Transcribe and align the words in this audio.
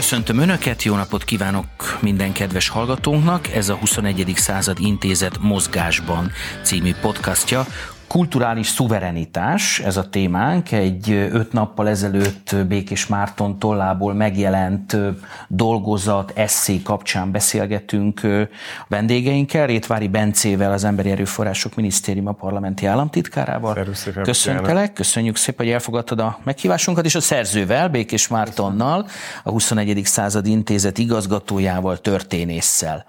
Köszöntöm 0.00 0.38
Önöket, 0.38 0.82
jó 0.82 0.94
napot 0.96 1.24
kívánok 1.24 1.98
minden 2.00 2.32
kedves 2.32 2.68
hallgatónknak. 2.68 3.48
Ez 3.48 3.68
a 3.68 3.74
21. 3.74 4.32
század 4.36 4.80
intézet 4.80 5.38
Mozgásban 5.38 6.30
című 6.62 6.94
podcastja. 7.00 7.66
Kulturális 8.10 8.66
szuverenitás, 8.66 9.80
ez 9.80 9.96
a 9.96 10.08
témánk. 10.08 10.72
Egy 10.72 11.10
öt 11.10 11.52
nappal 11.52 11.88
ezelőtt 11.88 12.56
Békés 12.68 13.06
Márton 13.06 13.58
tollából 13.58 14.14
megjelent 14.14 14.96
dolgozat, 15.48 16.32
eszé 16.34 16.82
kapcsán 16.82 17.30
beszélgetünk 17.30 18.20
vendégeinkkel, 18.88 19.66
Rétvári 19.66 20.08
Bencével, 20.08 20.72
az 20.72 20.84
Emberi 20.84 21.10
Erőforrások 21.10 21.74
Minisztériuma 21.74 22.32
parlamenti 22.32 22.86
államtitkárával. 22.86 23.86
Köszöntelek, 24.22 24.92
köszönjük 24.92 25.36
szépen, 25.36 25.66
hogy 25.66 25.74
elfogadtad 25.74 26.20
a 26.20 26.38
meghívásunkat, 26.42 27.04
és 27.04 27.14
a 27.14 27.20
szerzővel, 27.20 27.88
Békés 27.88 28.28
Mártonnal, 28.28 29.06
a 29.44 29.50
21. 29.50 30.00
század 30.04 30.46
intézet 30.46 30.98
igazgatójával, 30.98 31.98
történésszel. 31.98 33.06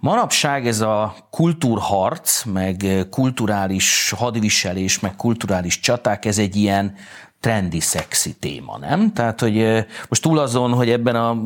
Manapság 0.00 0.66
ez 0.66 0.80
a 0.80 1.14
kultúrharc, 1.30 2.44
meg 2.44 3.06
kulturális 3.10 4.14
hadviselés, 4.36 5.00
meg 5.00 5.16
kulturális 5.16 5.80
csaták, 5.80 6.24
ez 6.24 6.38
egy 6.38 6.56
ilyen 6.56 6.94
trendi, 7.40 7.80
szexi 7.80 8.32
téma, 8.32 8.78
nem? 8.78 9.12
Tehát, 9.12 9.40
hogy 9.40 9.84
most 10.08 10.22
túl 10.22 10.38
azon, 10.38 10.72
hogy 10.72 10.90
ebben 10.90 11.16
a 11.16 11.36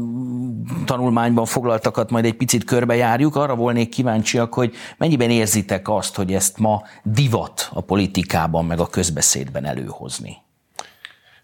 tanulmányban 0.84 1.44
foglaltakat 1.44 2.10
majd 2.10 2.24
egy 2.24 2.34
picit 2.34 2.64
körbejárjuk, 2.64 3.36
arra 3.36 3.54
volnék 3.54 3.88
kíváncsiak, 3.88 4.54
hogy 4.54 4.74
mennyiben 4.96 5.30
érzitek 5.30 5.88
azt, 5.88 6.16
hogy 6.16 6.34
ezt 6.34 6.58
ma 6.58 6.82
divat 7.02 7.68
a 7.72 7.80
politikában, 7.80 8.64
meg 8.64 8.80
a 8.80 8.86
közbeszédben 8.86 9.64
előhozni? 9.64 10.36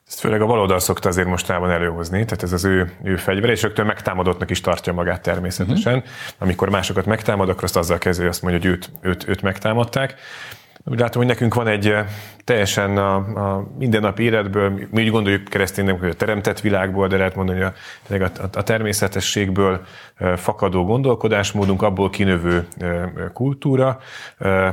Ezt 0.09 0.21
főleg 0.21 0.41
a 0.41 0.47
baloldal 0.47 0.79
szokta 0.79 1.09
azért 1.09 1.29
mostában 1.29 1.71
előhozni, 1.71 2.25
tehát 2.25 2.43
ez 2.43 2.53
az 2.53 2.65
ő, 2.65 2.93
ő 3.03 3.17
fegyver, 3.17 3.51
és 3.51 3.63
rögtön 3.63 3.87
megtámadottnak 3.87 4.51
is 4.51 4.61
tartja 4.61 4.93
magát 4.93 5.23
természetesen. 5.23 5.95
Uh-huh. 5.95 6.11
Amikor 6.39 6.69
másokat 6.69 7.07
megtámad, 7.07 7.49
akkor 7.49 7.65
azt 7.65 7.77
azzal 7.77 7.99
kezdő, 7.99 8.29
azt 8.29 8.43
mondja, 8.43 8.61
hogy 8.61 8.71
őt, 8.71 8.91
őt, 9.01 9.29
őt 9.29 9.43
megtámadták. 9.43 10.15
Úgy 10.91 10.99
látom, 10.99 11.23
hogy 11.23 11.31
nekünk 11.31 11.55
van 11.55 11.67
egy 11.67 11.95
teljesen 12.45 12.97
a, 12.97 13.15
a 13.15 13.67
mindennapi 13.79 14.23
életből, 14.23 14.71
mi 14.91 15.03
úgy 15.03 15.11
gondoljuk 15.11 15.45
kereszténynek, 15.45 16.01
hogy 16.01 16.09
a 16.09 16.15
teremtett 16.15 16.61
világból, 16.61 17.09
de 17.09 17.17
lehet 17.17 17.35
mondani, 17.35 17.61
hogy 18.07 18.21
a, 18.21 18.25
a, 18.25 18.49
a 18.53 18.63
természetességből 18.63 19.81
fakadó 20.37 20.85
gondolkodásmódunk, 20.85 21.83
abból 21.83 22.11
kinövő 22.11 22.67
kultúra, 23.33 23.99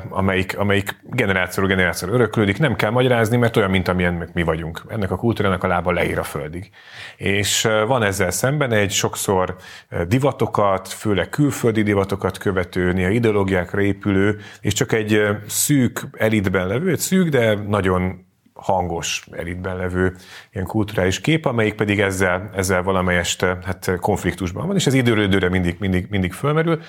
amelyik, 0.10 0.58
amelyik 0.58 1.00
generációról 1.10 1.76
generációra 1.76 2.14
öröklődik, 2.14 2.60
nem 2.60 2.76
kell 2.76 2.90
magyarázni, 2.90 3.38
mert 3.38 3.58
olyan, 3.58 3.70
mint 3.70 3.88
amilyen 3.88 4.30
mi 4.34 4.44
vagyunk. 4.44 4.82
Ennek 4.88 5.12
a 5.12 5.16
kultúrának 5.16 5.64
a 5.64 5.68
lába 5.68 5.92
leír 5.92 6.20
a 6.20 6.24
földig. 6.24 6.70
És 7.18 7.68
van 7.88 8.04
ezzel 8.04 8.32
szemben 8.32 8.72
egy 8.72 8.92
sokszor 8.92 9.56
divatokat, 10.08 10.88
főleg 10.88 11.30
külföldi 11.30 11.82
divatokat 11.82 12.38
követő, 12.38 12.92
néha 12.92 13.10
ideológiákra 13.10 13.82
épülő, 13.82 14.40
és 14.62 14.74
csak 14.74 14.92
egy 14.92 15.22
szűk 15.48 16.03
elitben 16.12 16.68
levő, 16.68 16.92
egy 16.92 17.00
szűk, 17.00 17.30
de 17.30 17.54
nagyon 17.54 18.26
hangos 18.54 19.28
elitben 19.32 19.78
levő 19.78 20.16
ilyen 20.52 20.66
kulturális 20.66 21.22
kép, 21.22 21.46
amelyik 21.46 21.74
pedig 21.74 22.00
ezzel, 22.00 22.50
ezzel 22.56 22.84
valamelyest 22.84 23.42
hát 23.42 23.92
konfliktusban 24.00 24.68
van, 24.68 24.76
és 24.76 24.86
ez 24.86 24.94
időről 24.94 25.24
időre 25.24 25.50
mindig, 25.50 25.76
mindig, 25.80 26.08
mindig 26.10 26.34
fölmerül. 26.34 26.82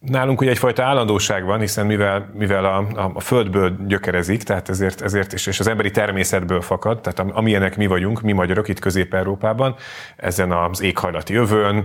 Nálunk 0.00 0.40
ugye 0.40 0.50
egyfajta 0.50 0.82
állandóság 0.82 1.44
van, 1.44 1.60
hiszen 1.60 1.86
mivel, 1.86 2.30
mivel 2.34 2.64
a, 2.64 2.86
a, 3.14 3.20
földből 3.20 3.76
gyökerezik, 3.86 4.42
tehát 4.42 4.68
ezért, 4.68 5.00
ezért 5.00 5.32
és, 5.32 5.46
és 5.46 5.60
az 5.60 5.66
emberi 5.66 5.90
természetből 5.90 6.60
fakad, 6.60 7.00
tehát 7.00 7.32
amilyenek 7.32 7.76
mi 7.76 7.86
vagyunk, 7.86 8.20
mi 8.20 8.32
magyarok 8.32 8.68
itt 8.68 8.78
Közép-Európában, 8.78 9.74
ezen 10.16 10.52
az 10.52 10.82
éghajlati 10.82 11.34
övön, 11.34 11.84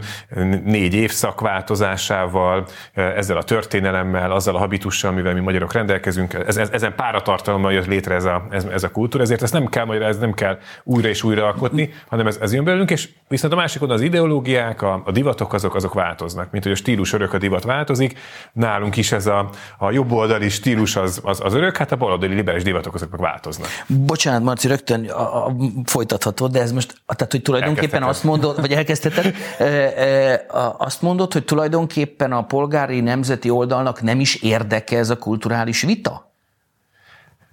négy 0.63 0.93
évszak 0.93 1.41
változásával, 1.41 2.65
ezzel 2.93 3.37
a 3.37 3.43
történelemmel, 3.43 4.31
azzal 4.31 4.55
a 4.55 4.59
habitussal, 4.59 5.11
amivel 5.11 5.33
mi 5.33 5.39
magyarok 5.39 5.73
rendelkezünk, 5.73 6.33
ez, 6.33 6.57
ez, 6.57 6.69
ezen 6.69 6.95
páratartalommal 6.95 7.73
jött 7.73 7.87
létre 7.87 8.15
ez 8.15 8.25
a, 8.25 8.47
ez, 8.49 8.63
ez 8.63 8.83
a 8.83 8.91
kultúra, 8.91 9.23
ezért 9.23 9.41
ezt 9.41 9.53
nem 9.53 9.65
kell 9.65 9.85
magyarázni, 9.85 10.21
nem 10.21 10.33
kell 10.33 10.57
újra 10.83 11.07
és 11.07 11.23
újra 11.23 11.45
alkotni, 11.45 11.93
hanem 12.07 12.27
ez, 12.27 12.37
ez 12.41 12.53
jön 12.53 12.63
belőlünk, 12.63 12.91
és 12.91 13.09
viszont 13.27 13.53
a 13.53 13.55
másik 13.55 13.81
az 13.81 14.01
ideológiák, 14.01 14.81
a, 14.81 15.01
a 15.05 15.11
divatok 15.11 15.53
azok, 15.53 15.75
azok 15.75 15.93
változnak, 15.93 16.51
mint 16.51 16.63
hogy 16.63 16.73
a 16.73 16.75
stílus 16.75 17.13
örök 17.13 17.33
a 17.33 17.37
divat 17.37 17.63
változik, 17.63 18.03
változik. 18.05 18.53
Nálunk 18.53 18.95
is 18.95 19.11
ez 19.11 19.25
a, 19.25 19.49
a 19.77 19.91
jobboldali 19.91 20.49
stílus 20.49 20.95
az, 20.95 21.21
az, 21.23 21.39
az 21.43 21.53
örök, 21.53 21.77
hát 21.77 21.91
a 21.91 21.95
baloldali 21.95 22.33
liberális 22.33 22.63
divatok 22.63 22.93
azok 22.93 23.11
meg 23.11 23.19
változnak. 23.19 23.67
Bocsánat, 23.87 24.43
Marci, 24.43 24.67
rögtön 24.67 25.09
a, 25.09 25.45
a, 25.45 25.55
folytathatod, 25.85 26.51
de 26.51 26.61
ez 26.61 26.71
most, 26.71 27.01
tehát, 27.05 27.31
hogy 27.31 27.41
tulajdonképpen 27.41 28.03
azt 28.03 28.23
mondod, 28.23 28.61
vagy 28.61 28.71
elkezdheted, 28.71 29.35
e, 29.57 29.63
e, 29.65 30.45
azt 30.77 31.01
mondod, 31.01 31.33
hogy 31.33 31.45
tulajdonképpen 31.45 32.31
a 32.31 32.43
polgári 32.43 32.99
nemzeti 33.01 33.49
oldalnak 33.49 34.01
nem 34.01 34.19
is 34.19 34.35
érdeke 34.35 34.97
ez 34.97 35.09
a 35.09 35.17
kulturális 35.17 35.81
vita? 35.81 36.33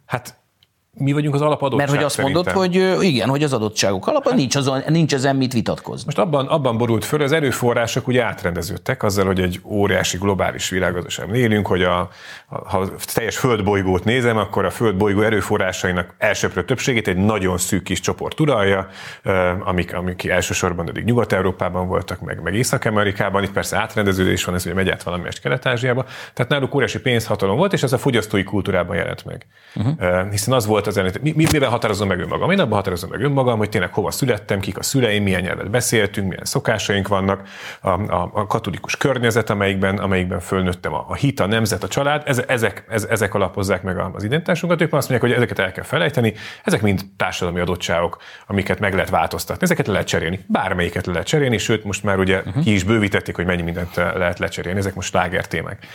Hát 0.07 0.41
mi 0.99 1.13
vagyunk 1.13 1.35
az 1.35 1.41
alapadottság 1.41 1.79
Mert 1.79 1.91
hogy 1.91 2.05
azt 2.05 2.15
szerintem. 2.15 2.55
mondod, 2.55 2.63
hogy 2.63 3.03
igen, 3.05 3.29
hogy 3.29 3.43
az 3.43 3.53
adottságok 3.53 4.07
alapon 4.07 4.33
hát, 4.33 4.41
nincs, 4.41 4.57
azon, 4.57 4.83
nincs 4.89 5.15
ezen 5.15 5.37
mit 5.37 5.53
vitatkozni. 5.53 6.05
Most 6.05 6.19
abban, 6.19 6.47
abban 6.47 6.79
borult 6.79 7.05
föl, 7.05 7.23
az 7.23 7.33
erőforrások 7.33 8.09
ugye 8.09 8.25
átrendeződtek 8.25 9.03
azzal, 9.03 9.27
hogy 9.27 9.41
egy 9.41 9.61
óriási 9.65 10.17
globális 10.19 10.69
világgazdaságban 10.69 11.35
élünk, 11.35 11.67
hogy 11.67 11.83
a, 11.83 11.99
a, 12.01 12.09
ha 12.69 12.89
teljes 13.15 13.37
földbolygót 13.37 14.05
nézem, 14.05 14.37
akkor 14.37 14.65
a 14.65 14.71
földbolygó 14.71 15.21
erőforrásainak 15.21 16.15
elsőprő 16.19 16.65
többségét 16.65 17.09
egy 17.09 17.17
nagyon 17.17 17.59
szűk 17.59 17.83
kis 17.83 18.01
csoport 18.01 18.41
uralja, 18.41 18.89
amik, 19.65 19.95
amik 19.95 20.25
elsősorban 20.25 20.89
eddig 20.89 21.05
Nyugat-Európában 21.05 21.89
voltak, 21.89 22.21
meg, 22.21 22.43
meg 22.43 22.55
Észak-Amerikában, 22.55 23.43
itt 23.43 23.53
persze 23.53 23.77
átrendeződés 23.77 24.45
van, 24.45 24.55
ez 24.55 24.65
ugye 24.65 24.75
megy 24.75 24.89
át 24.91 25.03
valamelyest 25.03 25.41
Kelet-Ázsiába, 25.41 26.05
tehát 26.35 26.51
náluk 26.51 26.75
óriási 26.75 27.01
pénzhatalom 27.01 27.57
volt, 27.57 27.73
és 27.73 27.83
ez 27.83 27.93
a 27.93 27.99
fogyasztói 27.99 28.43
kultúrában 28.45 28.97
jelent 28.97 29.25
meg. 29.25 29.47
Uh-huh. 29.75 30.31
Hiszen 30.31 30.55
az 30.55 30.67
volt 30.67 30.81
volt 30.83 30.97
az 30.97 30.97
ellenét. 30.97 31.37
Mi, 31.37 31.47
mivel 31.53 31.71
határozom 31.71 32.09
meg 32.09 32.21
önmagam? 32.21 32.51
Én 32.51 32.61
abban 32.61 32.77
határozom 32.77 33.11
meg 33.11 33.21
önmagam, 33.21 33.59
hogy 33.59 33.69
tényleg 33.69 33.93
hova 33.93 34.11
születtem, 34.11 34.61
kik 34.61 34.79
a 34.79 34.83
szüleim, 34.83 35.23
milyen 35.23 35.41
nyelvet 35.41 35.71
beszéltünk, 35.71 36.29
milyen 36.29 36.45
szokásaink 36.45 37.09
vannak, 37.09 37.49
a, 37.81 37.89
a, 37.89 38.31
a 38.33 38.47
katolikus 38.47 38.97
környezet, 38.97 39.51
amelyikben, 39.51 39.99
amelyikben 39.99 40.41
fölnőttem, 40.41 40.95
a, 40.95 41.05
a 41.09 41.15
hit, 41.15 41.41
a 41.41 41.47
nemzet, 41.47 41.83
a 41.83 41.89
család, 41.89 42.23
ez, 42.27 42.43
ezek, 42.47 42.85
ez, 42.89 43.05
ezek 43.05 43.35
alapozzák 43.35 43.83
meg 43.83 43.99
az 43.99 44.25
identitásunkat. 44.25 44.81
Ők 44.81 44.93
azt 44.93 45.09
mondják, 45.09 45.31
hogy 45.31 45.43
ezeket 45.43 45.59
el 45.59 45.73
kell 45.73 45.85
felejteni, 45.85 46.35
ezek 46.65 46.83
mind 46.83 47.01
társadalmi 47.17 47.61
adottságok, 47.61 48.17
amiket 48.47 48.79
meg 48.79 48.95
lehet 48.95 49.11
változtatni. 49.11 49.65
Ezeket 49.65 49.87
le 49.87 49.93
lehet 49.93 50.09
cserélni. 50.09 50.41
Bármelyiket 50.47 51.07
le 51.07 51.13
lehet 51.13 51.27
cserélni, 51.27 51.59
sőt, 51.59 51.85
most 51.85 52.03
már 52.03 52.19
ugye 52.19 52.39
uh-huh. 52.39 52.63
ki 52.63 52.73
is 52.75 52.85
bővítették, 52.85 53.37
hogy 53.37 53.47
mennyi 53.47 53.63
mindent 53.63 53.97
lehet 53.97 54.39
lecserélni. 54.39 54.79
Ezek 54.79 54.95
most 54.95 55.15
láger 55.15 55.47
témák 55.47 55.87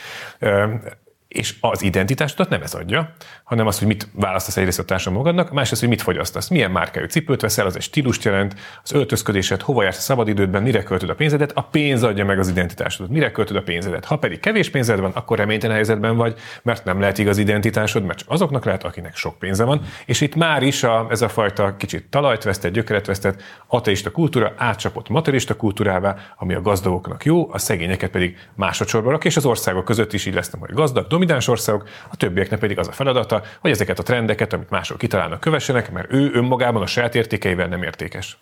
és 1.38 1.56
az 1.60 1.82
identitásodat 1.82 2.50
nem 2.50 2.62
ez 2.62 2.74
adja, 2.74 3.14
hanem 3.44 3.68
az, 3.68 3.80
hogy 3.80 3.88
mit 3.88 4.08
választasz 4.14 4.58
egyrészt 4.58 4.80
a 4.80 4.84
társadalom 4.84 5.24
magadnak, 5.24 5.52
másrészt, 5.52 5.80
hogy 5.80 5.90
mit 5.90 6.02
fogyasztasz, 6.02 6.48
milyen 6.48 6.72
márkájú 6.72 7.06
cipőt 7.06 7.42
veszel, 7.42 7.66
az 7.66 7.76
egy 7.76 7.82
stílust 7.82 8.24
jelent, 8.24 8.56
az 8.84 8.92
öltözködésed, 8.92 9.62
hova 9.62 9.84
jársz 9.84 9.98
a 9.98 10.02
szabadidődben, 10.02 10.64
mire 10.64 10.84
költöd 10.84 11.10
a 11.10 11.16
pénzedet, 11.16 11.52
a 11.52 11.62
pénz 11.62 12.04
adja 12.04 12.26
meg 12.26 12.40
az 12.40 12.50
identitásodat, 12.50 13.12
mire 13.12 13.32
költöd 13.32 13.56
a 13.56 13.62
pénzedet. 13.62 14.06
Ha 14.06 14.18
pedig 14.18 14.40
kevés 14.40 14.70
pénzed 14.70 15.00
van, 15.00 15.12
akkor 15.12 15.38
reménytelen 15.38 15.76
helyzetben 15.76 16.16
vagy, 16.16 16.40
mert 16.64 16.86
nem 16.86 17.00
lehet 17.00 17.18
igaz 17.18 17.38
identitásod, 17.38 18.04
mert 18.04 18.20
csak 18.20 18.30
azoknak 18.30 18.66
lehet, 18.66 18.84
akinek 18.84 19.16
sok 19.16 19.40
pénze 19.40 19.64
van, 19.64 19.82
és 20.06 20.22
itt 20.22 20.36
már 20.36 20.64
is 20.64 20.84
a, 20.84 21.08
ez 21.10 21.22
a 21.22 21.30
fajta 21.30 21.76
kicsit 21.76 22.06
talajt 22.10 22.44
vesztett, 22.44 22.74
gyökeret 22.74 23.06
vesztett, 23.06 23.42
ateista 23.68 24.12
kultúra 24.12 24.54
átcsapott 24.58 25.10
materista 25.10 25.56
kultúrává, 25.56 26.16
ami 26.38 26.54
a 26.54 26.62
gazdagoknak 26.62 27.26
jó, 27.26 27.50
a 27.52 27.58
szegényeket 27.58 28.10
pedig 28.10 28.38
másodszorban 28.56 29.12
rak, 29.12 29.26
és 29.26 29.38
az 29.38 29.46
országok 29.46 29.86
között 29.86 30.14
is 30.14 30.26
így 30.26 30.34
lesz, 30.34 30.52
hogy 30.60 30.74
gazdag, 30.74 31.08
domináns 31.08 31.27
országok, 31.48 31.90
a 32.10 32.16
többieknek 32.16 32.60
pedig 32.60 32.80
az 32.80 32.88
a 32.88 32.92
feladata, 32.92 33.42
hogy 33.60 33.72
ezeket 33.72 34.00
a 34.00 34.04
trendeket, 34.04 34.54
amit 34.54 34.70
mások 34.70 34.98
kitalálnak, 34.98 35.40
kövessenek, 35.40 35.92
mert 35.92 36.14
ő 36.14 36.32
önmagában 36.34 36.82
a 36.82 36.88
saját 36.88 37.16
értékeivel 37.16 37.68
nem 37.68 37.84
értékes. 37.84 38.38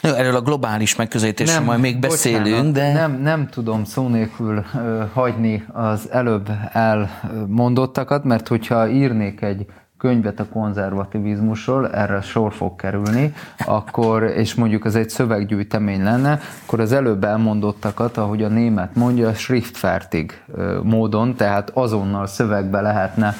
Na, 0.00 0.16
erről 0.16 0.36
a 0.36 0.40
globális 0.40 0.96
megközelítésről 0.96 1.64
majd 1.64 1.80
még 1.80 1.98
beszélünk, 1.98 2.44
bocsánat, 2.44 2.72
de... 2.72 2.92
Nem, 2.92 3.20
nem 3.20 3.48
tudom 3.48 3.84
szó 3.84 4.08
nélkül 4.08 4.64
hagyni 5.12 5.64
az 5.72 6.10
előbb 6.10 6.48
elmondottakat, 6.72 8.24
mert 8.24 8.48
hogyha 8.48 8.88
írnék 8.88 9.40
egy 9.40 9.66
könyvet 10.04 10.40
a 10.40 10.46
konzervativizmusról, 10.52 11.90
erre 11.90 12.20
sor 12.20 12.52
fog 12.52 12.76
kerülni, 12.76 13.34
akkor, 13.66 14.22
és 14.22 14.54
mondjuk 14.54 14.84
ez 14.84 14.94
egy 14.94 15.08
szöveggyűjtemény 15.08 16.02
lenne, 16.02 16.40
akkor 16.64 16.80
az 16.80 16.92
előbb 16.92 17.24
elmondottakat, 17.24 18.16
ahogy 18.16 18.42
a 18.42 18.48
német 18.48 18.94
mondja, 18.94 19.34
schriftfertig 19.34 20.42
módon, 20.82 21.34
tehát 21.34 21.70
azonnal 21.74 22.26
szövegbe 22.26 22.80
lehetne 22.80 23.34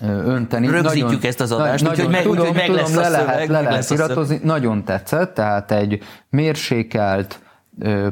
önteni. 0.00 0.66
Rögzítjük 0.66 1.04
nagyon, 1.04 1.20
ezt 1.22 1.40
az 1.40 1.52
adást, 1.52 1.84
nagyon, 1.84 2.06
úgyhogy 2.06 2.12
meg, 2.12 2.22
tudom, 2.22 2.46
úgy, 2.46 2.54
meg 2.54 2.66
tudom, 2.66 2.80
lesz 2.80 2.94
le 2.94 3.00
a 3.00 3.04
szöveg. 3.04 3.26
lehet, 3.26 3.48
le 3.48 3.60
lehet 3.60 3.90
iratozni. 3.90 4.40
Nagyon 4.42 4.84
tetszett, 4.84 5.34
tehát 5.34 5.70
egy 5.70 6.02
mérsékelt, 6.30 7.40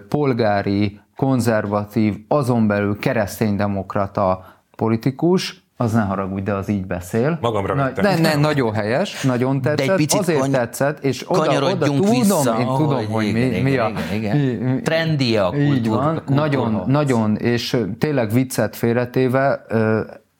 polgári, 0.08 1.00
konzervatív, 1.16 2.14
azon 2.28 2.66
belül 2.66 2.98
kereszténydemokrata 2.98 4.44
politikus, 4.76 5.63
az 5.76 5.92
ne 5.92 6.00
haragudj, 6.02 6.42
de 6.42 6.52
az 6.52 6.68
így 6.68 6.86
beszél. 6.86 7.38
Magamra 7.40 7.74
Na, 7.74 7.90
ne, 8.02 8.18
ne, 8.18 8.34
nagyon 8.34 8.72
helyes, 8.74 9.22
nagyon 9.22 9.60
tetszett, 9.60 9.88
egy 9.88 9.96
picit 9.96 10.20
azért 10.20 10.38
kany- 10.40 10.50
tetszett, 10.50 11.04
és 11.04 11.24
oda, 11.28 11.72
oda 11.72 11.86
tudom, 11.86 12.10
vissza, 12.10 12.56
én 12.58 12.66
tudom, 12.66 12.88
ahogy 12.88 13.06
hogy 13.10 13.32
mi, 13.32 13.40
igen, 13.40 13.62
mi 13.62 13.70
igen, 13.70 13.84
a... 13.84 13.88
igen, 13.88 14.14
igen. 14.14 14.36
mi- 14.36 14.72
mi- 14.72 14.82
Trendi 14.82 15.36
a 15.36 15.52
Így 15.56 15.66
kultúr- 15.66 15.86
van, 15.94 16.14
kultúrharc. 16.14 16.52
nagyon, 16.52 16.82
nagyon, 16.86 17.36
és 17.36 17.76
tényleg 17.98 18.30
viccet 18.30 18.76
félretéve, 18.76 19.64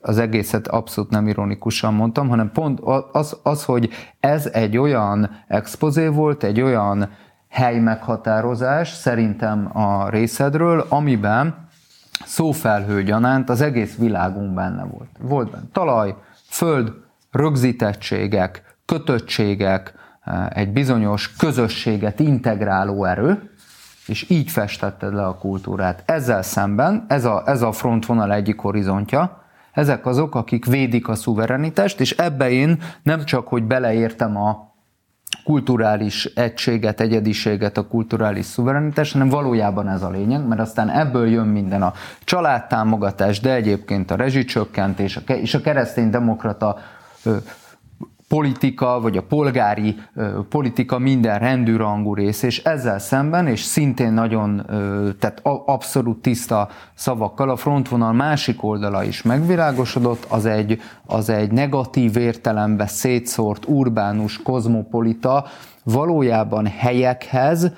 az 0.01 0.19
egészet 0.19 0.69
abszolút 0.69 1.11
nem 1.11 1.29
ironikusan 1.29 1.95
mondtam, 1.95 2.29
hanem 2.29 2.51
pont 2.53 2.81
az, 3.13 3.37
az, 3.43 3.65
hogy 3.65 3.89
ez 4.21 4.49
egy 4.53 4.77
olyan 4.79 5.31
expozé 5.49 6.07
volt, 6.07 6.45
egy 6.45 6.61
olyan 6.61 7.09
hely 7.49 7.79
meghatározás 7.79 8.89
szerintem 8.89 9.71
a 9.77 10.09
részedről, 10.09 10.85
amiben 10.89 11.64
szófelhő 12.25 13.03
gyanánt 13.03 13.49
az 13.49 13.61
egész 13.61 13.97
világunk 13.97 14.55
benne 14.55 14.85
volt. 14.85 15.11
Volt 15.21 15.51
benne 15.51 15.65
talaj, 15.73 16.15
föld, 16.49 16.93
rögzítettségek, 17.31 18.77
kötöttségek, 18.85 19.95
eh, 20.25 20.47
egy 20.49 20.73
bizonyos 20.73 21.37
közösséget 21.37 22.21
integráló 22.21 23.05
erő, 23.05 23.51
és 24.07 24.31
így 24.31 24.51
festetted 24.51 25.15
le 25.15 25.27
a 25.27 25.39
kultúrát. 25.39 26.03
Ezzel 26.07 26.43
szemben, 26.43 27.05
ez 27.09 27.25
a, 27.25 27.43
ez 27.47 27.63
a 27.63 27.73
frontvonal 27.73 28.33
egyik 28.33 28.59
horizontja, 28.59 29.43
ezek 29.73 30.07
azok, 30.07 30.35
akik 30.35 30.65
védik 30.65 31.09
a 31.09 31.15
szuverenitást, 31.15 32.01
és 32.01 32.11
ebbe 32.11 32.51
én 32.51 32.83
nem 33.03 33.25
csak, 33.25 33.49
hogy 33.49 33.63
beleértem 33.63 34.37
a 34.37 34.74
kulturális 35.45 36.25
egységet, 36.25 37.01
egyediséget, 37.01 37.77
a 37.77 37.87
kulturális 37.87 38.45
szuverenitás, 38.45 39.13
hanem 39.13 39.29
valójában 39.29 39.89
ez 39.89 40.03
a 40.03 40.11
lényeg, 40.11 40.47
mert 40.47 40.61
aztán 40.61 40.91
ebből 40.91 41.29
jön 41.29 41.47
minden 41.47 41.83
a 41.83 41.93
családtámogatás, 42.25 43.41
de 43.41 43.55
egyébként 43.55 44.11
a 44.11 44.17
rezsicsökkentés, 44.17 45.19
és 45.27 45.55
a 45.55 45.61
kereszténydemokrata 45.61 46.79
politika, 48.29 49.01
vagy 49.01 49.17
a 49.17 49.23
polgári 49.23 49.97
politika 50.49 50.99
minden 50.99 51.39
rendűrangú 51.39 52.15
rész, 52.15 52.43
és 52.43 52.63
ezzel 52.63 52.99
szemben, 52.99 53.47
és 53.47 53.61
szintén 53.61 54.13
nagyon, 54.13 54.65
tehát 55.19 55.41
abszolút 55.67 56.23
tiszta 56.23 56.69
szavakkal 56.95 57.51
a 57.51 57.57
frontvonal 57.57 58.13
másik 58.13 58.63
oldala 58.63 59.05
is 59.05 59.23
megvilágosodott, 59.23 60.27
az 60.29 60.47
egy, 60.47 60.81
az 61.07 61.29
egy 61.29 61.53
negatív 61.53 62.17
értelembe 62.17 62.87
szétszórt, 62.87 63.65
urbánus, 63.67 64.43
kozmopolita, 64.43 65.45
valójában 65.83 66.67
helyekhez, 66.67 67.73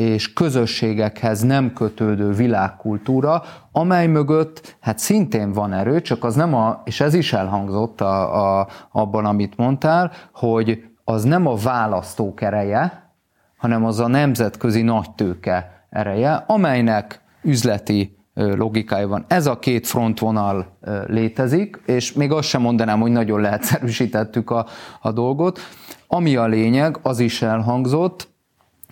és 0.00 0.32
közösségekhez 0.32 1.42
nem 1.42 1.72
kötődő 1.72 2.32
világkultúra, 2.32 3.42
amely 3.72 4.06
mögött 4.06 4.76
hát 4.80 4.98
szintén 4.98 5.52
van 5.52 5.72
erő, 5.72 6.00
csak 6.00 6.24
az 6.24 6.34
nem 6.34 6.54
a, 6.54 6.82
és 6.84 7.00
ez 7.00 7.14
is 7.14 7.32
elhangzott 7.32 8.00
a, 8.00 8.58
a, 8.60 8.68
abban, 8.92 9.24
amit 9.24 9.56
mondtál, 9.56 10.12
hogy 10.34 10.82
az 11.04 11.24
nem 11.24 11.46
a 11.46 11.54
választók 11.54 12.40
ereje, 12.40 13.12
hanem 13.56 13.84
az 13.84 14.00
a 14.00 14.06
nemzetközi 14.06 14.82
nagytőke 14.82 15.86
ereje, 15.90 16.44
amelynek 16.46 17.20
üzleti 17.42 18.16
logikája 18.34 19.08
van. 19.08 19.24
Ez 19.28 19.46
a 19.46 19.58
két 19.58 19.86
frontvonal 19.86 20.78
létezik, 21.06 21.82
és 21.86 22.12
még 22.12 22.32
azt 22.32 22.48
sem 22.48 22.60
mondanám, 22.60 23.00
hogy 23.00 23.10
nagyon 23.10 23.40
leegyszerűsítettük 23.40 24.50
a, 24.50 24.66
a 25.00 25.12
dolgot. 25.12 25.58
Ami 26.06 26.36
a 26.36 26.46
lényeg, 26.46 26.98
az 27.02 27.18
is 27.18 27.42
elhangzott, 27.42 28.28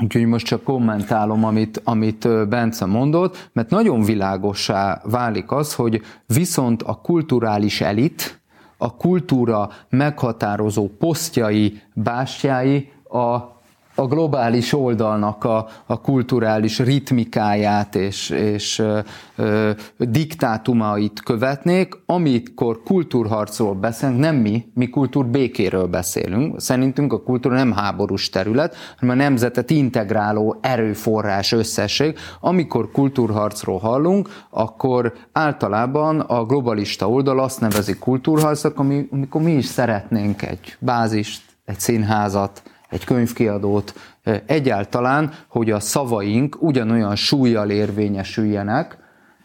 Úgyhogy 0.03 0.27
most 0.27 0.47
csak 0.47 0.63
kommentálom, 0.63 1.45
amit, 1.45 1.81
amit 1.85 2.49
Bence 2.49 2.85
mondott, 2.85 3.51
mert 3.53 3.71
nagyon 3.71 4.03
világossá 4.03 5.01
válik 5.05 5.51
az, 5.51 5.75
hogy 5.75 6.03
viszont 6.27 6.83
a 6.83 6.95
kulturális 6.95 7.81
elit, 7.81 8.41
a 8.77 8.97
kultúra 8.97 9.71
meghatározó 9.89 10.89
posztjai, 10.99 11.81
bástyái 11.95 12.91
a 13.09 13.58
a 13.99 14.07
globális 14.07 14.73
oldalnak 14.73 15.45
a, 15.45 15.69
a 15.87 16.01
kulturális 16.01 16.79
ritmikáját 16.79 17.95
és, 17.95 18.31
és 18.31 18.79
ö, 18.79 18.99
ö, 19.37 19.71
diktátumait 19.99 21.21
követnék, 21.21 22.01
amikor 22.07 22.83
kultúrharcról 22.83 23.75
beszélünk, 23.75 24.19
nem 24.19 24.37
mi, 24.37 24.67
mi 24.75 24.89
kultúrbékéről 24.89 25.87
beszélünk. 25.87 26.61
Szerintünk 26.61 27.13
a 27.13 27.23
kultúra 27.23 27.55
nem 27.55 27.73
háborús 27.73 28.31
terület, 28.31 28.77
hanem 28.99 29.19
a 29.19 29.23
nemzetet 29.23 29.71
integráló 29.71 30.59
erőforrás 30.61 31.53
összesség. 31.53 32.19
Amikor 32.41 32.91
kultúrharcról 32.91 33.79
hallunk, 33.79 34.29
akkor 34.51 35.13
általában 35.33 36.21
a 36.21 36.45
globalista 36.45 37.09
oldal 37.09 37.41
azt 37.41 37.61
nevezi 37.61 37.99
kultúrharcnak, 37.99 38.79
ami, 38.79 39.09
amikor 39.11 39.43
mi 39.43 39.53
is 39.53 39.67
szeretnénk 39.67 40.43
egy 40.43 40.77
bázist, 40.81 41.43
egy 41.65 41.81
színházat, 41.81 42.63
egy 42.89 43.05
könyvkiadót, 43.05 43.95
egyáltalán, 44.47 45.33
hogy 45.47 45.71
a 45.71 45.81
szavaink 45.81 46.57
ugyanolyan 46.61 47.17
súlyjal 47.17 47.71
érvényesüljenek, 47.71 48.99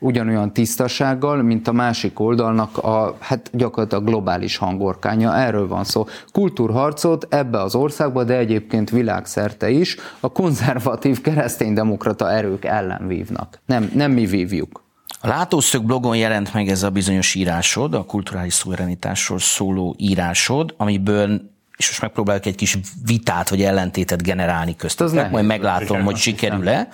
ugyanolyan 0.04 0.54
tisztasággal, 0.54 1.42
mint 1.42 1.68
a 1.68 1.72
másik 1.72 2.20
oldalnak 2.20 2.78
a, 2.78 3.18
hát 3.20 3.50
gyakorlatilag 3.54 4.06
globális 4.06 4.58
hangorkánya. 4.58 5.38
Erről 5.38 5.68
van 5.68 5.84
szó. 5.84 6.06
Kultúrharcot 6.32 7.28
ebbe 7.30 7.62
az 7.62 7.76
országba, 7.76 8.24
de 8.24 8.38
egyébként 8.38 8.90
világszerte 8.90 9.70
is 9.70 9.98
a 10.20 10.32
konzervatív 10.32 11.22
kereszténydemokrata 11.22 12.32
erők 12.32 12.66
ellen 12.66 13.08
vívnak. 13.08 13.60
Nem, 13.66 13.92
nem 13.94 14.12
mi 14.12 14.26
vívjuk. 14.26 14.84
A 15.22 15.28
Látószög 15.28 15.86
blogon 15.86 16.18
jelent 16.18 16.54
meg 16.54 16.68
ez 16.68 16.84
a 16.84 16.90
bizonyos 16.90 17.36
írásod, 17.36 17.94
a 17.94 18.04
kulturális 18.04 18.54
szuverenitásról 18.54 19.40
szóló 19.40 19.96
írásod, 19.98 20.74
amiből 20.78 21.53
és 21.78 21.88
most 21.88 22.02
megpróbálok 22.02 22.46
egy 22.46 22.56
kis 22.56 22.78
vitát 23.06 23.50
vagy 23.50 23.64
ellentétet 23.64 24.24
generálni 24.24 24.76
köztetek, 24.76 25.14
nehéz. 25.14 25.32
majd 25.32 25.46
meglátom, 25.46 26.04
hogy 26.04 26.16
sikerül-e. 26.16 26.88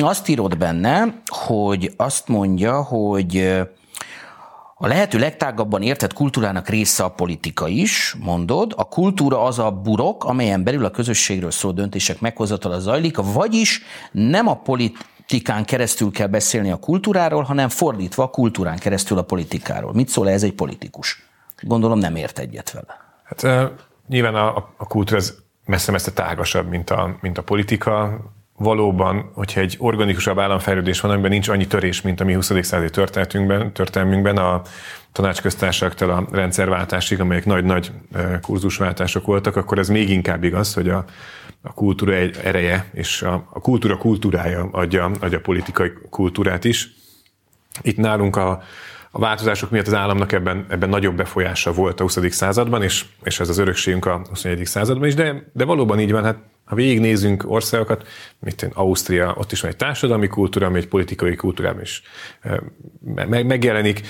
Azt 0.00 0.28
írod 0.28 0.58
benne, 0.58 1.14
hogy 1.26 1.92
azt 1.96 2.28
mondja, 2.28 2.82
hogy 2.82 3.60
a 4.82 4.86
lehető 4.86 5.18
legtágabban 5.18 5.82
értett 5.82 6.12
kultúrának 6.12 6.68
része 6.68 7.04
a 7.04 7.08
politika 7.08 7.68
is, 7.68 8.16
mondod. 8.18 8.72
A 8.76 8.84
kultúra 8.88 9.42
az 9.42 9.58
a 9.58 9.70
burok, 9.70 10.24
amelyen 10.24 10.64
belül 10.64 10.84
a 10.84 10.90
közösségről 10.90 11.50
szóló 11.50 11.74
döntések 11.74 12.20
meghozatala 12.20 12.78
zajlik, 12.78 13.16
vagyis 13.16 13.82
nem 14.12 14.48
a 14.48 14.54
politikán 14.54 15.64
keresztül 15.64 16.10
kell 16.10 16.26
beszélni 16.26 16.70
a 16.70 16.76
kultúráról, 16.76 17.42
hanem 17.42 17.68
fordítva 17.68 18.22
a 18.22 18.30
kultúrán 18.30 18.78
keresztül 18.78 19.18
a 19.18 19.22
politikáról. 19.22 19.92
Mit 19.92 20.08
szól 20.08 20.30
ez 20.30 20.42
egy 20.42 20.54
politikus? 20.54 21.22
Gondolom 21.60 21.98
nem 21.98 22.16
ért 22.16 22.38
egyet 22.38 22.70
vele. 22.70 23.00
Hát 23.24 23.70
nyilván 24.10 24.34
a, 24.34 24.56
a 24.76 24.86
kultúra 24.86 25.18
az 25.18 25.42
messze-messze 25.66 26.12
tágasabb, 26.12 26.68
mint 26.68 26.90
a, 26.90 27.16
mint 27.20 27.38
a 27.38 27.42
politika. 27.42 28.20
Valóban, 28.56 29.30
hogyha 29.34 29.60
egy 29.60 29.76
organikusabb 29.78 30.38
államfejlődés 30.38 31.00
van, 31.00 31.10
amiben 31.10 31.30
nincs 31.30 31.48
annyi 31.48 31.66
törés, 31.66 32.00
mint 32.00 32.20
a 32.20 32.24
mi 32.24 32.34
20. 32.34 32.46
századi 32.46 32.90
történetünkben, 32.90 33.72
történelmünkben, 33.72 34.36
a 34.36 34.62
tanácsköztársaktól 35.12 36.10
a 36.10 36.26
rendszerváltásig, 36.32 37.20
amelyek 37.20 37.44
nagy-nagy 37.44 37.92
kurzusváltások 38.42 39.26
voltak, 39.26 39.56
akkor 39.56 39.78
ez 39.78 39.88
még 39.88 40.10
inkább 40.10 40.44
igaz, 40.44 40.74
hogy 40.74 40.88
a, 40.88 41.04
a 41.62 41.72
kultúra 41.74 42.12
egy 42.12 42.36
ereje, 42.44 42.90
és 42.92 43.22
a, 43.22 43.46
a 43.50 43.60
kultúra 43.60 43.96
kultúrája 43.96 44.68
adja, 44.72 45.10
adja 45.20 45.38
a 45.38 45.40
politikai 45.40 45.92
kultúrát 46.10 46.64
is. 46.64 46.88
Itt 47.82 47.96
nálunk 47.96 48.36
a, 48.36 48.62
a 49.10 49.18
változások 49.18 49.70
miatt 49.70 49.86
az 49.86 49.94
államnak 49.94 50.32
ebben, 50.32 50.66
ebben 50.68 50.88
nagyobb 50.88 51.16
befolyása 51.16 51.72
volt 51.72 52.00
a 52.00 52.02
20. 52.02 52.18
században, 52.30 52.82
és, 52.82 53.04
és 53.22 53.40
ez 53.40 53.48
az 53.48 53.58
örökségünk 53.58 54.06
a 54.06 54.22
21. 54.28 54.64
században 54.64 55.08
is, 55.08 55.14
de, 55.14 55.50
de 55.52 55.64
valóban 55.64 56.00
így 56.00 56.12
van, 56.12 56.24
hát 56.24 56.38
ha 56.64 56.76
végignézünk 56.76 57.50
országokat, 57.50 58.06
mint 58.38 58.62
én, 58.62 58.70
Ausztria, 58.74 59.34
ott 59.36 59.52
is 59.52 59.60
van 59.60 59.70
egy 59.70 59.76
társadalmi 59.76 60.26
kultúra, 60.26 60.66
ami 60.66 60.78
egy 60.78 60.88
politikai 60.88 61.36
kultúrában 61.36 61.80
is 61.80 62.02
meg, 63.00 63.46
megjelenik. 63.46 64.00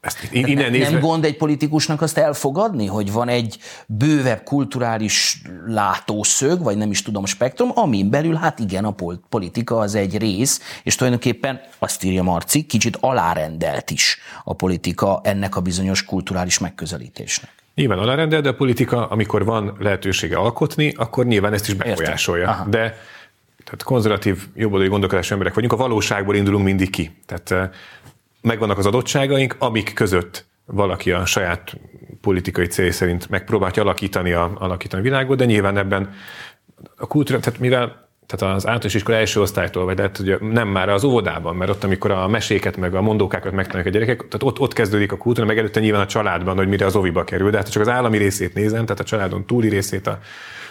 Ezt 0.00 0.28
innen 0.32 0.54
nem, 0.54 0.70
nézve... 0.70 0.90
nem 0.90 1.00
gond 1.00 1.24
egy 1.24 1.36
politikusnak 1.36 2.02
azt 2.02 2.18
elfogadni, 2.18 2.86
hogy 2.86 3.12
van 3.12 3.28
egy 3.28 3.58
bővebb 3.86 4.42
kulturális 4.42 5.42
látószög, 5.66 6.62
vagy 6.62 6.76
nem 6.76 6.90
is 6.90 7.02
tudom, 7.02 7.24
spektrum, 7.24 7.70
amin 7.74 8.10
belül 8.10 8.34
hát 8.34 8.58
igen, 8.58 8.84
a 8.84 8.94
politika 9.28 9.78
az 9.78 9.94
egy 9.94 10.18
rész, 10.18 10.80
és 10.82 10.94
tulajdonképpen 10.94 11.60
azt 11.78 12.04
írja 12.04 12.22
Marci, 12.22 12.62
kicsit 12.62 12.96
alárendelt 13.00 13.90
is 13.90 14.18
a 14.44 14.54
politika 14.54 15.20
ennek 15.24 15.56
a 15.56 15.60
bizonyos 15.60 16.04
kulturális 16.04 16.58
megközelítésnek. 16.58 17.50
Nyilván 17.74 17.98
alárendel, 17.98 18.40
de 18.40 18.48
a 18.48 18.54
politika, 18.54 19.06
amikor 19.06 19.44
van 19.44 19.76
lehetősége 19.78 20.36
alkotni, 20.36 20.94
akkor 20.96 21.26
nyilván 21.26 21.52
ezt 21.52 21.68
is 21.68 21.74
befolyásolja. 21.74 22.66
De 22.70 22.96
tehát 23.64 23.82
konzervatív, 23.82 24.46
jobboldali 24.54 24.90
gondolkodású 24.90 25.32
emberek 25.32 25.54
vagyunk, 25.54 25.72
a 25.72 25.76
valóságból 25.76 26.36
indulunk 26.36 26.64
mindig 26.64 26.90
ki. 26.90 27.16
Tehát 27.26 27.70
megvannak 28.46 28.78
az 28.78 28.86
adottságaink, 28.86 29.56
amik 29.58 29.92
között 29.94 30.46
valaki 30.64 31.12
a 31.12 31.26
saját 31.26 31.72
politikai 32.20 32.66
cél 32.66 32.90
szerint 32.90 33.28
megpróbálja 33.28 33.82
alakítani 33.82 34.32
a, 34.32 34.52
alakítani 34.58 35.02
a 35.02 35.04
világot, 35.04 35.36
de 35.38 35.44
nyilván 35.44 35.76
ebben 35.76 36.14
a 36.96 37.06
kultúra, 37.06 37.38
tehát 37.38 37.58
mivel 37.58 38.04
tehát 38.26 38.54
az 38.54 38.66
általános 38.66 38.94
iskola 38.94 39.16
első 39.16 39.40
osztálytól, 39.40 39.84
vagy 39.84 39.96
lehet, 39.96 40.16
hogy 40.16 40.38
nem 40.40 40.68
már 40.68 40.88
az 40.88 41.04
óvodában, 41.04 41.56
mert 41.56 41.70
ott, 41.70 41.84
amikor 41.84 42.10
a 42.10 42.28
meséket, 42.28 42.76
meg 42.76 42.94
a 42.94 43.00
mondókákat 43.00 43.52
megtanulják 43.52 43.94
a 43.94 43.98
gyerekek, 43.98 44.16
tehát 44.16 44.42
ott, 44.42 44.60
ott 44.60 44.72
kezdődik 44.72 45.12
a 45.12 45.16
kultúra, 45.16 45.46
meg 45.46 45.58
előtte 45.58 45.80
nyilván 45.80 46.00
a 46.00 46.06
családban, 46.06 46.56
hogy 46.56 46.68
mire 46.68 46.86
az 46.86 46.96
oviba 46.96 47.24
kerül, 47.24 47.50
de 47.50 47.56
hát 47.56 47.70
csak 47.70 47.82
az 47.82 47.88
állami 47.88 48.18
részét 48.18 48.54
nézem, 48.54 48.84
tehát 48.84 49.00
a 49.00 49.04
családon 49.04 49.46
túli 49.46 49.68
részét 49.68 50.06
a, 50.06 50.18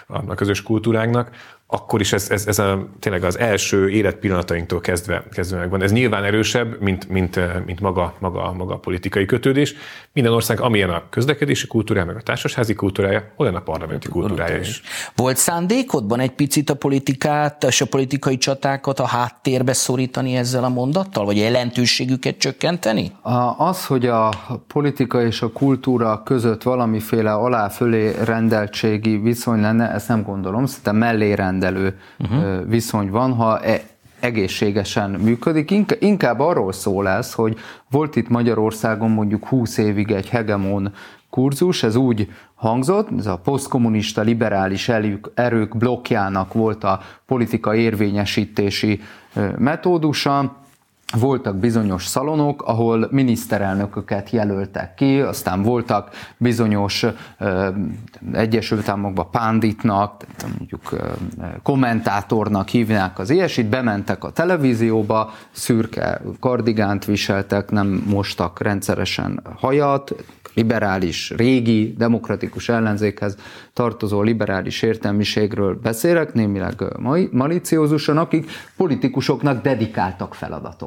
a 0.07 0.35
közös 0.35 0.61
kultúráknak, 0.61 1.29
akkor 1.67 1.99
is 1.99 2.13
ez, 2.13 2.29
ez, 2.29 2.47
ez 2.47 2.59
a, 2.59 2.87
tényleg 2.99 3.23
az 3.23 3.39
első 3.39 3.89
életpillanatainktól 3.89 4.79
kezdve, 4.79 5.23
kezdve 5.31 5.57
megvan. 5.57 5.81
Ez 5.81 5.91
nyilván 5.91 6.23
erősebb, 6.23 6.81
mint, 6.81 7.09
mint, 7.09 7.39
mint 7.65 7.79
maga, 7.79 8.13
maga, 8.19 8.53
maga 8.53 8.73
a 8.73 8.77
politikai 8.77 9.25
kötődés. 9.25 9.75
Minden 10.13 10.31
ország, 10.31 10.61
amilyen 10.61 10.89
a 10.89 11.03
közlekedési 11.09 11.67
kultúrája, 11.67 12.05
meg 12.05 12.15
a 12.15 12.21
társasházi 12.21 12.73
kultúrája, 12.73 13.33
olyan 13.37 13.55
a 13.55 13.59
parlamenti 13.59 14.07
kultúrája 14.07 14.57
is. 14.57 14.81
Volt 15.15 15.37
szándékodban 15.37 16.19
egy 16.19 16.31
picit 16.31 16.69
a 16.69 16.75
politikát 16.75 17.63
és 17.63 17.81
a 17.81 17.85
politikai 17.85 18.37
csatákat 18.37 18.99
a 18.99 19.05
háttérbe 19.05 19.73
szorítani 19.73 20.35
ezzel 20.35 20.63
a 20.63 20.69
mondattal, 20.69 21.25
vagy 21.25 21.37
jelentőségüket 21.37 22.37
csökkenteni? 22.37 23.11
Az, 23.57 23.85
hogy 23.85 24.05
a 24.05 24.29
politika 24.67 25.23
és 25.23 25.41
a 25.41 25.51
kultúra 25.51 26.23
között 26.23 26.63
valamiféle 26.63 27.33
alá-fölé 27.33 28.13
rendeltségi 28.23 29.17
viszony 29.17 29.61
lenne, 29.61 29.91
ezt 29.91 30.07
nem 30.07 30.23
gondolom, 30.23 30.65
szerintem 30.65 30.95
mellé 30.95 31.33
rendelő 31.59 31.99
uh-huh. 32.19 32.69
viszony 32.69 33.09
van, 33.09 33.33
ha 33.33 33.59
e, 33.59 33.81
egészségesen 34.19 35.09
működik. 35.09 35.73
Inkább 35.99 36.39
arról 36.39 36.71
szól 36.71 37.07
ez, 37.07 37.33
hogy 37.33 37.57
volt 37.89 38.15
itt 38.15 38.29
Magyarországon 38.29 39.11
mondjuk 39.11 39.47
20 39.47 39.77
évig 39.77 40.11
egy 40.11 40.29
hegemon 40.29 40.93
kurzus, 41.29 41.83
ez 41.83 41.95
úgy 41.95 42.31
hangzott, 42.55 43.07
ez 43.17 43.25
a 43.25 43.37
posztkommunista 43.37 44.21
liberális 44.21 44.89
erők 45.33 45.77
blokkjának 45.77 46.53
volt 46.53 46.83
a 46.83 47.01
politika 47.25 47.75
érvényesítési 47.75 49.01
metódusa, 49.57 50.55
voltak 51.13 51.55
bizonyos 51.55 52.05
szalonok, 52.05 52.61
ahol 52.61 53.07
miniszterelnököket 53.11 54.29
jelöltek 54.29 54.93
ki, 54.93 55.19
aztán 55.19 55.61
voltak 55.61 56.09
bizonyos 56.37 57.05
ö, 57.39 57.69
Egyesült 58.33 58.89
Államokban 58.89 59.29
pánditnak, 59.31 60.25
mondjuk 60.57 60.91
ö, 60.91 60.97
kommentátornak 61.63 62.67
hívnák 62.67 63.19
az 63.19 63.29
ilyesit, 63.29 63.65
bementek 63.65 64.23
a 64.23 64.31
televízióba, 64.31 65.33
szürke 65.51 66.21
kardigánt 66.39 67.05
viseltek, 67.05 67.71
nem 67.71 68.03
mostak 68.07 68.61
rendszeresen 68.61 69.41
hajat, 69.59 70.15
liberális, 70.55 71.29
régi, 71.29 71.93
demokratikus 71.97 72.69
ellenzékhez 72.69 73.37
tartozó 73.73 74.21
liberális 74.21 74.81
értelmiségről 74.81 75.79
beszélek, 75.81 76.33
némileg 76.33 76.83
maliciózusan, 77.31 78.17
akik 78.17 78.49
politikusoknak 78.77 79.61
dedikáltak 79.61 80.35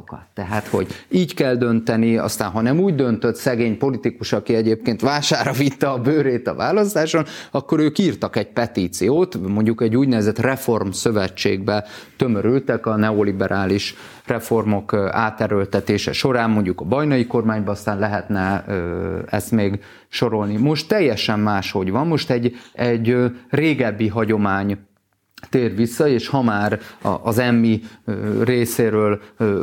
feladatokat. 0.09 0.27
Tehát, 0.35 0.67
hogy 0.67 0.87
így 1.09 1.35
kell 1.35 1.55
dönteni, 1.55 2.17
aztán 2.17 2.51
ha 2.51 2.61
nem 2.61 2.81
úgy 2.81 2.95
döntött 2.95 3.35
szegény 3.35 3.79
politikus, 3.79 4.33
aki 4.33 4.55
egyébként 4.55 5.01
vására 5.01 5.53
vitte 5.53 5.89
a 5.89 5.99
bőrét 5.99 6.47
a 6.47 6.55
választáson, 6.55 7.25
akkor 7.51 7.81
ők 7.81 7.99
írtak 7.99 8.37
egy 8.37 8.49
petíciót, 8.49 9.49
mondjuk 9.49 9.83
egy 9.83 9.97
úgynevezett 9.97 10.39
reform 10.39 10.91
szövetségbe 10.91 11.85
tömörültek 12.17 12.87
a 12.87 12.97
neoliberális 12.97 13.95
reformok 14.27 14.93
áterőltetése 15.11 16.13
során, 16.13 16.51
mondjuk 16.51 16.81
a 16.81 16.85
bajnai 16.85 17.27
kormányban 17.27 17.75
aztán 17.75 17.99
lehetne 17.99 18.65
ezt 19.31 19.51
még 19.51 19.81
sorolni. 20.09 20.57
Most 20.57 20.89
teljesen 20.89 21.41
máshogy 21.41 21.91
van, 21.91 22.07
most 22.07 22.31
egy, 22.31 22.57
egy 22.73 23.17
régebbi 23.51 24.09
hagyomány 24.09 24.79
tér 25.51 25.75
vissza, 25.75 26.09
és 26.09 26.29
ha 26.29 26.43
már 26.43 26.81
az 27.23 27.39
emmi 27.39 27.81
részéről 28.43 29.21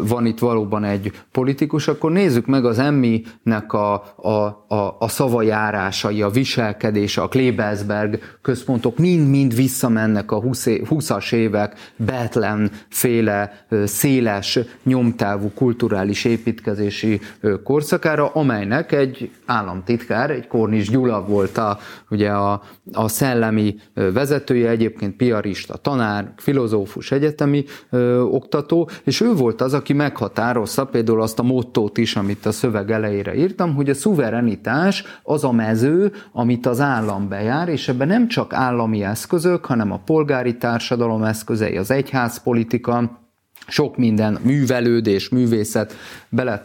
van 0.07 0.25
itt 0.25 0.39
valóban 0.39 0.83
egy 0.83 1.11
politikus, 1.31 1.87
akkor 1.87 2.11
nézzük 2.11 2.45
meg 2.45 2.65
az 2.65 2.79
emminek 2.79 3.73
a, 3.73 3.93
a, 4.15 4.29
a, 4.67 4.95
a 4.99 5.07
szavajárásai, 5.07 6.21
a 6.21 6.29
viselkedése, 6.29 7.21
a 7.21 7.27
Klebelsberg 7.27 8.19
központok 8.41 8.97
mind-mind 8.97 9.55
visszamennek 9.55 10.31
a 10.31 10.41
20-as 10.41 11.33
évek 11.33 11.93
Betlen 11.95 12.71
féle 12.89 13.65
széles, 13.85 14.59
nyomtávú 14.83 15.51
kulturális 15.53 16.25
építkezési 16.25 17.21
korszakára, 17.63 18.27
amelynek 18.27 18.91
egy 18.91 19.31
államtitkár, 19.45 20.29
egy 20.29 20.47
Kornis 20.47 20.89
Gyula 20.89 21.25
volt 21.25 21.57
a, 21.57 21.79
ugye 22.09 22.29
a, 22.29 22.61
a 22.93 23.07
szellemi 23.07 23.75
vezetője, 23.93 24.69
egyébként 24.69 25.15
piarista 25.15 25.64
egyetemista, 25.65 25.77
tanár, 25.77 26.33
filozófus, 26.37 27.11
egyetemi 27.11 27.65
ö, 27.89 28.21
oktató, 28.21 28.89
és 29.03 29.21
ő 29.21 29.33
volt 29.33 29.61
az, 29.61 29.73
aki 29.73 29.93
meghatározta 29.93 30.85
például 30.85 31.21
azt 31.21 31.39
a 31.39 31.43
mottót 31.43 31.97
is, 31.97 32.15
amit 32.15 32.45
a 32.45 32.51
szöveg 32.51 32.91
elejére 32.91 33.35
írtam, 33.35 33.75
hogy 33.75 33.89
a 33.89 33.93
szuverenitás 33.93 35.03
az 35.23 35.43
a 35.43 35.51
mező, 35.51 36.11
amit 36.31 36.65
az 36.65 36.79
állam 36.79 37.27
bejár, 37.27 37.69
és 37.69 37.87
ebben 37.87 38.07
nem 38.07 38.27
csak 38.27 38.53
állami 38.53 39.03
eszközök, 39.03 39.65
hanem 39.65 39.91
a 39.91 40.01
polgári 40.05 40.57
társadalom 40.57 41.23
eszközei, 41.23 41.77
az 41.77 41.91
egyházpolitika, 41.91 43.23
sok 43.67 43.97
minden 43.97 44.39
művelődés, 44.41 45.29
művészet 45.29 45.95
bele 46.29 46.61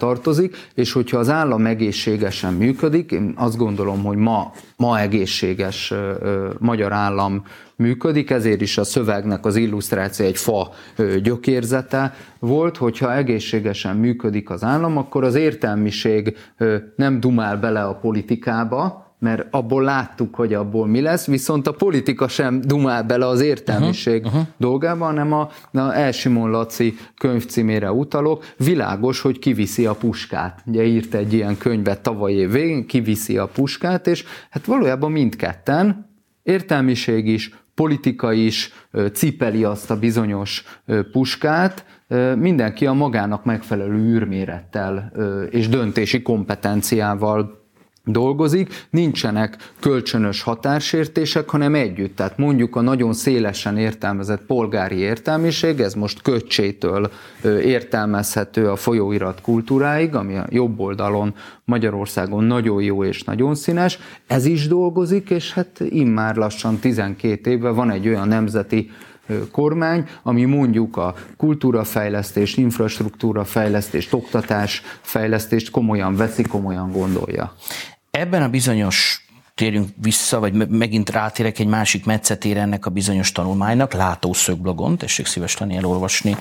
és 0.75 0.93
hogyha 0.93 1.19
az 1.19 1.29
állam 1.29 1.67
egészségesen 1.67 2.55
működik, 2.55 3.11
én 3.11 3.33
azt 3.37 3.57
gondolom, 3.57 4.05
hogy 4.05 4.17
ma, 4.17 4.53
ma 4.77 5.01
egészséges 5.01 5.91
ö, 5.91 6.13
ö, 6.21 6.49
magyar 6.59 6.93
állam 6.93 7.45
működik, 7.77 8.31
ezért 8.31 8.61
is 8.61 8.79
a 8.79 8.85
szövegnek 8.85 9.47
az 9.47 9.57
illusztráció 9.57 10.27
egy 10.27 10.37
fa 10.37 10.71
ö, 10.97 11.21
gyökérzete 11.21 12.15
volt, 12.39 12.77
hogyha 12.77 13.15
egészségesen 13.15 13.97
működik 13.97 14.51
az 14.51 14.65
állam, 14.65 14.97
akkor 14.97 15.25
az 15.25 15.35
értelmiség 15.35 16.37
ö, 16.59 16.77
nem 16.97 17.21
dumál 17.21 17.57
bele 17.57 17.85
a 17.85 17.95
politikába, 17.95 19.10
mert 19.21 19.47
abból 19.51 19.83
láttuk, 19.83 20.35
hogy 20.35 20.55
abból 20.55 20.87
mi 20.87 21.01
lesz, 21.01 21.27
viszont 21.27 21.67
a 21.67 21.73
politika 21.73 22.29
sem 22.29 22.61
dumál 22.61 23.03
bele 23.03 23.27
az 23.27 23.41
értelmiség 23.41 24.25
uh-huh, 24.25 24.41
uh-huh. 24.41 24.55
dolgába, 24.57 25.05
hanem 25.05 25.33
a, 25.33 25.49
a 25.73 25.95
Elsimon 25.95 26.51
Laci 26.51 26.95
könyvcímére 27.19 27.93
utalok, 27.93 28.45
világos, 28.57 29.21
hogy 29.21 29.39
kiviszi 29.39 29.87
a 29.87 29.95
puskát. 29.95 30.63
Ugye 30.67 30.85
írt 30.85 31.15
egy 31.15 31.33
ilyen 31.33 31.59
könyvet 31.59 32.01
tavaly 32.01 32.33
év 32.33 32.51
végén, 32.51 32.87
kiviszi 32.87 33.39
a 33.39 33.47
puskát, 33.47 34.07
és 34.07 34.25
hát 34.51 34.65
valójában 34.65 35.13
mindketten, 35.13 36.09
értelmiség 36.43 37.27
is, 37.27 37.55
politika 37.75 38.33
is 38.33 38.73
cipeli 39.13 39.65
azt 39.65 39.91
a 39.91 39.99
bizonyos 39.99 40.65
puskát, 41.13 41.85
mindenki 42.37 42.87
a 42.87 42.93
magának 42.93 43.45
megfelelő 43.45 43.95
űrmérettel 43.95 45.13
és 45.51 45.69
döntési 45.69 46.23
kompetenciával 46.23 47.60
dolgozik, 48.13 48.87
nincsenek 48.91 49.73
kölcsönös 49.81 50.43
határsértések, 50.43 51.49
hanem 51.49 51.75
együtt. 51.75 52.17
Tehát 52.17 52.39
mondjuk 52.39 52.77
a 52.77 52.81
nagyon 52.81 53.13
szélesen 53.13 53.79
értelmezett 53.79 54.43
polgári 54.43 54.97
értelmiség, 54.97 55.81
ez 55.81 55.95
most 55.95 56.23
köcsétől 56.23 57.11
értelmezhető 57.63 58.69
a 58.69 58.77
folyóirat 58.77 59.41
kultúráig, 59.41 60.15
ami 60.15 60.37
a 60.37 60.47
jobb 60.49 60.81
oldalon 60.81 61.35
Magyarországon 61.65 62.45
nagyon 62.45 62.83
jó 62.83 63.05
és 63.05 63.23
nagyon 63.23 63.55
színes, 63.55 63.99
ez 64.27 64.45
is 64.45 64.69
dolgozik, 64.69 65.31
és 65.31 65.53
hát 65.53 65.81
immár 65.89 66.37
lassan 66.37 66.79
12 66.79 67.51
éve 67.51 67.71
van 67.71 67.91
egy 67.91 68.09
olyan 68.09 68.29
nemzeti 68.29 68.91
kormány, 69.51 70.05
ami 70.23 70.45
mondjuk 70.45 70.97
a 70.97 71.15
kultúrafejlesztést, 71.37 72.59
infrastruktúrafejlesztést, 72.59 74.13
oktatásfejlesztést 74.13 75.71
komolyan 75.71 76.17
veszi, 76.17 76.43
komolyan 76.43 76.93
gondolja. 76.93 77.55
Ebben 78.21 78.43
a 78.43 78.49
bizonyos 78.49 79.27
térjünk 79.55 79.89
vissza, 79.97 80.41
vagy 80.41 80.69
megint 80.69 81.11
rátérek 81.11 81.59
egy 81.59 81.67
másik 81.67 82.05
metszetére 82.05 82.61
ennek 82.61 82.87
a 82.87 82.91
bizonyos 82.91 83.33
tanulmánynak, 83.33 83.93
Látószögblogon, 83.93 84.99
tessék 84.99 85.27
szíves 85.27 85.59
lenni 85.59 85.77
elolvasni, 85.77 86.37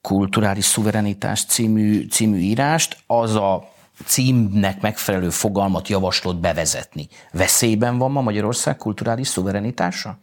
Kulturális 0.00 0.64
Szuverenitás 0.64 1.44
című, 1.44 2.06
című 2.08 2.38
írást, 2.38 2.96
az 3.06 3.34
a 3.34 3.70
címnek 4.06 4.80
megfelelő 4.80 5.30
fogalmat 5.30 5.88
javaslott 5.88 6.36
bevezetni. 6.36 7.08
Veszélyben 7.32 7.98
van 7.98 8.10
ma 8.10 8.20
Magyarország 8.20 8.76
kulturális 8.76 9.28
szuverenitása? 9.28 10.18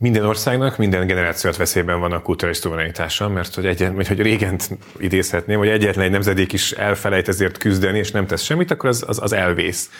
Minden 0.00 0.24
országnak, 0.24 0.76
minden 0.76 1.06
generációt 1.06 1.56
veszélyben 1.56 2.00
van 2.00 2.12
a 2.12 2.22
kulturális 2.22 2.56
szuverenitása, 2.58 3.28
mert 3.28 3.54
hogy, 3.54 3.66
egy, 3.66 3.88
hogy 4.06 4.22
régen 4.22 4.58
idézhetném, 4.98 5.58
hogy 5.58 5.68
egyetlen 5.68 6.04
egy 6.04 6.10
nemzedék 6.10 6.52
is 6.52 6.72
elfelejt 6.72 7.28
ezért 7.28 7.58
küzdeni, 7.58 7.98
és 7.98 8.10
nem 8.10 8.26
tesz 8.26 8.42
semmit, 8.42 8.70
akkor 8.70 8.88
az, 8.88 9.04
az, 9.06 9.22
az 9.22 9.32
elvész. 9.32 9.90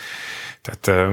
Tehát 0.61 1.11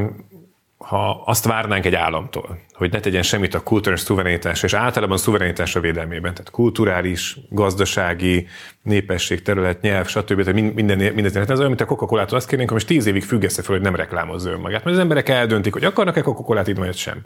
ha 0.79 1.23
azt 1.25 1.45
várnánk 1.45 1.87
egy 1.87 1.95
államtól, 1.95 2.59
hogy 2.73 2.93
ne 2.93 3.01
tegyen 3.01 3.23
semmit 3.23 3.55
a 3.55 3.63
kulturális 3.63 4.05
szuverenitás, 4.05 4.63
és 4.63 4.75
általában 4.75 5.17
szuverenitásra 5.17 5.81
védelmében, 5.81 6.35
tehát 6.35 6.51
kulturális, 6.51 7.37
gazdasági, 7.51 8.47
népesség, 8.83 9.43
terület, 9.43 9.81
nyelv, 9.81 10.07
stb. 10.07 10.45
Tehát 10.45 10.55
minden, 10.75 11.13
minden, 11.15 11.37
ez 11.37 11.59
olyan, 11.59 11.67
mint 11.67 11.81
a 11.81 11.85
Coca-Colától 11.85 12.37
azt 12.37 12.49
kérnénk, 12.49 12.71
hogy 12.71 12.79
most 12.79 12.93
tíz 12.93 13.07
évig 13.07 13.25
függesse 13.25 13.63
fel, 13.63 13.75
hogy 13.75 13.85
nem 13.85 13.97
reklámozza 13.97 14.51
önmagát. 14.51 14.85
Mert 14.85 14.97
az 14.97 15.03
emberek 15.03 15.29
eldöntik, 15.29 15.73
hogy 15.73 15.85
akarnak-e 15.85 16.21
Coca-Colát, 16.21 16.69
így 16.69 16.77
vagy 16.77 16.97
sem. 16.97 17.25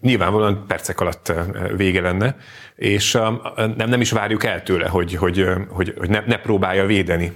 Nyilvánvalóan 0.00 0.66
percek 0.66 1.00
alatt 1.00 1.32
vége 1.76 2.00
lenne, 2.00 2.36
és 2.78 3.12
nem, 3.56 3.88
nem 3.88 4.00
is 4.00 4.10
várjuk 4.10 4.44
el 4.44 4.62
tőle, 4.62 4.88
hogy, 4.88 5.14
hogy, 5.14 5.46
hogy, 5.68 5.94
hogy 5.98 6.08
ne, 6.08 6.22
ne 6.26 6.36
próbálja 6.36 6.86
védeni 6.86 7.32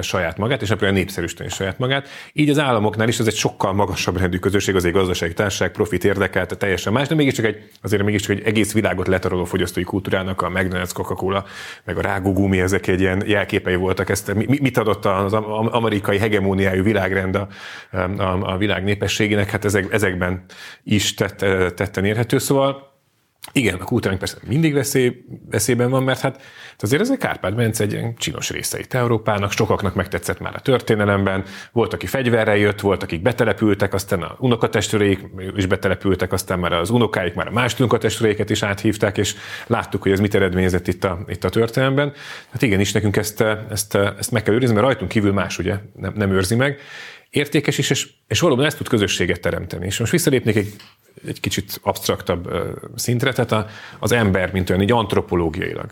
saját 0.00 0.38
magát, 0.38 0.62
és 0.62 0.68
ne 0.68 0.74
próbálja 0.74 0.98
népszerűsíteni 1.00 1.48
saját 1.50 1.78
magát. 1.78 2.08
Így 2.32 2.50
az 2.50 2.58
államoknál 2.58 3.08
is 3.08 3.18
ez 3.18 3.26
egy 3.26 3.34
sokkal 3.34 3.72
magasabb 3.72 4.18
rendű 4.18 4.38
közösség, 4.38 4.74
az 4.74 4.84
egy 4.84 4.92
gazdasági 4.92 5.32
társaság, 5.32 5.70
profit 5.70 6.04
érdekelt, 6.04 6.58
teljesen 6.58 6.92
más, 6.92 7.08
de 7.08 7.14
mégiscsak 7.14 7.44
egy, 7.44 7.70
azért 7.82 8.02
mégiscsak 8.02 8.36
egy 8.36 8.42
egész 8.44 8.72
világot 8.72 9.06
letaroló 9.06 9.44
fogyasztói 9.44 9.84
kultúrának, 9.84 10.42
a 10.42 10.50
McDonald's, 10.50 10.90
Coca-Cola, 10.92 11.44
meg 11.84 11.98
a 11.98 12.00
rágógumi, 12.00 12.60
ezek 12.60 12.86
egy 12.86 13.00
ilyen 13.00 13.22
jelképei 13.26 13.74
voltak. 13.74 14.08
Ezt, 14.08 14.34
mit 14.34 14.78
adott 14.78 15.04
az 15.04 15.32
amerikai 15.32 16.18
hegemóniájú 16.18 16.82
világrend 16.82 17.34
a, 17.34 17.48
a, 17.92 18.52
a 18.52 18.56
világ 18.56 18.84
népességének? 18.84 19.50
Hát 19.50 19.64
ezek, 19.64 19.92
ezekben 19.92 20.44
is 20.82 21.14
tett, 21.14 21.38
tetten 21.74 22.04
érhető. 22.04 22.38
Szóval 22.38 22.94
igen, 23.52 23.74
a 23.74 23.84
kultúránk 23.84 24.18
persze 24.18 24.36
mindig 24.46 24.72
veszély, 24.72 25.24
veszélyben 25.50 25.90
van, 25.90 26.02
mert 26.02 26.20
hát 26.20 26.42
azért 26.78 27.02
ez 27.02 27.10
egy 27.10 27.18
Kárpát-mence 27.18 27.84
egy 27.84 27.92
ilyen 27.92 28.16
csinos 28.16 28.50
része 28.50 28.78
itt 28.78 28.94
Európának, 28.94 29.52
sokaknak 29.52 29.94
megtetszett 29.94 30.40
már 30.40 30.54
a 30.54 30.60
történelemben, 30.60 31.44
volt, 31.72 31.92
aki 31.92 32.06
fegyverrel 32.06 32.56
jött, 32.56 32.80
volt, 32.80 33.02
akik 33.02 33.22
betelepültek, 33.22 33.94
aztán 33.94 34.22
a 34.22 34.36
unokatestőreik 34.38 35.20
is 35.56 35.66
betelepültek, 35.66 36.32
aztán 36.32 36.58
már 36.58 36.72
az 36.72 36.90
unokáik 36.90 37.34
már 37.34 37.46
a 37.46 37.50
más 37.52 37.78
unokatestőreiket 37.78 38.50
is 38.50 38.62
áthívták, 38.62 39.18
és 39.18 39.34
láttuk, 39.66 40.02
hogy 40.02 40.12
ez 40.12 40.20
mit 40.20 40.34
eredményezett 40.34 40.88
itt 40.88 41.04
a, 41.04 41.18
itt 41.26 41.44
a 41.44 41.48
történelemben. 41.48 42.12
Hát 42.50 42.62
igenis, 42.62 42.92
nekünk 42.92 43.16
ezt, 43.16 43.40
ezt, 43.70 43.94
ezt 43.94 44.30
meg 44.30 44.42
kell 44.42 44.54
őrizni, 44.54 44.74
mert 44.74 44.86
rajtunk 44.86 45.10
kívül 45.10 45.32
más 45.32 45.58
ugye 45.58 45.74
nem, 45.94 46.12
nem 46.16 46.30
őrzi 46.30 46.54
meg 46.54 46.80
értékes 47.36 47.78
is, 47.78 47.90
és, 47.90 48.08
és 48.26 48.40
valóban 48.40 48.64
ezt 48.64 48.76
tud 48.76 48.88
közösséget 48.88 49.40
teremteni. 49.40 49.86
És 49.86 49.98
most 49.98 50.12
visszalépnék 50.12 50.56
egy 50.56 50.74
egy 51.26 51.40
kicsit 51.40 51.80
absztraktabb 51.82 52.48
szintre, 52.94 53.32
tehát 53.32 53.70
az 53.98 54.12
ember, 54.12 54.52
mint 54.52 54.70
olyan, 54.70 54.82
így 54.82 54.92
antropológiailag. 54.92 55.90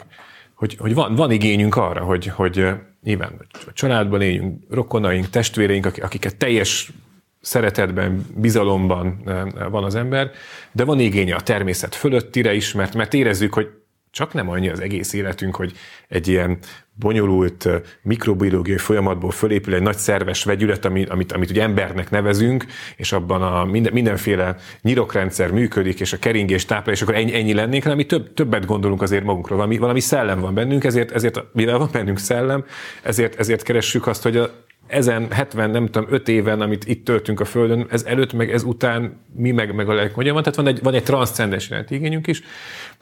Hogy, 0.55 0.77
hogy 0.79 0.95
van, 0.95 1.15
van 1.15 1.31
igényünk 1.31 1.77
arra, 1.77 2.05
hogy, 2.05 2.27
hogy 2.27 2.69
nyilván 3.03 3.47
a 3.67 3.73
családban 3.73 4.21
éljünk, 4.21 4.63
rokonaink, 4.71 5.31
testvéreink, 5.31 5.87
akiket 6.01 6.37
teljes 6.37 6.93
szeretetben, 7.41 8.27
bizalomban 8.37 9.23
van 9.71 9.85
az 9.85 9.95
ember, 9.95 10.31
de 10.73 10.85
van 10.85 11.01
igénye 11.01 11.35
a 11.35 11.41
természet 11.41 11.95
fölöttire 11.95 12.55
is, 12.55 12.73
mert, 12.73 12.95
mert 12.95 13.15
érezzük, 13.15 13.55
hogy 13.55 13.69
csak 14.15 14.33
nem 14.33 14.51
annyi 14.51 14.69
az 14.69 14.81
egész 14.81 15.13
életünk, 15.13 15.57
hogy 15.57 15.73
egy 16.09 16.29
ilyen 16.29 16.59
bonyolult 16.99 17.69
mikrobiológiai 18.03 18.79
folyamatból 18.79 19.31
fölépül 19.31 19.75
egy 19.75 19.83
nagy 19.83 19.97
szerves 19.97 20.45
vegyület, 20.45 20.85
amit, 20.85 21.09
amit, 21.09 21.33
amit 21.33 21.51
ugye 21.51 21.63
embernek 21.63 22.11
nevezünk, 22.11 22.65
és 22.97 23.13
abban 23.13 23.43
a 23.43 23.65
minden, 23.65 23.93
mindenféle 23.93 24.57
nyirokrendszer 24.83 25.51
működik, 25.51 26.01
és 26.01 26.13
a 26.13 26.19
keringés 26.19 26.65
táplál, 26.65 26.95
és 26.95 27.03
akkor 27.03 27.15
ennyi, 27.15 27.35
ennyi 27.35 27.55
lennénk, 27.55 27.83
hanem 27.83 27.99
mi 27.99 28.07
több, 28.07 28.35
többet 28.35 28.67
gondolunk 28.67 29.03
azért 29.03 29.25
magunkról, 29.25 29.59
valami, 29.59 29.79
valami 29.79 30.01
szellem 30.01 30.41
van 30.41 30.55
bennünk, 30.55 30.85
ezért, 30.85 31.11
ezért 31.11 31.43
mivel 31.53 31.79
van 31.79 31.89
bennünk 31.93 32.19
szellem, 32.19 32.65
ezért, 33.03 33.39
ezért 33.39 33.63
keressük 33.63 34.07
azt, 34.07 34.23
hogy 34.23 34.37
a, 34.37 34.51
ezen 34.87 35.31
70, 35.31 35.71
nem 35.71 35.87
tudom, 35.87 36.13
5 36.13 36.29
éven, 36.29 36.61
amit 36.61 36.87
itt 36.87 37.05
töltünk 37.05 37.41
a 37.41 37.45
Földön, 37.45 37.87
ez 37.91 38.03
előtt, 38.03 38.33
meg 38.33 38.53
ez 38.53 38.63
után 38.63 39.21
mi 39.37 39.51
meg, 39.51 39.75
meg 39.75 39.89
a 39.89 39.93
lelk 39.93 40.15
van. 40.15 40.25
Tehát 40.25 40.55
van 40.55 40.67
egy, 40.67 40.83
van 40.83 40.95
egy 40.95 41.03
transzcendens 41.03 41.71
igényünk 41.89 42.27
is, 42.27 42.43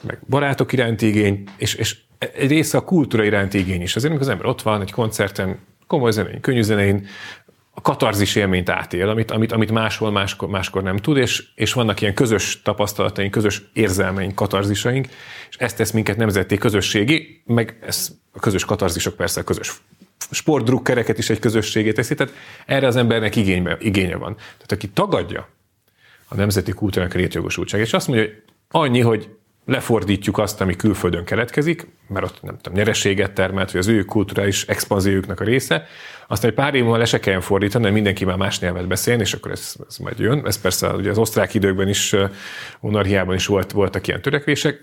meg 0.03 0.19
barátok 0.29 0.73
iránti 0.73 1.07
igény, 1.07 1.43
és, 1.57 1.73
és 1.73 1.97
egy 2.17 2.49
része 2.49 2.77
a 2.77 2.83
kultúra 2.83 3.23
iránti 3.23 3.57
igény 3.57 3.81
is. 3.81 3.95
Azért, 3.95 4.11
amikor 4.11 4.27
az 4.27 4.33
ember 4.33 4.47
ott 4.47 4.61
van 4.61 4.81
egy 4.81 4.91
koncerten, 4.91 5.59
komoly 5.87 6.11
zenén, 6.11 6.41
könnyű 6.41 6.61
zenén, 6.61 7.07
a 7.75 7.81
katarzis 7.81 8.35
élményt 8.35 8.69
átél, 8.69 9.09
amit, 9.09 9.31
amit, 9.31 9.51
amit 9.51 9.71
máshol 9.71 10.11
máskor, 10.11 10.49
máskor 10.49 10.83
nem 10.83 10.97
tud, 10.97 11.17
és, 11.17 11.43
és 11.55 11.73
vannak 11.73 12.01
ilyen 12.01 12.13
közös 12.13 12.61
tapasztalataink, 12.61 13.31
közös 13.31 13.61
érzelmeink, 13.73 14.35
katarzisaink, 14.35 15.07
és 15.49 15.55
ezt 15.55 15.77
tesz 15.77 15.91
minket 15.91 16.17
nemzeti 16.17 16.57
közösségi, 16.57 17.41
meg 17.45 17.77
ez, 17.81 18.11
a 18.31 18.39
közös 18.39 18.65
katarzisok 18.65 19.15
persze 19.15 19.39
a 19.39 19.43
közös 19.43 19.81
sportdrukkereket 20.31 21.17
is 21.17 21.29
egy 21.29 21.39
közösségé 21.39 21.91
teszi, 21.91 22.15
tehát 22.15 22.33
erre 22.65 22.87
az 22.87 22.95
embernek 22.95 23.35
igénybe, 23.35 23.77
igénye 23.79 24.15
van. 24.15 24.35
Tehát 24.35 24.71
aki 24.71 24.89
tagadja 24.89 25.49
a 26.27 26.35
nemzeti 26.35 26.71
kultúrának 26.71 27.13
létjogosultságát, 27.13 27.85
és 27.85 27.93
azt 27.93 28.07
mondja, 28.07 28.25
hogy 28.25 28.43
annyi, 28.71 28.99
hogy 28.99 29.29
lefordítjuk 29.65 30.37
azt, 30.37 30.61
ami 30.61 30.75
külföldön 30.75 31.25
keletkezik, 31.25 31.87
mert 32.07 32.25
ott 32.25 32.41
nem 32.41 32.57
tudom, 32.57 32.77
nyereséget 32.77 33.33
termelt, 33.33 33.71
vagy 33.71 33.79
az 33.79 33.87
ő 33.87 34.03
kulturális 34.03 34.65
expanziójuknak 34.65 35.39
a 35.39 35.43
része, 35.43 35.87
aztán 36.27 36.49
egy 36.49 36.55
pár 36.55 36.75
év 36.75 36.81
múlva 36.81 36.97
le 36.97 37.05
se 37.05 37.19
kelljen 37.19 37.41
fordítani, 37.41 37.83
mert 37.83 37.95
mindenki 37.95 38.25
már 38.25 38.37
más 38.37 38.59
nyelvet 38.59 38.87
beszél, 38.87 39.19
és 39.19 39.33
akkor 39.33 39.51
ez, 39.51 39.75
ez 39.87 39.97
majd 39.97 40.19
jön. 40.19 40.45
Ez 40.45 40.61
persze 40.61 40.89
ugye 40.89 41.09
az 41.09 41.17
osztrák 41.17 41.53
időkben 41.53 41.87
is, 41.87 42.15
monarchiában 42.79 43.35
is 43.35 43.45
volt, 43.45 43.71
voltak 43.71 44.07
ilyen 44.07 44.21
törekvések. 44.21 44.79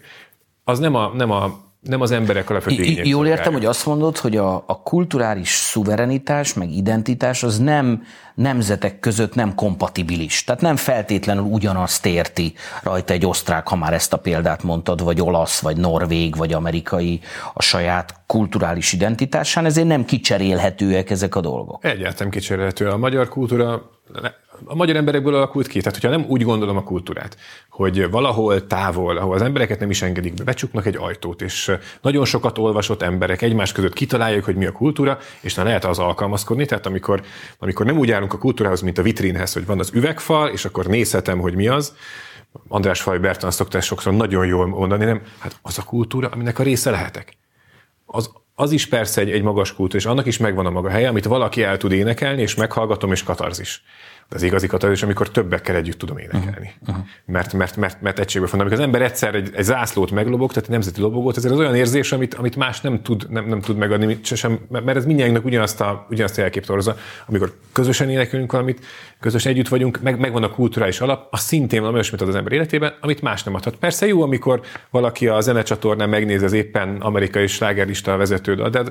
Az 0.65 0.79
nem 0.79 0.95
a, 0.95 1.13
nem 1.15 1.31
a 1.31 1.70
nem 1.81 2.01
az 2.01 2.11
emberek 2.11 2.51
alapvető 2.51 2.83
igények. 2.83 3.07
Jól 3.07 3.27
értem, 3.27 3.53
hogy 3.53 3.65
azt 3.65 3.87
mondod, 3.87 4.19
hogy 4.19 4.37
a, 4.37 4.55
a 4.55 4.83
kulturális 4.83 5.49
szuverenitás, 5.49 6.55
meg 6.55 6.71
identitás 6.71 7.43
az 7.43 7.59
nem 7.59 8.03
nemzetek 8.35 8.99
között 8.99 9.35
nem 9.35 9.55
kompatibilis. 9.55 10.45
Tehát 10.45 10.61
nem 10.61 10.77
feltétlenül 10.77 11.43
ugyanazt 11.43 12.07
érti 12.07 12.55
rajta 12.83 13.13
egy 13.13 13.27
osztrák, 13.27 13.69
ha 13.69 13.77
már 13.77 13.93
ezt 13.93 14.13
a 14.13 14.17
példát 14.17 14.63
mondtad, 14.63 15.03
vagy 15.03 15.21
olasz, 15.21 15.61
vagy 15.61 15.77
norvég, 15.77 16.37
vagy 16.37 16.53
amerikai 16.53 17.21
a 17.55 17.63
saját 17.63 18.15
kulturális 18.27 18.93
identitásán, 18.93 19.65
ezért 19.65 19.87
nem 19.87 20.05
kicserélhetőek 20.05 21.11
ezek 21.11 21.35
a 21.35 21.41
dolgok. 21.41 21.85
Egyáltalán 21.85 22.31
kicserélhető. 22.31 22.89
A 22.89 22.97
magyar 22.97 23.29
kultúra 23.29 23.91
a 24.65 24.75
magyar 24.75 24.97
emberekből 24.97 25.35
alakult 25.35 25.67
ki. 25.67 25.79
Tehát, 25.79 26.01
hogyha 26.01 26.17
nem 26.17 26.29
úgy 26.29 26.43
gondolom 26.43 26.77
a 26.77 26.83
kultúrát, 26.83 27.37
hogy 27.71 28.11
valahol 28.11 28.67
távol, 28.67 29.17
ahol 29.17 29.35
az 29.35 29.43
embereket 29.43 29.81
nem 29.81 29.91
is 29.91 30.03
engedik 30.03 30.35
be, 30.35 30.45
becsuknak 30.45 30.87
egy 30.87 30.97
ajtót, 30.97 31.43
és 31.43 31.73
nagyon 32.01 32.25
sokat 32.25 32.59
olvasott 32.59 33.03
emberek 33.03 33.43
egymás 33.43 33.73
között 33.73 33.93
kitalálják, 33.93 34.45
hogy 34.45 34.57
mi 34.57 34.67
a 34.67 34.73
kultúra, 34.73 35.19
és 35.41 35.55
nem 35.55 35.67
lehet 35.67 35.85
az 35.85 35.99
alkalmazkodni. 35.99 36.65
Tehát 36.65 36.87
amikor, 36.87 37.23
amikor 37.59 37.87
nem 37.87 37.99
úgy 37.99 38.11
állunk 38.11 38.33
a 38.33 38.39
kultúrához, 38.39 38.81
mint 38.81 38.99
a 38.99 39.03
vitrínhez, 39.03 39.53
hogy 39.53 39.67
van 39.67 39.79
az 39.79 39.91
üvegfal, 39.95 40.49
és 40.49 40.65
akkor 40.65 40.87
nézhetem, 40.87 41.39
hogy 41.39 41.55
mi 41.55 41.69
az, 41.69 41.95
András 42.69 43.03
Faj 43.03 43.19
Bertalan 43.19 43.51
szokta 43.51 43.81
sokszor 43.81 44.13
nagyon 44.13 44.47
jól 44.47 44.67
mondani, 44.67 45.05
nem? 45.05 45.23
Hát 45.39 45.59
az 45.63 45.79
a 45.79 45.83
kultúra, 45.83 46.29
aminek 46.29 46.59
a 46.59 46.63
része 46.63 46.91
lehetek. 46.91 47.37
Az, 48.07 48.31
az 48.61 48.73
is 48.73 48.87
persze 48.87 49.21
egy, 49.21 49.31
egy 49.31 49.43
magas 49.43 49.75
kultúra, 49.75 49.99
és 49.99 50.07
annak 50.07 50.27
is 50.27 50.39
megvan 50.39 50.67
a 50.67 50.71
maga 50.71 50.89
helye, 50.89 51.09
amit 51.09 51.25
valaki 51.25 51.63
el 51.63 51.77
tud 51.77 51.93
énekelni, 51.93 52.43
és 52.43 52.55
meghallgatom, 52.55 53.13
és 53.13 53.23
katarzis. 53.23 53.83
De 54.31 54.37
az 54.37 54.43
igazi 54.43 54.67
katarzis, 54.67 55.03
amikor 55.03 55.31
többekkel 55.31 55.77
együtt 55.77 55.99
tudom 55.99 56.19
énekelni. 56.19 56.73
Uh-huh. 56.87 57.05
Mert, 57.25 57.53
mert, 57.53 57.77
mert, 57.77 58.01
mert 58.01 58.19
egységben 58.19 58.51
van. 58.51 58.61
Amikor 58.61 58.79
az 58.79 58.85
ember 58.85 59.03
egyszer 59.03 59.35
egy, 59.35 59.51
egy 59.55 59.65
zászlót 59.65 60.11
meglobog, 60.11 60.49
tehát 60.49 60.65
egy 60.65 60.71
nemzeti 60.71 61.01
lobogót, 61.01 61.37
ez 61.37 61.45
az 61.45 61.59
olyan 61.59 61.75
érzés, 61.75 62.13
amit, 62.13 62.35
amit 62.35 62.57
más 62.57 62.81
nem 62.81 63.03
tud, 63.03 63.27
nem, 63.31 63.47
nem 63.47 63.61
tud 63.61 63.77
megadni, 63.77 64.19
sem, 64.23 64.59
mert 64.69 64.97
ez 64.97 65.05
mindjárt 65.05 65.45
ugyanazt 65.45 65.81
a, 65.81 66.07
ugyanazt 66.11 66.39
a 66.39 66.41
jelkép 66.41 66.65
torza. 66.65 66.97
Amikor 67.27 67.57
közösen 67.73 68.11
énekelünk 68.11 68.53
valamit, 68.53 68.85
közösen 69.21 69.53
együtt 69.53 69.69
vagyunk, 69.69 70.01
meg, 70.03 70.19
megvan 70.19 70.43
a 70.43 70.51
kulturális 70.51 71.01
alap, 71.01 71.27
az 71.31 71.41
szintén 71.41 71.79
valami 71.79 71.97
olyasmit 71.97 72.21
ad 72.21 72.29
az 72.29 72.35
ember 72.35 72.53
életében, 72.53 72.95
amit 73.01 73.23
más 73.23 73.43
nem 73.43 73.55
adhat. 73.55 73.77
Persze 73.77 74.07
jó, 74.07 74.23
amikor 74.23 74.61
valaki 74.91 75.29
a 75.29 75.41
zenecsatornán 75.41 76.09
megnézi 76.09 76.45
az 76.45 76.53
éppen 76.53 76.97
amerikai 77.01 77.47
slágerlista 77.47 78.17
vezető, 78.17 78.55
de, 78.55 78.83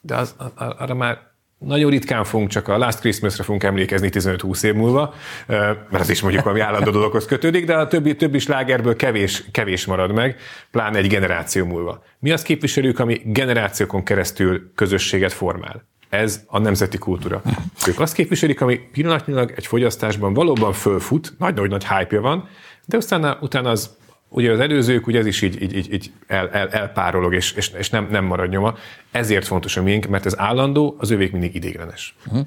de 0.00 0.16
az, 0.16 0.34
arra 0.56 0.94
már 0.94 1.31
nagyon 1.64 1.90
ritkán 1.90 2.24
fogunk 2.24 2.50
csak 2.50 2.68
a 2.68 2.78
Last 2.78 3.00
Christmas-re 3.00 3.42
fogunk 3.42 3.62
emlékezni 3.62 4.08
15-20 4.12 4.64
év 4.64 4.74
múlva, 4.74 5.14
mert 5.46 6.00
az 6.00 6.10
is 6.10 6.20
mondjuk 6.20 6.44
valami 6.44 6.62
állandó 6.62 6.90
dologhoz 6.90 7.26
kötődik, 7.26 7.66
de 7.66 7.76
a 7.76 7.86
többi, 7.86 8.16
többi 8.16 8.38
slágerből 8.38 8.96
kevés, 8.96 9.44
kevés 9.50 9.86
marad 9.86 10.12
meg, 10.12 10.36
pláne 10.70 10.98
egy 10.98 11.06
generáció 11.06 11.64
múlva. 11.64 12.02
Mi 12.18 12.30
azt 12.30 12.44
képviseljük, 12.44 12.98
ami 12.98 13.20
generációkon 13.24 14.02
keresztül 14.02 14.72
közösséget 14.74 15.32
formál. 15.32 15.90
Ez 16.08 16.40
a 16.46 16.58
nemzeti 16.58 16.98
kultúra. 16.98 17.42
Ők 17.88 18.00
azt 18.00 18.14
képviselik, 18.14 18.60
ami 18.60 18.80
pillanatnyilag 18.92 19.52
egy 19.56 19.66
fogyasztásban 19.66 20.34
valóban 20.34 20.72
fölfut, 20.72 21.34
nagy-nagy 21.38 21.86
hype 21.86 22.18
van, 22.20 22.48
de 22.86 22.96
utána, 22.96 23.38
utána 23.40 23.70
az 23.70 23.96
ugye 24.32 24.52
az 24.52 24.60
előzők, 24.60 25.06
ugye 25.06 25.18
ez 25.18 25.26
is 25.26 25.42
így, 25.42 25.62
így, 25.62 25.76
így, 25.76 25.92
így 25.92 26.12
el, 26.26 26.48
el, 26.48 26.68
elpárolog, 26.68 27.34
és, 27.34 27.52
és, 27.52 27.70
és 27.78 27.90
nem, 27.90 28.08
nem 28.10 28.24
marad 28.24 28.48
nyoma. 28.48 28.74
Ezért 29.10 29.46
fontos 29.46 29.76
a 29.76 29.82
miénk, 29.82 30.06
mert 30.06 30.26
ez 30.26 30.38
állandó, 30.38 30.96
az 30.98 31.10
övék 31.10 31.32
mindig 31.32 31.54
idéglenes. 31.54 32.14
Mhm. 32.30 32.40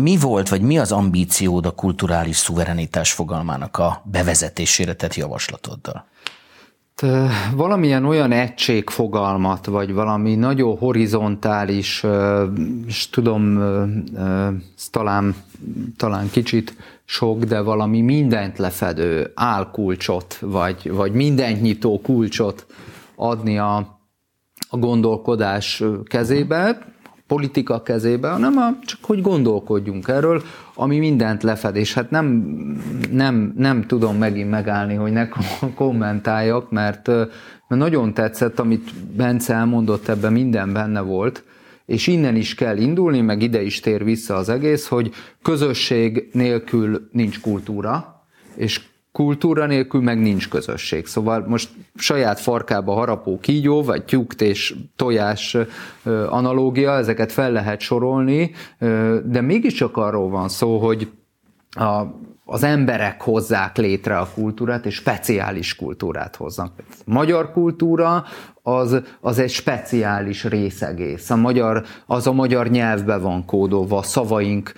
Mi 0.00 0.16
volt, 0.16 0.48
vagy 0.48 0.60
mi 0.60 0.78
az 0.78 0.92
ambíciód 0.92 1.66
a 1.66 1.70
kulturális 1.70 2.36
szuverenitás 2.36 3.12
fogalmának 3.12 3.78
a 3.78 4.02
bevezetésére 4.04 4.92
tett 4.92 5.14
javaslatoddal? 5.14 6.06
Valamilyen 7.54 8.04
olyan 8.04 8.32
egységfogalmat, 8.32 9.66
vagy 9.66 9.92
valami 9.92 10.34
nagyon 10.34 10.76
horizontális, 10.76 12.04
és 12.86 13.08
tudom, 13.08 13.62
talán, 14.90 15.34
talán 15.96 16.30
kicsit 16.30 16.76
sok, 17.10 17.44
de 17.44 17.60
valami 17.60 18.00
mindent 18.00 18.58
lefedő 18.58 19.30
álkulcsot, 19.34 20.38
vagy, 20.40 20.90
vagy 20.90 21.12
mindent 21.12 21.60
nyitó 21.60 22.00
kulcsot 22.00 22.66
adni 23.16 23.58
a, 23.58 23.76
a 24.70 24.76
gondolkodás 24.76 25.82
kezébe, 26.04 26.78
politika 27.26 27.82
kezébe, 27.82 28.30
hanem 28.30 28.56
a, 28.56 28.78
csak 28.84 28.98
hogy 29.02 29.22
gondolkodjunk 29.22 30.08
erről, 30.08 30.42
ami 30.74 30.98
mindent 30.98 31.42
lefed, 31.42 31.76
és 31.76 31.94
hát 31.94 32.10
nem, 32.10 32.26
nem, 33.10 33.52
nem 33.56 33.86
tudom 33.86 34.16
megint 34.16 34.50
megállni, 34.50 34.94
hogy 34.94 35.12
ne 35.12 35.28
kommentáljak, 35.74 36.70
mert, 36.70 37.06
mert 37.06 37.28
nagyon 37.68 38.14
tetszett, 38.14 38.58
amit 38.58 38.94
Bence 38.94 39.54
elmondott, 39.54 40.08
ebben 40.08 40.32
minden 40.32 40.72
benne 40.72 41.00
volt, 41.00 41.44
és 41.88 42.06
innen 42.06 42.36
is 42.36 42.54
kell 42.54 42.76
indulni, 42.76 43.20
meg 43.20 43.42
ide 43.42 43.62
is 43.62 43.80
tér 43.80 44.04
vissza 44.04 44.34
az 44.34 44.48
egész, 44.48 44.86
hogy 44.86 45.12
közösség 45.42 46.28
nélkül 46.32 47.08
nincs 47.12 47.40
kultúra, 47.40 48.24
és 48.56 48.80
kultúra 49.12 49.66
nélkül 49.66 50.00
meg 50.00 50.20
nincs 50.20 50.48
közösség. 50.48 51.06
Szóval 51.06 51.44
most 51.46 51.70
saját 51.94 52.40
farkába 52.40 52.92
harapó 52.92 53.38
kígyó, 53.40 53.82
vagy 53.82 54.04
tyúkt 54.04 54.40
és 54.40 54.74
tojás 54.96 55.56
analógia, 56.28 56.96
ezeket 56.96 57.32
fel 57.32 57.52
lehet 57.52 57.80
sorolni, 57.80 58.50
de 59.24 59.40
mégiscsak 59.40 59.96
arról 59.96 60.28
van 60.28 60.48
szó, 60.48 60.78
hogy 60.78 61.10
a, 61.70 62.02
az 62.44 62.62
emberek 62.62 63.22
hozzák 63.22 63.76
létre 63.76 64.18
a 64.18 64.28
kultúrát, 64.34 64.86
és 64.86 64.94
speciális 64.94 65.76
kultúrát 65.76 66.36
hoznak. 66.36 66.72
Magyar 67.04 67.52
kultúra 67.52 68.24
az, 68.76 69.02
az 69.20 69.38
egy 69.38 69.50
speciális 69.50 70.44
részegész. 70.44 71.30
A 71.30 71.36
magyar, 71.36 71.84
az 72.06 72.26
a 72.26 72.32
magyar 72.32 72.68
nyelvbe 72.68 73.16
van 73.16 73.44
kódolva, 73.44 73.96
a 73.96 74.02
szavaink 74.02 74.72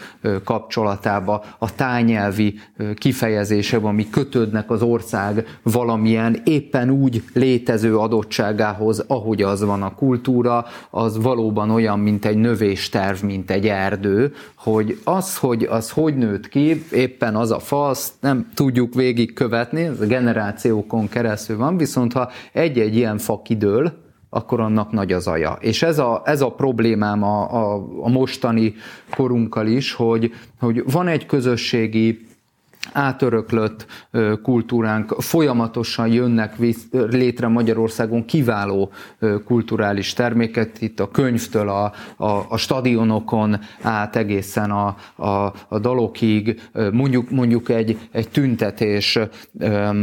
kapcsolatába, 0.44 1.44
a 1.58 1.74
tájnyelvi 1.74 2.58
kifejezések, 2.94 3.84
ami 3.84 4.10
kötődnek 4.10 4.70
az 4.70 4.82
ország 4.82 5.58
valamilyen 5.62 6.40
éppen 6.44 6.90
úgy 6.90 7.22
létező 7.32 7.98
adottságához, 7.98 9.04
ahogy 9.06 9.42
az 9.42 9.64
van 9.64 9.82
a 9.82 9.94
kultúra, 9.94 10.64
az 10.90 11.22
valóban 11.22 11.70
olyan, 11.70 11.98
mint 11.98 12.24
egy 12.24 12.36
növésterv, 12.36 13.22
mint 13.22 13.50
egy 13.50 13.66
erdő, 13.66 14.32
hogy 14.54 15.00
az, 15.04 15.36
hogy 15.36 15.62
az 15.62 15.90
hogy 15.90 16.16
nőtt 16.16 16.48
ki, 16.48 16.84
éppen 16.92 17.36
az 17.36 17.50
a 17.50 17.58
fa, 17.58 17.88
azt 17.88 18.12
nem 18.20 18.50
tudjuk 18.54 18.94
végigkövetni, 18.94 19.82
ez 19.82 20.00
a 20.00 20.06
generációkon 20.06 21.08
keresztül 21.08 21.56
van, 21.56 21.76
viszont 21.76 22.12
ha 22.12 22.30
egy-egy 22.52 22.96
ilyen 22.96 23.18
fa 23.18 23.40
kidől, 23.42 23.79
akkor 24.30 24.60
annak 24.60 24.92
nagy 24.92 25.12
az 25.12 25.26
aja. 25.26 25.56
És 25.60 25.82
ez 25.82 25.98
a, 25.98 26.22
ez 26.24 26.40
a 26.40 26.50
problémám 26.50 27.22
a, 27.22 27.52
a, 27.52 27.86
a 28.00 28.08
mostani 28.08 28.74
korunkkal 29.16 29.66
is, 29.66 29.92
hogy, 29.92 30.34
hogy 30.58 30.82
van 30.92 31.08
egy 31.08 31.26
közösségi 31.26 32.28
átöröklött 32.92 33.86
kultúránk, 34.42 35.14
folyamatosan 35.18 36.08
jönnek 36.08 36.54
létre 36.90 37.48
Magyarországon 37.48 38.24
kiváló 38.24 38.90
kulturális 39.44 40.12
terméket, 40.12 40.80
itt 40.80 41.00
a 41.00 41.10
könyvtől 41.10 41.68
a, 41.68 41.92
a, 42.16 42.46
a 42.48 42.56
stadionokon 42.56 43.58
át 43.82 44.16
egészen 44.16 44.70
a, 44.70 44.96
a, 45.16 45.52
a 45.68 45.78
dalokig, 45.78 46.60
mondjuk, 46.92 47.30
mondjuk 47.30 47.68
egy, 47.68 47.98
egy 48.10 48.28
tüntetés 48.28 49.18
ö, 49.58 50.00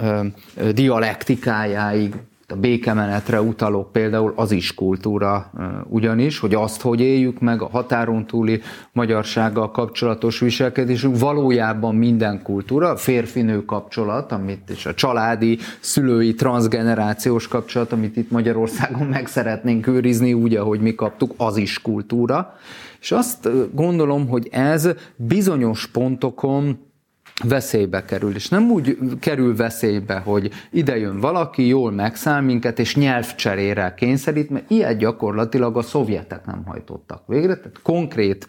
ö, 0.00 0.26
dialektikájáig, 0.72 2.14
a 2.50 2.56
békemenetre 2.56 3.42
utalok 3.42 3.92
például 3.92 4.32
az 4.36 4.50
is 4.50 4.74
kultúra 4.74 5.50
ugyanis, 5.88 6.38
hogy 6.38 6.54
azt, 6.54 6.80
hogy 6.80 7.00
éljük 7.00 7.40
meg 7.40 7.62
a 7.62 7.68
határon 7.68 8.26
túli 8.26 8.60
magyarsággal 8.92 9.70
kapcsolatos 9.70 10.40
viselkedésünk, 10.40 11.18
valójában 11.18 11.94
minden 11.94 12.42
kultúra, 12.42 12.96
férfinő 12.96 13.64
kapcsolat, 13.64 14.32
amit 14.32 14.70
és 14.70 14.86
a 14.86 14.94
családi, 14.94 15.58
szülői, 15.80 16.34
transgenerációs 16.34 17.48
kapcsolat, 17.48 17.92
amit 17.92 18.16
itt 18.16 18.30
Magyarországon 18.30 19.06
meg 19.06 19.26
szeretnénk 19.26 19.86
őrizni, 19.86 20.32
úgy, 20.32 20.56
ahogy 20.56 20.80
mi 20.80 20.94
kaptuk, 20.94 21.34
az 21.36 21.56
is 21.56 21.82
kultúra. 21.82 22.54
És 23.00 23.12
azt 23.12 23.48
gondolom, 23.74 24.28
hogy 24.28 24.48
ez 24.50 24.88
bizonyos 25.16 25.86
pontokon 25.86 26.87
veszélybe 27.44 28.04
kerül. 28.04 28.34
És 28.34 28.48
nem 28.48 28.70
úgy 28.70 28.98
kerül 29.20 29.56
veszélybe, 29.56 30.18
hogy 30.18 30.50
ide 30.70 30.98
jön 30.98 31.20
valaki, 31.20 31.66
jól 31.66 31.90
megszáll 31.90 32.40
minket, 32.40 32.78
és 32.78 32.96
nyelvcserére 32.96 33.94
kényszerít, 33.96 34.50
mert 34.50 34.70
ilyet 34.70 34.98
gyakorlatilag 34.98 35.76
a 35.76 35.82
szovjetek 35.82 36.46
nem 36.46 36.62
hajtottak 36.66 37.22
végre, 37.26 37.56
tehát 37.56 37.82
konkrét 37.82 38.46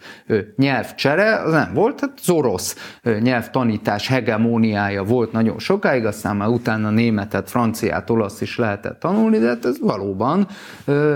nyelvcsere 0.56 1.34
az 1.34 1.52
nem 1.52 1.74
volt, 1.74 1.96
tehát 1.96 2.18
az 2.20 2.30
orosz 2.30 2.98
nyelvtanítás 3.20 4.08
hegemóniája 4.08 5.04
volt 5.04 5.32
nagyon 5.32 5.58
sokáig, 5.58 6.04
aztán 6.04 6.36
már 6.36 6.48
utána 6.48 6.90
németet, 6.90 7.50
franciát, 7.50 8.10
olasz 8.10 8.40
is 8.40 8.58
lehetett 8.58 9.00
tanulni, 9.00 9.38
de 9.38 9.46
hát 9.46 9.64
ez 9.64 9.80
valóban 9.80 10.48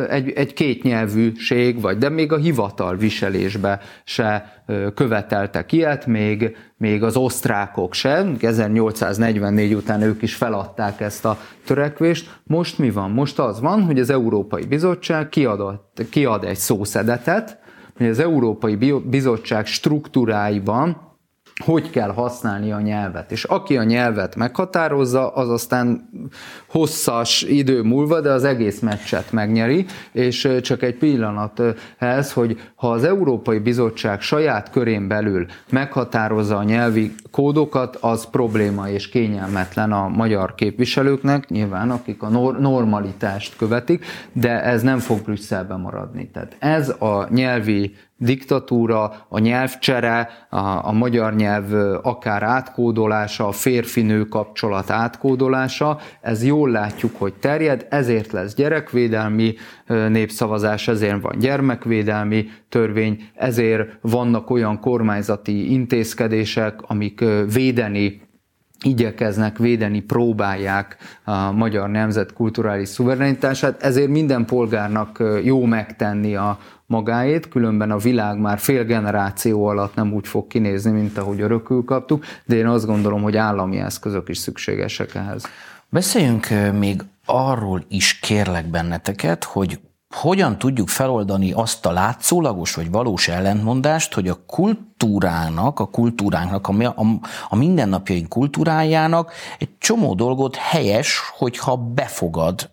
egy, 0.08 0.30
egy 0.30 0.52
kétnyelvűség, 0.52 1.80
vagy 1.80 1.98
de 1.98 2.08
még 2.08 2.32
a 2.32 2.37
hivatal 2.37 2.96
viselésbe 2.96 3.80
se 4.04 4.62
követeltek 4.94 5.72
ilyet, 5.72 6.07
még, 6.07 6.57
még 6.77 7.03
az 7.03 7.16
osztrákok 7.16 7.94
sem, 7.94 8.37
1844 8.40 9.74
után 9.74 10.03
ők 10.03 10.22
is 10.22 10.35
feladták 10.35 11.00
ezt 11.00 11.24
a 11.24 11.38
törekvést. 11.64 12.40
Most 12.44 12.79
mi 12.79 12.90
van? 12.90 13.11
Most 13.11 13.38
az 13.38 13.61
van, 13.61 13.83
hogy 13.83 13.98
az 13.98 14.11
Európai 14.11 14.64
Bizottság 14.64 15.29
kiadott, 15.29 16.03
kiad 16.11 16.44
egy 16.44 16.57
szószedetet, 16.57 17.59
hogy 17.96 18.07
az 18.07 18.18
Európai 18.18 18.77
Bizottság 19.05 19.66
struktúráiban 19.66 21.13
hogy 21.64 21.90
kell 21.90 22.12
használni 22.12 22.72
a 22.72 22.80
nyelvet. 22.80 23.32
És 23.32 23.44
aki 23.44 23.76
a 23.76 23.82
nyelvet 23.82 24.36
meghatározza, 24.36 25.28
az 25.28 25.50
aztán 25.50 26.08
hosszas 26.68 27.42
idő 27.42 27.82
múlva, 27.82 28.20
de 28.20 28.30
az 28.30 28.44
egész 28.44 28.80
meccset 28.80 29.32
megnyeri, 29.32 29.84
és 30.12 30.58
csak 30.62 30.82
egy 30.82 30.94
pillanat 30.96 31.62
ez, 31.98 32.32
hogy 32.32 32.60
ha 32.74 32.90
az 32.90 33.04
Európai 33.04 33.58
Bizottság 33.58 34.20
saját 34.20 34.70
körén 34.70 35.08
belül 35.08 35.46
meghatározza 35.70 36.56
a 36.56 36.62
nyelvi 36.62 37.14
kódokat, 37.30 37.96
az 38.00 38.30
probléma 38.30 38.88
és 38.88 39.08
kényelmetlen 39.08 39.92
a 39.92 40.08
magyar 40.08 40.54
képviselőknek, 40.54 41.48
nyilván 41.48 41.90
akik 41.90 42.22
a 42.22 42.28
normalitást 42.58 43.56
követik, 43.56 44.04
de 44.32 44.62
ez 44.62 44.82
nem 44.82 44.98
fog 44.98 45.22
Brüsszelben 45.22 45.80
maradni. 45.80 46.30
Tehát 46.30 46.56
ez 46.58 46.88
a 46.88 47.26
nyelvi 47.30 47.94
diktatúra, 48.16 49.27
a 49.29 49.38
nyelvcsere, 49.38 50.29
a, 50.50 50.59
a 50.88 50.92
magyar 50.92 51.35
nyelv 51.35 51.72
akár 52.03 52.42
átkódolása, 52.42 53.46
a 53.48 53.53
férfinő 53.53 54.24
kapcsolat 54.24 54.90
átkódolása, 54.90 55.98
ez 56.20 56.44
jól 56.44 56.70
látjuk, 56.70 57.16
hogy 57.18 57.35
terjed, 57.35 57.87
ezért 57.90 58.33
lesz 58.33 58.55
gyerekvédelmi 58.55 59.55
népszavazás, 59.87 60.88
ezért 60.88 61.22
van 61.22 61.38
gyermekvédelmi 61.38 62.46
törvény, 62.68 63.31
ezért 63.35 63.98
vannak 64.00 64.50
olyan 64.50 64.81
kormányzati 64.81 65.72
intézkedések, 65.72 66.74
amik 66.83 67.24
védeni 67.53 68.22
igyekeznek 68.85 69.59
védeni, 69.59 70.00
próbálják 70.00 70.96
a 71.24 71.53
magyar 71.53 71.88
nemzet 71.88 72.33
kulturális 72.33 72.88
szuverenitását, 72.88 73.83
ezért 73.83 74.09
minden 74.09 74.44
polgárnak 74.44 75.22
jó 75.42 75.64
megtenni 75.64 76.35
a, 76.35 76.59
magáét, 76.87 77.49
különben 77.49 77.90
a 77.90 77.97
világ 77.97 78.38
már 78.38 78.59
fél 78.59 78.85
generáció 78.85 79.66
alatt 79.66 79.94
nem 79.94 80.12
úgy 80.12 80.27
fog 80.27 80.47
kinézni, 80.47 80.90
mint 80.90 81.18
ahogy 81.18 81.40
örökül 81.40 81.85
kaptuk, 81.85 82.25
de 82.44 82.57
én 82.57 82.66
azt 82.66 82.87
gondolom, 82.87 83.23
hogy 83.23 83.37
állami 83.37 83.79
eszközök 83.79 84.29
is 84.29 84.38
szükségesek 84.38 85.14
ehhez. 85.14 85.47
Beszéljünk 85.88 86.49
még 86.79 87.03
arról 87.25 87.85
is 87.88 88.18
kérlek 88.18 88.66
benneteket, 88.66 89.44
hogy 89.44 89.81
hogyan 90.14 90.59
tudjuk 90.59 90.88
feloldani 90.88 91.53
azt 91.53 91.87
a 91.87 91.92
látszólagos 91.92 92.75
vagy 92.75 92.90
valós 92.90 93.29
ellentmondást, 93.29 94.14
hogy 94.14 94.29
a 94.29 94.44
kultúrának, 94.47 95.81
a 95.81 95.87
kultúránknak, 95.87 96.68
a, 96.68 96.83
a, 96.83 97.05
a 97.49 97.57
mindennapjaink 97.57 98.29
kultúrájának 98.29 99.33
egy 99.59 99.68
csomó 99.79 100.14
dolgot 100.14 100.57
helyes, 100.57 101.20
hogyha 101.37 101.77
befogad 101.77 102.70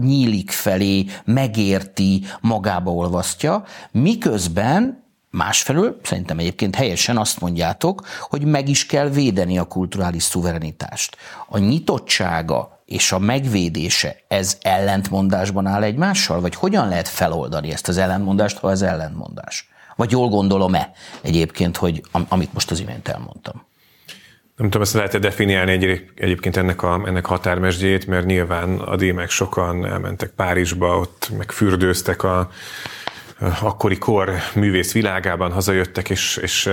nyílik 0.00 0.50
felé, 0.50 1.04
megérti, 1.24 2.24
magába 2.40 2.90
olvasztja, 2.90 3.64
miközben 3.90 5.08
Másfelől 5.32 6.00
szerintem 6.02 6.38
egyébként 6.38 6.74
helyesen 6.74 7.16
azt 7.16 7.40
mondjátok, 7.40 8.06
hogy 8.20 8.44
meg 8.44 8.68
is 8.68 8.86
kell 8.86 9.08
védeni 9.08 9.58
a 9.58 9.64
kulturális 9.64 10.22
szuverenitást. 10.22 11.16
A 11.48 11.58
nyitottsága 11.58 12.82
és 12.84 13.12
a 13.12 13.18
megvédése, 13.18 14.16
ez 14.28 14.58
ellentmondásban 14.62 15.66
áll 15.66 15.82
egymással? 15.82 16.40
Vagy 16.40 16.54
hogyan 16.54 16.88
lehet 16.88 17.08
feloldani 17.08 17.72
ezt 17.72 17.88
az 17.88 17.96
ellentmondást, 17.96 18.58
ha 18.58 18.70
ez 18.70 18.82
ellentmondás? 18.82 19.68
Vagy 19.96 20.10
jól 20.10 20.28
gondolom-e 20.28 20.92
egyébként, 21.20 21.76
hogy 21.76 22.02
amit 22.28 22.52
most 22.52 22.70
az 22.70 22.80
imént 22.80 23.08
elmondtam? 23.08 23.62
Nem 24.60 24.68
tudom, 24.68 24.86
ezt 24.86 24.94
lehet 24.94 25.18
definiálni 25.18 25.72
egy, 25.72 26.04
egyébként 26.14 26.56
ennek 26.56 26.82
a, 26.82 27.02
ennek 27.06 27.26
határmesdjét, 27.26 28.06
mert 28.06 28.26
nyilván 28.26 28.78
a 28.78 28.96
dímek 28.96 29.30
sokan 29.30 29.86
elmentek 29.86 30.30
Párizsba, 30.30 30.98
ott 30.98 31.30
megfürdőztek 31.36 32.22
a, 32.22 32.38
a 32.38 32.50
akkori 33.60 33.98
kor 33.98 34.32
művész 34.54 34.92
világában, 34.92 35.52
hazajöttek, 35.52 36.10
és, 36.10 36.36
és 36.42 36.70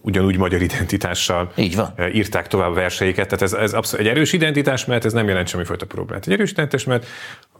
ugyanúgy 0.00 0.36
magyar 0.36 0.62
identitással 0.62 1.52
Így 1.56 1.76
van. 1.76 1.94
írták 2.12 2.46
tovább 2.46 2.74
verseiket. 2.74 3.28
Tehát 3.28 3.42
ez, 3.42 3.52
ez 3.52 3.72
abszolút 3.72 4.06
egy 4.06 4.12
erős 4.12 4.32
identitás, 4.32 4.84
mert 4.84 5.04
ez 5.04 5.12
nem 5.12 5.28
jelent 5.28 5.48
semmifajta 5.48 5.86
problémát. 5.86 6.26
Egy 6.26 6.32
erős 6.32 6.50
identitás, 6.50 6.84
mert 6.84 7.06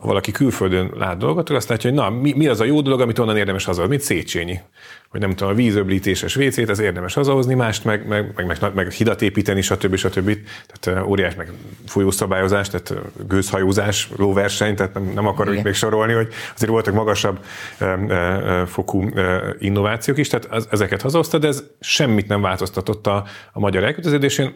valaki 0.00 0.30
külföldön 0.30 0.90
lát 0.94 1.18
dolgot, 1.18 1.50
azt 1.50 1.68
látja, 1.68 1.90
hogy 1.90 1.98
na, 1.98 2.10
mi, 2.10 2.32
mi 2.36 2.46
az 2.46 2.60
a 2.60 2.64
jó 2.64 2.80
dolog, 2.80 3.00
amit 3.00 3.18
onnan 3.18 3.36
érdemes 3.36 3.64
hazahozni, 3.64 3.94
mint 3.94 4.06
Széchenyi. 4.06 4.60
Hogy 5.08 5.20
nem 5.20 5.30
tudom, 5.30 5.52
a 5.52 5.56
vízöblítéses 5.56 6.36
WC-t, 6.36 6.68
az 6.68 6.78
érdemes 6.78 7.14
hazahozni, 7.14 7.54
mást 7.54 7.84
meg, 7.84 8.06
meg, 8.08 8.32
meg, 8.36 8.46
meg, 8.46 8.74
meg 8.74 8.90
hidat 8.90 9.22
építeni, 9.22 9.60
stb. 9.60 9.96
stb. 9.96 10.38
Tehát 10.66 11.06
óriás 11.06 11.34
meg 11.34 11.52
folyószabályozás, 11.86 12.68
tehát 12.68 12.94
gőzhajózás, 13.28 14.08
lóverseny, 14.16 14.74
tehát 14.76 14.94
nem, 14.94 15.10
nem 15.14 15.26
akarok 15.26 15.52
Igen. 15.52 15.64
még 15.64 15.74
sorolni, 15.74 16.12
hogy 16.12 16.28
azért 16.54 16.70
voltak 16.70 16.94
magasabb 16.94 17.44
e, 17.78 17.84
e, 17.84 18.66
fokú 18.66 19.08
e, 19.08 19.54
innovációk 19.58 20.18
is, 20.18 20.28
tehát 20.28 20.46
az, 20.46 20.68
ezeket 20.70 21.02
hazahozta, 21.02 21.38
de 21.38 21.46
ez 21.46 21.64
semmit 21.80 22.28
nem 22.28 22.40
változtatott 22.40 23.06
a, 23.06 23.24
a 23.52 23.60
magyar 23.60 23.84
elköteleződésén, 23.84 24.52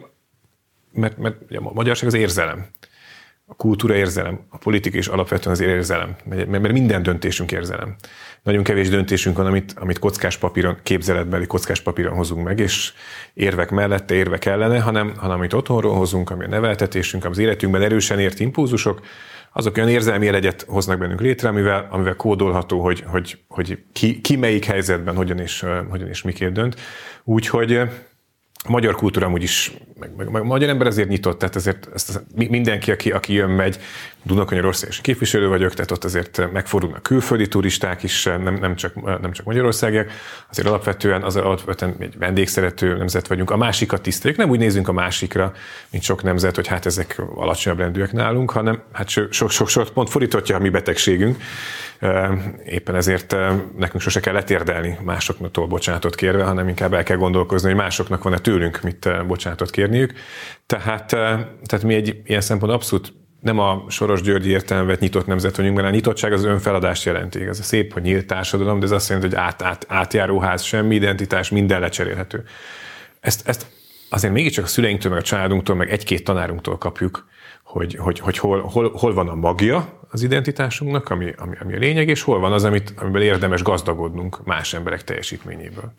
mert, 0.91 1.17
mert 1.17 1.35
a 1.55 1.73
magyarság 1.73 2.07
az 2.07 2.13
érzelem 2.13 2.65
a 3.45 3.55
kultúra 3.55 3.95
érzelem, 3.95 4.39
a 4.49 4.57
politika 4.57 4.97
is 4.97 5.07
alapvetően 5.07 5.55
az 5.55 5.61
érzelem, 5.61 6.15
mert 6.25 6.71
minden 6.71 7.03
döntésünk 7.03 7.51
érzelem. 7.51 7.95
Nagyon 8.43 8.63
kevés 8.63 8.89
döntésünk 8.89 9.37
van, 9.37 9.45
amit, 9.45 9.73
amit 9.77 9.99
kockás 9.99 10.37
papíron, 10.37 10.77
képzeletbeli 10.83 11.47
kockás 11.47 11.81
papíron 11.81 12.15
hozunk 12.15 12.43
meg, 12.43 12.59
és 12.59 12.93
érvek 13.33 13.69
mellette, 13.71 14.13
érvek 14.13 14.45
ellene, 14.45 14.79
hanem, 14.79 15.13
hanem 15.17 15.37
amit 15.37 15.53
otthonról 15.53 15.95
hozunk, 15.95 16.29
ami 16.29 16.43
a 16.43 16.47
neveltetésünk, 16.47 17.25
az 17.25 17.37
életünkben 17.37 17.81
erősen 17.81 18.19
ért 18.19 18.39
impulzusok, 18.39 19.01
azok 19.53 19.77
olyan 19.77 19.89
érzelmi 19.89 20.25
jegyet 20.25 20.65
hoznak 20.67 20.97
bennünk 20.99 21.21
létre, 21.21 21.49
amivel, 21.49 21.87
amivel 21.91 22.15
kódolható, 22.15 22.81
hogy, 22.81 23.03
hogy, 23.07 23.39
hogy 23.47 23.83
ki, 23.93 24.21
ki 24.21 24.35
melyik 24.35 24.65
helyzetben 24.65 25.15
hogyan 25.15 25.39
és, 25.39 25.65
hogyan 25.89 26.07
és 26.07 26.21
miként 26.21 26.53
dönt. 26.53 26.79
Úgyhogy 27.23 27.81
a 28.63 28.71
magyar 28.71 28.95
kultúra 28.95 29.25
amúgy 29.25 29.43
is, 29.43 29.71
meg, 29.99 30.15
meg, 30.15 30.29
meg 30.29 30.41
a 30.41 30.45
magyar 30.45 30.69
ember 30.69 30.87
azért 30.87 31.09
nyitott, 31.09 31.39
tehát 31.39 31.55
ezért 31.55 31.89
ezt, 31.93 32.23
mindenki, 32.35 32.91
aki, 32.91 33.11
aki 33.11 33.33
jön, 33.33 33.49
megy, 33.49 33.79
Dunakanyarország 34.23 34.89
és 34.89 35.01
képviselő 35.01 35.47
vagyok, 35.47 35.73
tehát 35.73 35.91
ott 35.91 36.03
azért 36.03 36.51
megfordulnak 36.51 37.03
külföldi 37.03 37.47
turisták 37.47 38.03
is, 38.03 38.23
nem, 38.23 38.57
nem, 38.61 38.75
csak, 38.75 39.21
nem 39.21 39.31
csak 39.31 39.45
magyarországiak, 39.45 40.11
azért 40.49 40.67
alapvetően, 40.67 41.23
az 41.23 41.35
alapvetően 41.35 41.95
egy 41.99 42.17
vendégszerető 42.17 42.97
nemzet 42.97 43.27
vagyunk. 43.27 43.49
A 43.51 43.57
másikat 43.57 44.01
tiszteljük, 44.01 44.39
nem 44.39 44.49
úgy 44.49 44.59
nézünk 44.59 44.87
a 44.87 44.91
másikra, 44.91 45.53
mint 45.89 46.03
sok 46.03 46.23
nemzet, 46.23 46.55
hogy 46.55 46.67
hát 46.67 46.85
ezek 46.85 47.21
alacsonyabb 47.35 47.79
rendűek 47.79 48.11
nálunk, 48.11 48.51
hanem 48.51 48.81
hát 48.91 49.09
sok, 49.09 49.49
sok, 49.49 49.69
sok 49.69 49.89
pont 49.93 50.09
fordítottja 50.09 50.55
a 50.55 50.59
mi 50.59 50.69
betegségünk, 50.69 51.37
Éppen 52.65 52.95
ezért 52.95 53.35
nekünk 53.77 54.01
sose 54.01 54.19
kell 54.19 54.33
letérdelni 54.33 54.97
másoktól 55.03 55.67
bocsánatot 55.67 56.15
kérve, 56.15 56.43
hanem 56.43 56.67
inkább 56.67 56.93
el 56.93 57.03
kell 57.03 57.17
gondolkozni, 57.17 57.67
hogy 57.67 57.77
másoknak 57.77 58.23
van-e 58.23 58.37
tőlünk 58.37 58.81
mit 58.81 59.25
bocsánatot 59.27 59.69
kérniük. 59.69 60.13
Tehát, 60.65 61.05
tehát 61.65 61.83
mi 61.83 61.93
egy 61.93 62.21
ilyen 62.25 62.41
szempont 62.41 62.73
abszolút 62.73 63.13
nem 63.43 63.59
a 63.59 63.83
Soros 63.87 64.21
Györgyi 64.21 64.49
értelmet 64.49 64.99
nyitott 64.99 65.25
nemzet 65.25 65.55
vagyunk, 65.55 65.75
mert 65.75 65.87
a 65.87 65.91
nyitottság 65.91 66.33
az 66.33 66.43
önfeladást 66.43 67.05
jelenti. 67.05 67.41
Ez 67.41 67.59
a 67.59 67.63
szép, 67.63 67.93
hogy 67.93 68.01
nyílt 68.01 68.27
társadalom, 68.27 68.79
de 68.79 68.85
ez 68.85 68.91
azt 68.91 69.09
jelenti, 69.09 69.29
hogy 69.35 69.45
át, 69.45 69.61
át, 69.61 69.85
átjáróház, 69.89 70.61
semmi 70.61 70.95
identitás, 70.95 71.49
minden 71.49 71.79
lecserélhető. 71.79 72.43
Ezt, 73.19 73.47
ezt 73.47 73.65
azért 74.09 74.33
mégiscsak 74.33 74.63
a 74.63 74.67
szüleinktől, 74.67 75.11
meg 75.11 75.21
a 75.21 75.23
családunktól, 75.23 75.75
meg 75.75 75.89
egy-két 75.89 76.23
tanárunktól 76.23 76.77
kapjuk, 76.77 77.27
hogy, 77.63 77.95
hogy, 77.95 78.19
hogy 78.19 78.37
hol, 78.37 78.61
hol, 78.61 78.91
hol 78.91 79.13
van 79.13 79.27
a 79.27 79.35
magja 79.35 79.99
az 80.11 80.21
identitásunknak, 80.21 81.09
ami, 81.09 81.33
ami, 81.37 81.55
ami 81.61 81.73
a 81.73 81.77
lényeg, 81.77 82.07
és 82.07 82.21
hol 82.21 82.39
van 82.39 82.51
az, 82.51 82.63
amit, 82.63 82.93
amiből 82.97 83.21
érdemes 83.21 83.61
gazdagodnunk 83.61 84.45
más 84.45 84.73
emberek 84.73 85.03
teljesítményéből. 85.03 85.93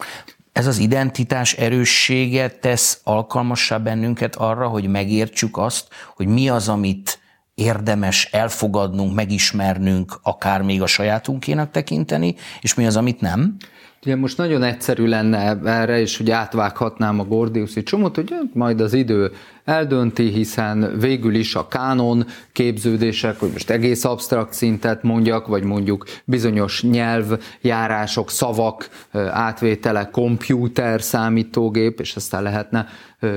Ez 0.53 0.67
az 0.67 0.79
identitás 0.79 1.53
erőssége 1.53 2.49
tesz 2.49 3.01
alkalmassá 3.05 3.79
bennünket 3.79 4.37
arra, 4.37 4.69
hogy 4.69 4.89
megértsük 4.89 5.57
azt, 5.57 5.89
hogy 6.15 6.27
mi 6.27 6.49
az, 6.49 6.69
amit 6.69 7.19
érdemes 7.55 8.29
elfogadnunk, 8.33 9.15
megismernünk, 9.15 10.19
akár 10.23 10.63
még 10.63 10.83
a 10.83 10.87
sajátunkénak 10.87 11.71
tekinteni, 11.71 12.35
és 12.61 12.75
mi 12.75 12.87
az, 12.87 12.97
amit 12.97 13.21
nem? 13.21 13.57
Ugye 14.05 14.17
most 14.17 14.37
nagyon 14.37 14.63
egyszerű 14.63 15.07
lenne 15.07 15.59
erre, 15.65 16.01
és 16.01 16.17
hogy 16.17 16.31
átvághatnám 16.31 17.21
a 17.21 17.25
Gordiuszi 17.25 17.83
csomót, 17.83 18.15
hogy 18.15 18.35
majd 18.53 18.81
az 18.81 18.93
idő 18.93 19.33
eldönti, 19.65 20.29
hiszen 20.29 20.99
végül 20.99 21.35
is 21.35 21.55
a 21.55 21.69
kánon 21.69 22.27
képződések, 22.53 23.39
hogy 23.39 23.51
most 23.53 23.71
egész 23.71 24.05
absztrakt 24.05 24.53
szintet 24.53 25.03
mondjak, 25.03 25.47
vagy 25.47 25.63
mondjuk 25.63 26.05
bizonyos 26.25 26.83
nyelvjárások, 26.83 28.31
szavak 28.31 28.89
átvétele, 29.31 30.11
kompjúter, 30.11 31.03
számítógép, 31.03 32.01
és 32.01 32.17
aztán 32.17 32.43
lehetne 32.43 32.89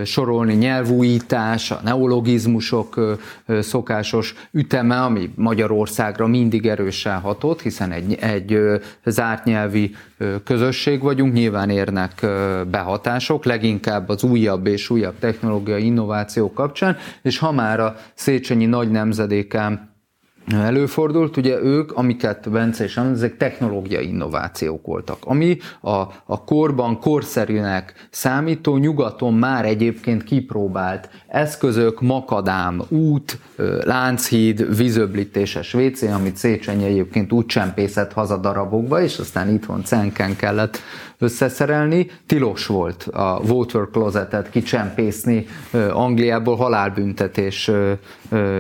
sorolni 0.06 0.54
nyelvújítás, 0.54 1.72
a 1.72 1.80
neologizmusok 1.84 3.18
szokásos 3.60 4.36
üteme, 4.52 5.02
ami 5.02 5.30
Magyarországra 5.36 6.28
mindig 6.28 6.68
erősen 6.68 7.20
hatott, 7.20 7.62
hiszen 7.62 7.92
egy, 7.92 8.14
egy 8.20 8.60
zárt 9.06 9.44
nyelvi 9.44 9.96
közösség 10.44 11.02
vagyunk, 11.02 11.34
nyilván 11.34 11.70
érnek 11.70 12.26
behatások, 12.72 13.46
leginkább 13.46 14.10
az 14.10 14.24
újabb 14.24 14.68
és 14.68 14.90
újabb 14.90 15.20
technológiai 15.20 15.86
innovációk 15.86 16.17
kapcsán, 16.54 16.98
és 17.22 17.38
ha 17.38 17.52
már 17.52 17.80
a 17.80 17.96
Széchenyi 18.14 18.66
nagy 18.66 18.92
nemzedékám 18.92 19.96
előfordult, 20.56 21.38
ugye 21.38 21.62
ők, 21.62 21.92
amiket 21.92 22.50
Bence 22.50 22.84
is 22.84 22.98
említ, 22.98 23.16
ezek 23.16 23.38
technológiai 23.38 24.08
innovációk 24.08 24.86
voltak, 24.86 25.18
ami 25.26 25.58
a, 25.82 25.92
a 26.26 26.44
korban 26.46 27.00
korszerűnek 27.00 28.08
számító 28.12 28.78
nyugaton 28.78 29.34
már 29.34 29.66
egyébként 29.66 30.24
kipróbált 30.24 31.10
eszközök, 31.28 32.02
makadám, 32.02 32.82
út, 32.90 33.40
lánchíd, 33.84 34.78
vízöblítéses 34.78 35.74
WC, 35.74 36.02
amit 36.02 36.36
Széchenyi 36.36 36.86
egyébként 36.86 37.32
úgy 37.32 37.46
csempészett 37.46 38.14
haza 38.14 38.38
darabokba, 38.38 39.02
és 39.02 39.18
aztán 39.18 39.54
itthon 39.54 39.84
cenken 39.84 40.36
kellett 40.36 40.80
összeszerelni. 41.20 42.08
Tilos 42.26 42.66
volt 42.66 43.04
a 43.04 43.42
water 43.48 43.88
closetet 43.92 44.50
kicsempészni 44.50 45.46
Angliából, 45.92 46.56
halálbüntetés 46.56 47.72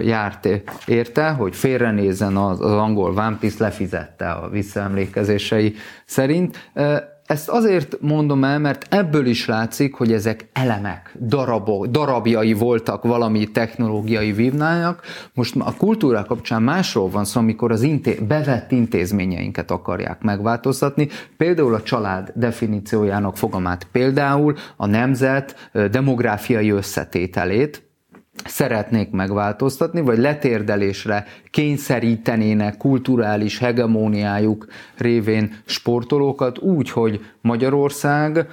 járt 0.03 0.47
érte, 0.85 1.29
hogy 1.29 1.55
félrenézzen 1.55 2.37
az, 2.37 2.61
az 2.61 2.71
angol 2.71 3.13
vámtiszt, 3.13 3.59
lefizette 3.59 4.29
a 4.29 4.49
visszaemlékezései 4.49 5.75
szerint. 6.05 6.69
Ezt 7.27 7.49
azért 7.49 7.97
mondom 8.01 8.43
el, 8.43 8.59
mert 8.59 8.93
ebből 8.93 9.25
is 9.25 9.45
látszik, 9.45 9.93
hogy 9.93 10.11
ezek 10.11 10.49
elemek, 10.53 11.15
darabok, 11.19 11.85
darabjai 11.85 12.53
voltak 12.53 13.03
valami 13.03 13.51
technológiai 13.51 14.31
vívnának. 14.31 15.01
Most 15.33 15.55
a 15.59 15.73
kultúra 15.77 16.25
kapcsán 16.25 16.61
másról 16.61 17.09
van 17.09 17.25
szó, 17.25 17.39
amikor 17.39 17.71
az 17.71 17.81
inté- 17.81 18.23
bevett 18.23 18.71
intézményeinket 18.71 19.71
akarják 19.71 20.21
megváltoztatni, 20.21 21.07
például 21.37 21.73
a 21.73 21.81
család 21.81 22.31
definíciójának 22.35 23.37
fogamát, 23.37 23.87
például 23.91 24.55
a 24.75 24.85
nemzet 24.85 25.69
demográfiai 25.91 26.69
összetételét, 26.69 27.86
szeretnék 28.45 29.09
megváltoztatni, 29.09 30.01
vagy 30.01 30.17
letérdelésre 30.17 31.25
kényszerítenének 31.51 32.77
kulturális 32.77 33.59
hegemóniájuk 33.59 34.67
révén 34.97 35.55
sportolókat 35.65 36.59
úgy, 36.59 36.89
hogy 36.89 37.25
Magyarország 37.41 38.47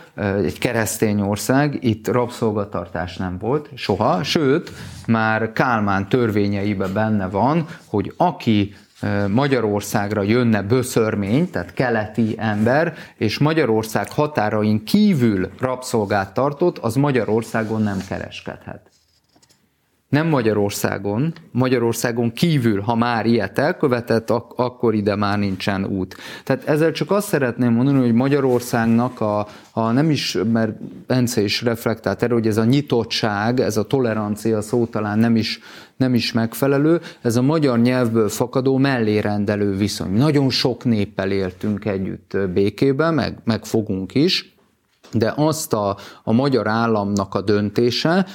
egy 0.45 0.59
keresztény 0.59 1.21
ország, 1.21 1.79
itt 1.81 2.09
rabszolgatartás 2.09 3.17
nem 3.17 3.39
volt 3.39 3.69
soha, 3.75 4.23
sőt, 4.23 4.73
már 5.07 5.53
Kálmán 5.53 6.09
törvényeibe 6.09 6.87
benne 6.87 7.29
van, 7.29 7.67
hogy 7.85 8.13
aki 8.17 8.75
Magyarországra 9.29 10.23
jönne 10.23 10.63
böszörmény, 10.63 11.51
tehát 11.51 11.75
keleti 11.75 12.35
ember, 12.39 12.95
és 13.17 13.39
Magyarország 13.39 14.11
határain 14.11 14.85
kívül 14.85 15.51
rabszolgát 15.61 16.35
tartott, 16.35 16.79
az 16.79 16.95
Magyarországon 16.95 17.83
nem 17.83 17.99
kereskedhet 18.09 18.94
nem 20.09 20.29
Magyarországon, 20.29 21.33
Magyarországon 21.51 22.33
kívül, 22.33 22.81
ha 22.81 22.95
már 22.95 23.27
ilyet 23.27 23.59
elkövetett, 23.59 24.31
ak- 24.31 24.59
akkor 24.59 24.95
ide 24.95 25.17
már 25.17 25.39
nincsen 25.39 25.85
út. 25.85 26.17
Tehát 26.45 26.69
ezzel 26.69 26.93
csak 26.93 27.11
azt 27.11 27.29
szeretném 27.29 27.73
mondani, 27.73 27.99
hogy 27.99 28.13
Magyarországnak 28.13 29.21
a, 29.21 29.47
a 29.73 29.91
nem 29.91 30.11
is, 30.11 30.39
mert 30.53 30.83
Bence 31.07 31.43
is 31.43 31.63
reflektált 31.63 32.23
erre, 32.23 32.35
hogy 32.35 32.47
ez 32.47 32.57
a 32.57 32.65
nyitottság, 32.65 33.61
ez 33.61 33.77
a 33.77 33.87
tolerancia 33.87 34.61
szó 34.61 34.87
talán 34.87 35.19
nem 35.19 35.37
is, 35.37 35.61
nem 35.97 36.15
is 36.15 36.33
megfelelő, 36.33 37.01
ez 37.21 37.37
a 37.37 37.43
magyar 37.43 37.79
nyelvből 37.79 38.29
fakadó 38.29 38.77
mellérendelő 38.77 39.77
viszony. 39.77 40.13
Nagyon 40.13 40.51
sok 40.51 40.85
néppel 40.85 41.31
éltünk 41.31 41.85
együtt 41.85 42.37
békében, 42.53 43.15
meg, 43.15 43.39
meg 43.45 43.65
fogunk 43.65 44.15
is, 44.15 44.54
de 45.15 45.33
azt 45.37 45.73
a, 45.73 45.97
a 46.25 46.33
magyar 46.33 46.69
államnak 46.69 47.35
a 47.35 47.41
döntése, 47.41 48.27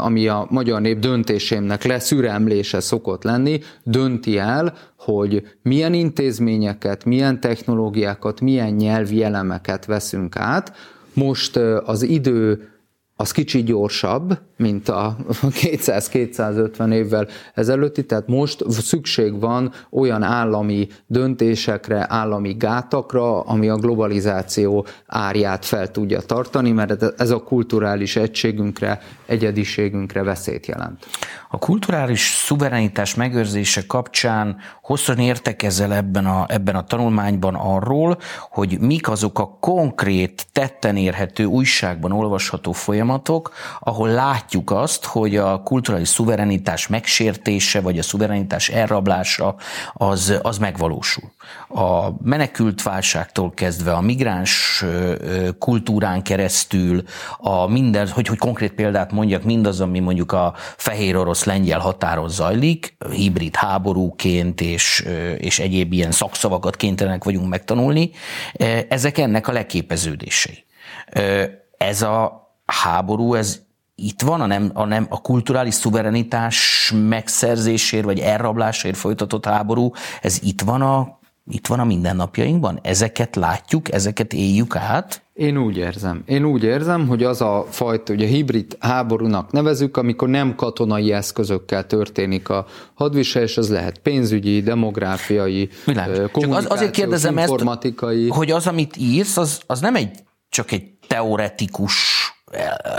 ami 0.00 0.28
a 0.28 0.46
magyar 0.50 0.80
nép 0.80 0.98
döntésének 0.98 1.84
leszüremlése 1.84 2.80
szokott 2.80 3.22
lenni, 3.22 3.60
dönti 3.82 4.38
el, 4.38 4.74
hogy 4.98 5.42
milyen 5.62 5.94
intézményeket, 5.94 7.04
milyen 7.04 7.40
technológiákat, 7.40 8.40
milyen 8.40 8.72
nyelvi 8.72 9.22
elemeket 9.22 9.84
veszünk 9.84 10.36
át. 10.36 10.72
Most 11.14 11.56
az 11.84 12.02
idő 12.02 12.68
az 13.18 13.30
kicsi 13.30 13.62
gyorsabb, 13.62 14.38
mint 14.56 14.88
a 14.88 15.16
200-250 15.42 16.92
évvel 16.92 17.28
ezelőtti, 17.54 18.06
tehát 18.06 18.26
most 18.26 18.70
szükség 18.70 19.40
van 19.40 19.72
olyan 19.90 20.22
állami 20.22 20.88
döntésekre, 21.06 22.06
állami 22.08 22.52
gátakra, 22.52 23.40
ami 23.40 23.68
a 23.68 23.76
globalizáció 23.76 24.86
árját 25.06 25.64
fel 25.64 25.90
tudja 25.90 26.20
tartani, 26.20 26.70
mert 26.70 27.20
ez 27.20 27.30
a 27.30 27.42
kulturális 27.42 28.16
egységünkre, 28.16 29.00
egyediségünkre 29.26 30.22
veszélyt 30.22 30.66
jelent. 30.66 31.06
A 31.50 31.58
kulturális 31.58 32.20
szuverenitás 32.20 33.14
megőrzése 33.14 33.86
kapcsán 33.86 34.56
hosszan 34.82 35.18
értekezel 35.18 35.94
ebben 35.94 36.26
a, 36.26 36.44
ebben 36.48 36.74
a 36.74 36.84
tanulmányban 36.84 37.54
arról, 37.54 38.18
hogy 38.50 38.78
mik 38.80 39.08
azok 39.08 39.38
a 39.38 39.56
konkrét, 39.60 40.46
tetten 40.52 40.96
érhető, 40.96 41.44
újságban 41.44 42.12
olvasható 42.12 42.72
folyamatok, 42.72 43.05
ahol 43.80 44.08
látjuk 44.08 44.70
azt, 44.70 45.04
hogy 45.04 45.36
a 45.36 45.62
kulturális 45.62 46.08
szuverenitás 46.08 46.86
megsértése, 46.86 47.80
vagy 47.80 47.98
a 47.98 48.02
szuverenitás 48.02 48.68
elrablása 48.68 49.54
az, 49.92 50.38
az 50.42 50.58
megvalósul. 50.58 51.32
A 51.68 52.08
menekült 52.22 52.82
válságtól 52.82 53.50
kezdve, 53.54 53.92
a 53.92 54.00
migráns 54.00 54.84
kultúrán 55.58 56.22
keresztül, 56.22 57.02
a 57.36 57.66
minden, 57.66 58.08
hogy, 58.08 58.26
hogy 58.26 58.38
konkrét 58.38 58.72
példát 58.72 59.12
mondjak, 59.12 59.42
mindaz, 59.42 59.80
ami 59.80 59.98
mondjuk 59.98 60.32
a 60.32 60.54
fehér 60.76 61.16
orosz-lengyel 61.16 61.78
határon 61.78 62.28
zajlik, 62.28 62.96
hibrid 63.10 63.56
háborúként 63.56 64.60
és, 64.60 65.06
és 65.38 65.58
egyéb 65.58 65.92
ilyen 65.92 66.10
szakszavakat 66.10 66.76
kénytelenek 66.76 67.24
vagyunk 67.24 67.48
megtanulni, 67.48 68.10
ezek 68.88 69.18
ennek 69.18 69.48
a 69.48 69.52
leképeződései. 69.52 70.64
Ez 71.76 72.02
a 72.02 72.45
háború, 72.66 73.34
ez 73.34 73.60
itt 73.94 74.22
van 74.22 74.40
a, 74.40 74.46
nem, 74.46 74.70
a, 74.74 74.84
nem, 74.84 75.06
a 75.08 75.20
kulturális 75.20 75.74
szuverenitás 75.74 76.92
megszerzésért 77.08 78.04
vagy 78.04 78.18
elrablásért 78.18 78.96
folytatott 78.96 79.44
háború, 79.44 79.92
ez 80.20 80.38
itt 80.42 80.60
van 80.60 80.82
a 80.82 81.18
itt 81.48 81.66
van 81.66 81.80
a 81.80 81.84
mindennapjainkban? 81.84 82.78
Ezeket 82.82 83.36
látjuk, 83.36 83.92
ezeket 83.92 84.32
éljük 84.32 84.76
át? 84.76 85.22
Én 85.32 85.56
úgy 85.56 85.76
érzem. 85.76 86.22
Én 86.26 86.44
úgy 86.44 86.64
érzem, 86.64 87.06
hogy 87.06 87.22
az 87.24 87.40
a 87.40 87.66
fajta, 87.70 88.12
ugye 88.12 88.26
hibrid 88.26 88.76
háborúnak 88.80 89.52
nevezük, 89.52 89.96
amikor 89.96 90.28
nem 90.28 90.54
katonai 90.54 91.12
eszközökkel 91.12 91.86
történik 91.86 92.48
a 92.48 92.66
hadviselés, 92.94 93.56
az 93.56 93.70
lehet 93.70 93.98
pénzügyi, 93.98 94.60
demográfiai, 94.60 95.68
Csak 96.32 96.34
az, 96.50 96.66
azért 96.68 96.90
kérdezem 96.90 97.38
informatikai. 97.38 98.28
Ezt, 98.28 98.36
hogy 98.36 98.50
az, 98.50 98.66
amit 98.66 98.96
írsz, 98.96 99.36
az, 99.36 99.60
az 99.66 99.80
nem 99.80 99.94
egy 99.94 100.10
csak 100.48 100.72
egy 100.72 100.84
teoretikus 101.06 101.94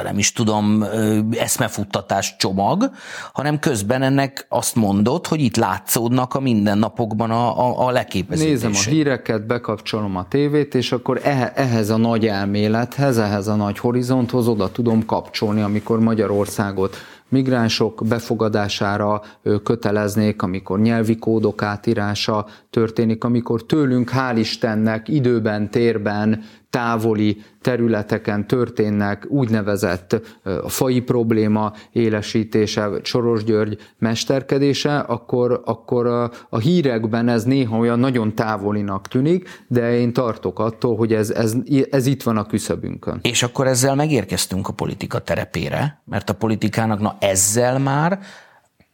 nem 0.04 0.18
is 0.18 0.34
tudom, 0.34 0.86
eszmefuttatás 1.32 2.36
csomag, 2.38 2.92
hanem 3.34 3.60
közben 3.60 4.02
ennek 4.02 4.46
azt 4.50 4.76
mondod, 4.76 5.28
hogy 5.28 5.40
itt 5.40 5.56
látszódnak 5.56 6.34
a 6.34 6.40
mindennapokban 6.40 7.32
a, 7.32 7.68
a, 7.68 7.88
a 7.88 7.92
leképezések. 7.92 8.52
Nézem 8.52 8.72
a 8.76 8.90
híreket, 8.90 9.46
bekapcsolom 9.46 10.16
a 10.16 10.28
tévét, 10.28 10.76
és 10.76 10.92
akkor 10.92 11.22
ehhez 11.56 11.90
a 11.90 11.98
nagy 11.98 12.28
elmélethez, 12.28 13.18
ehhez 13.18 13.48
a 13.48 13.56
nagy 13.56 13.80
horizonthoz 13.80 14.48
oda 14.48 14.72
tudom 14.72 15.06
kapcsolni, 15.06 15.62
amikor 15.62 16.00
Magyarországot 16.00 16.96
migránsok 17.30 18.02
befogadására 18.08 19.22
köteleznék, 19.64 20.42
amikor 20.42 20.80
nyelvi 20.80 21.18
kódok 21.18 21.62
átírása 21.62 22.46
történik, 22.70 23.24
amikor 23.24 23.66
tőlünk, 23.66 24.12
hál' 24.16 24.36
Istennek, 24.38 25.08
időben, 25.08 25.70
térben, 25.70 26.44
távoli 26.78 27.42
területeken 27.62 28.48
történnek 28.48 29.26
úgynevezett 29.30 30.22
fai 30.68 31.02
probléma 31.02 31.74
élesítése, 31.92 32.90
Soros 33.04 33.44
György 33.44 33.78
mesterkedése, 33.98 34.98
akkor, 34.98 35.62
akkor 35.66 36.06
a, 36.06 36.32
a 36.50 36.58
hírekben 36.58 37.28
ez 37.28 37.44
néha 37.44 37.78
olyan 37.78 38.00
nagyon 38.00 38.36
távolinak 38.36 39.08
tűnik, 39.08 39.66
de 39.68 39.98
én 39.98 40.14
tartok 40.14 40.60
attól, 40.60 40.96
hogy 40.96 41.14
ez, 41.14 41.30
ez, 41.30 41.56
ez 41.92 42.06
itt 42.06 42.24
van 42.24 42.38
a 42.38 42.46
küszöbünkön. 42.46 43.20
És 43.22 43.44
akkor 43.44 43.68
ezzel 43.68 43.96
megérkeztünk 43.96 44.68
a 44.68 44.74
politika 44.74 45.20
terepére, 45.20 46.02
mert 46.06 46.30
a 46.30 46.34
politikának 46.34 47.00
na 47.00 47.18
ezzel 47.20 47.80
már 47.80 48.20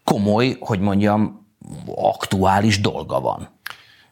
komoly, 0.03 0.55
hogy 0.59 0.79
mondjam, 0.79 1.47
aktuális 1.95 2.81
dolga 2.81 3.19
van. 3.19 3.49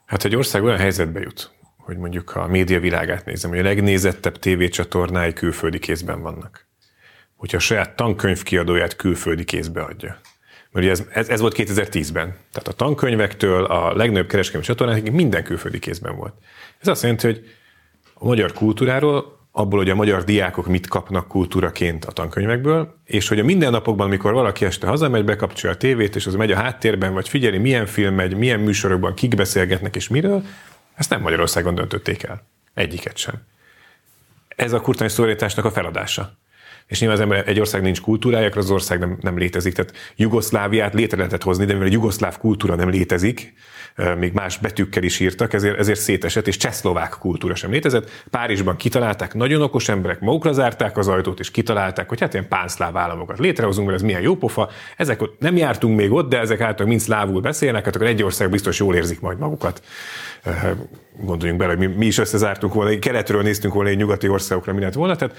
Hát 0.05 0.25
egy 0.25 0.35
ország 0.35 0.63
olyan 0.63 0.77
helyzetbe 0.77 1.19
jut, 1.19 1.51
hogy 1.81 1.97
mondjuk 1.97 2.35
a 2.35 2.47
média 2.47 2.79
világát 2.79 3.25
nézem, 3.25 3.49
hogy 3.49 3.59
a 3.59 3.63
legnézettebb 3.63 4.39
tévécsatornái 4.39 5.33
külföldi 5.33 5.79
kézben 5.79 6.21
vannak. 6.21 6.65
Hogyha 7.35 7.57
a 7.57 7.59
saját 7.59 7.95
tankönyv 7.95 8.43
külföldi 8.97 9.43
kézbe 9.43 9.81
adja. 9.81 10.19
Mert 10.71 10.85
ugye 10.85 10.89
ez, 10.89 11.05
ez, 11.13 11.29
ez 11.29 11.39
volt 11.39 11.55
2010-ben. 11.57 12.35
Tehát 12.51 12.67
a 12.67 12.71
tankönyvektől 12.71 13.63
a 13.63 13.95
legnagyobb 13.95 14.27
kereskedelmi 14.27 14.65
csatornákig 14.65 15.11
minden 15.11 15.43
külföldi 15.43 15.79
kézben 15.79 16.15
volt. 16.15 16.33
Ez 16.79 16.87
azt 16.87 17.01
jelenti, 17.01 17.25
hogy 17.25 17.45
a 18.13 18.25
magyar 18.25 18.53
kultúráról, 18.53 19.39
abból, 19.51 19.79
hogy 19.79 19.89
a 19.89 19.95
magyar 19.95 20.23
diákok 20.23 20.67
mit 20.67 20.87
kapnak 20.87 21.27
kultúraként 21.27 22.05
a 22.05 22.11
tankönyvekből, 22.11 22.93
és 23.05 23.27
hogy 23.27 23.39
a 23.39 23.43
mindennapokban, 23.43 24.07
amikor 24.07 24.33
valaki 24.33 24.65
este 24.65 24.87
hazamegy, 24.87 25.25
bekapcsolja 25.25 25.75
a 25.75 25.79
tévét, 25.79 26.15
és 26.15 26.27
az 26.27 26.35
megy 26.35 26.51
a 26.51 26.55
háttérben, 26.55 27.13
vagy 27.13 27.29
figyeli, 27.29 27.57
milyen 27.57 27.85
film 27.85 28.15
megy, 28.15 28.37
milyen 28.37 28.59
műsorokban 28.59 29.13
kik 29.13 29.35
beszélgetnek 29.35 29.95
és 29.95 30.07
miről, 30.07 30.43
ezt 31.01 31.09
nem 31.09 31.21
Magyarországon 31.21 31.75
döntötték 31.75 32.23
el. 32.23 32.43
Egyiket 32.73 33.17
sem. 33.17 33.35
Ez 34.47 34.73
a 34.73 34.81
kulturális 34.81 35.13
szólításnak 35.13 35.65
a 35.65 35.71
feladása. 35.71 36.37
És 36.91 36.99
nyilván 36.99 37.17
az 37.17 37.23
ember, 37.23 37.47
egy 37.47 37.59
ország 37.59 37.81
nincs 37.81 38.01
kultúrája, 38.01 38.45
akkor 38.45 38.57
az 38.57 38.71
ország 38.71 38.99
nem, 38.99 39.17
nem 39.21 39.37
létezik. 39.37 39.73
Tehát 39.73 39.93
Jugoszláviát 40.15 40.93
létre 40.93 41.17
lehetett 41.17 41.43
hozni, 41.43 41.65
de 41.65 41.73
mivel 41.73 41.87
a 41.87 41.91
jugoszláv 41.91 42.37
kultúra 42.37 42.75
nem 42.75 42.89
létezik, 42.89 43.53
még 44.17 44.33
más 44.33 44.57
betűkkel 44.57 45.03
is 45.03 45.19
írtak, 45.19 45.53
ezért, 45.53 45.79
ezért 45.79 45.99
szétesett, 45.99 46.47
és 46.47 46.57
csehszlovák 46.57 47.15
kultúra 47.19 47.55
sem 47.55 47.71
létezett. 47.71 48.09
Párizsban 48.29 48.75
kitalálták, 48.75 49.33
nagyon 49.33 49.61
okos 49.61 49.89
emberek 49.89 50.19
magukra 50.19 50.51
zárták 50.51 50.97
az 50.97 51.07
ajtót, 51.07 51.39
és 51.39 51.51
kitalálták, 51.51 52.09
hogy 52.09 52.19
hát 52.19 52.33
ilyen 52.33 52.47
pánszláv 52.47 52.97
államokat 52.97 53.39
létrehozunk, 53.39 53.87
mert 53.87 53.99
ez 53.99 54.05
milyen 54.05 54.21
jó 54.21 54.35
pofa. 54.35 54.69
Ezek 54.97 55.21
ott 55.21 55.39
nem 55.39 55.57
jártunk 55.57 55.97
még 55.97 56.11
ott, 56.11 56.29
de 56.29 56.39
ezek 56.39 56.61
által 56.61 56.85
mind 56.85 56.99
szlávul 56.99 57.41
beszélnek, 57.41 57.85
hát 57.85 57.95
akkor 57.95 58.07
egy 58.07 58.23
ország 58.23 58.49
biztos 58.49 58.79
jól 58.79 58.95
érzik 58.95 59.19
majd 59.19 59.37
magukat. 59.37 59.81
Gondoljunk 61.19 61.59
bele, 61.59 61.75
hogy 61.75 61.87
mi, 61.87 61.95
mi 61.95 62.05
is 62.05 62.17
összezártunk 62.17 62.73
volna, 62.73 62.99
keletről 62.99 63.41
néztünk 63.41 63.73
volna 63.73 63.89
egy 63.89 63.97
nyugati 63.97 64.27
országokra, 64.27 64.73
mi 64.73 64.79
lett 64.79 64.93
volna. 64.93 65.15
Tehát 65.15 65.35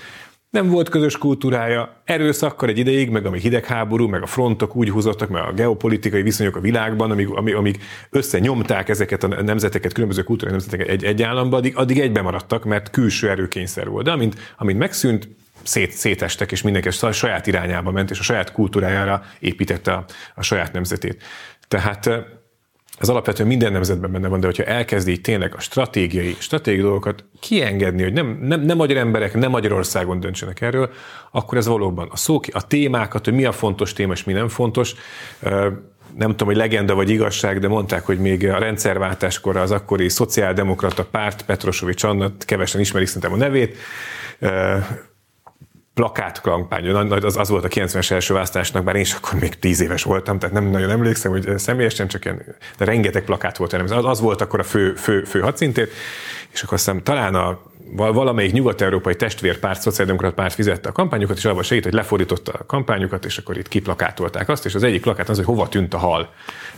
nem 0.53 0.69
volt 0.69 0.89
közös 0.89 1.19
kultúrája, 1.19 2.03
erőszakkal 2.05 2.69
egy 2.69 2.79
ideig, 2.79 3.11
meg 3.11 3.27
ami 3.27 3.41
hidegháború, 3.41 4.09
meg 4.09 4.23
a 4.23 4.27
frontok 4.27 4.77
úgy 4.77 4.91
húzottak, 4.91 5.29
meg 5.29 5.43
a 5.43 5.53
geopolitikai 5.53 6.23
viszonyok 6.23 6.57
a 6.57 6.61
világban, 6.61 7.11
amíg, 7.11 7.29
amíg, 7.29 7.55
amíg 7.55 7.83
összenyomták 8.11 8.89
ezeket 8.89 9.23
a 9.23 9.43
nemzeteket, 9.43 9.93
különböző 9.93 10.23
kultúrai 10.23 10.53
nemzeteket 10.53 10.89
egy, 10.89 11.05
egy 11.05 11.23
államba, 11.23 11.57
addig, 11.57 11.77
addig 11.77 12.01
egybe 12.01 12.23
maradtak, 12.23 12.65
mert 12.65 12.91
külső 12.91 13.31
erőkényszer 13.31 13.89
volt. 13.89 14.05
De 14.05 14.11
amint, 14.11 14.55
amint 14.59 14.79
megszűnt, 14.79 15.29
szét, 15.63 15.93
szétestek, 15.93 16.53
és 16.53 16.63
mindenki 16.63 16.89
a 16.89 17.13
saját 17.13 17.47
irányába 17.47 17.91
ment, 17.91 18.11
és 18.11 18.19
a 18.19 18.23
saját 18.23 18.53
kultúrájára 18.53 19.23
építette 19.39 19.93
a, 19.93 20.05
a 20.35 20.43
saját 20.43 20.73
nemzetét. 20.73 21.23
Tehát 21.69 22.11
ez 23.03 23.09
alapvetően 23.09 23.49
minden 23.49 23.73
nemzetben 23.73 24.13
benne 24.13 24.29
van, 24.29 24.41
de 24.41 24.47
hogyha 24.47 24.65
elkezdi 24.65 25.21
tényleg 25.21 25.55
a 25.55 25.61
stratégiai, 25.61 26.37
stratégiai 26.39 26.83
dolgokat 26.83 27.25
kiengedni, 27.41 28.03
hogy 28.03 28.13
nem, 28.13 28.39
nem, 28.43 28.61
nem 28.61 28.77
magyar 28.77 28.97
emberek, 28.97 29.35
nem 29.35 29.51
Magyarországon 29.51 30.21
döntsenek 30.21 30.61
erről, 30.61 30.91
akkor 31.31 31.59
ez 31.59 31.67
valóban 31.67 32.09
a 32.11 32.17
szók, 32.17 32.45
a 32.53 32.67
témákat, 32.67 33.25
hogy 33.25 33.35
mi 33.35 33.45
a 33.45 33.53
fontos 33.53 33.93
téma 33.93 34.13
és 34.13 34.25
mi 34.25 34.33
nem 34.33 34.49
fontos, 34.49 34.95
nem 36.17 36.31
tudom, 36.31 36.49
hogy 36.49 36.57
legenda 36.57 36.95
vagy 36.95 37.11
igazság, 37.11 37.59
de 37.59 37.69
mondták, 37.69 38.05
hogy 38.07 38.19
még 38.19 38.49
a 38.49 38.59
rendszerváltáskor 38.59 39.57
az 39.57 39.71
akkori 39.71 40.09
szociáldemokrata 40.09 41.05
párt, 41.05 41.43
Petrosovics 41.45 42.05
Anna, 42.05 42.33
kevesen 42.39 42.81
ismerik 42.81 43.07
szerintem 43.07 43.33
a 43.33 43.37
nevét, 43.37 43.77
plakátkampány, 45.95 46.89
az, 46.89 47.37
az 47.37 47.49
volt 47.49 47.65
a 47.65 47.69
90-es 47.69 48.11
első 48.11 48.33
választásnak, 48.33 48.85
bár 48.85 48.95
én 48.95 49.01
is 49.01 49.13
akkor 49.13 49.41
még 49.41 49.59
10 49.59 49.81
éves 49.81 50.03
voltam, 50.03 50.39
tehát 50.39 50.55
nem 50.55 50.65
nagyon 50.65 50.91
emlékszem, 50.91 51.31
hogy 51.31 51.59
személyesen 51.59 52.09
csak 52.09 52.25
ilyen, 52.25 52.57
de 52.79 52.85
rengeteg 52.85 53.25
plakát 53.25 53.57
volt 53.57 53.73
az, 53.73 54.05
az 54.05 54.21
volt 54.21 54.41
akkor 54.41 54.61
a 54.61 54.63
fő, 54.63 54.95
fő, 54.95 55.25
fő 55.25 55.41
hadszintér, 55.41 55.89
és 56.53 56.63
akkor 56.63 56.75
azt 56.75 56.85
hiszem 56.85 57.03
talán 57.03 57.35
a 57.35 57.61
valamelyik 57.97 58.53
nyugat-európai 58.53 59.17
testvérpárt, 59.17 59.81
szociáldemokrat 59.81 60.35
párt 60.35 60.55
fizette 60.55 60.89
a 60.89 60.93
kampányokat, 60.93 61.37
és 61.37 61.45
abban 61.45 61.63
segít, 61.63 61.85
hogy 61.85 61.93
lefordította 61.93 62.53
a 62.53 62.67
kampányokat, 62.67 63.25
és 63.25 63.39
akkor 63.39 63.57
itt 63.57 63.69
kiplakátolták 63.69 64.49
azt, 64.49 64.65
és 64.65 64.75
az 64.75 64.83
egyik 64.83 65.03
plakát 65.03 65.29
az, 65.29 65.37
hogy 65.37 65.45
hova 65.45 65.69
tűnt 65.69 65.95
a 65.95 65.99
hal. 65.99 66.31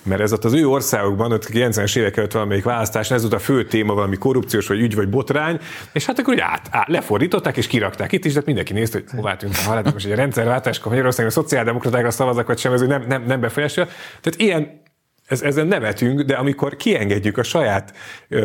Mert 0.03 0.21
ez 0.21 0.33
ott 0.33 0.45
az 0.45 0.53
ő 0.53 0.69
országokban, 0.69 1.33
ott 1.33 1.47
90-es 1.47 1.97
évek 1.97 2.17
előtt 2.17 2.33
valamelyik 2.33 2.65
választás, 2.65 3.11
ez 3.11 3.21
volt 3.21 3.35
a 3.35 3.39
fő 3.39 3.65
téma, 3.65 3.95
valami 3.95 4.17
korrupciós 4.17 4.67
vagy 4.67 4.81
ügy 4.81 4.95
vagy 4.95 5.09
botrány, 5.09 5.59
és 5.93 6.07
hát 6.07 6.19
akkor 6.19 6.41
át, 6.41 6.69
át 6.71 6.89
lefordították 6.89 7.57
és 7.57 7.67
kirakták 7.67 8.13
itt 8.13 8.25
is, 8.25 8.33
de 8.33 8.43
mindenki 8.45 8.73
nézte, 8.73 8.99
hogy 8.99 9.17
hová 9.17 9.37
tűnt 9.37 9.57
a 9.57 9.63
hal. 9.67 9.75
Hát 9.75 9.93
most 9.93 10.07
egy 10.07 10.15
rendszerváltáskor 10.15 10.89
Magyarországon 10.89 11.31
a 11.31 11.35
szociáldemokratákra 11.35 12.11
szavazak, 12.11 12.47
vagy 12.47 12.59
sem, 12.59 12.73
ez 12.73 12.81
nem, 12.81 13.05
nem, 13.09 13.25
nem 13.27 13.41
befolyásolja. 13.41 13.91
Tehát 14.21 14.41
ilyen 14.41 14.83
ez, 15.27 15.43
ezen 15.43 15.67
nevetünk, 15.67 16.21
de 16.21 16.35
amikor 16.35 16.77
kiengedjük 16.77 17.39
a 17.39 17.43
saját 17.43 17.95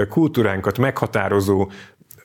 kultúránkat 0.10 0.78
meghatározó 0.78 1.70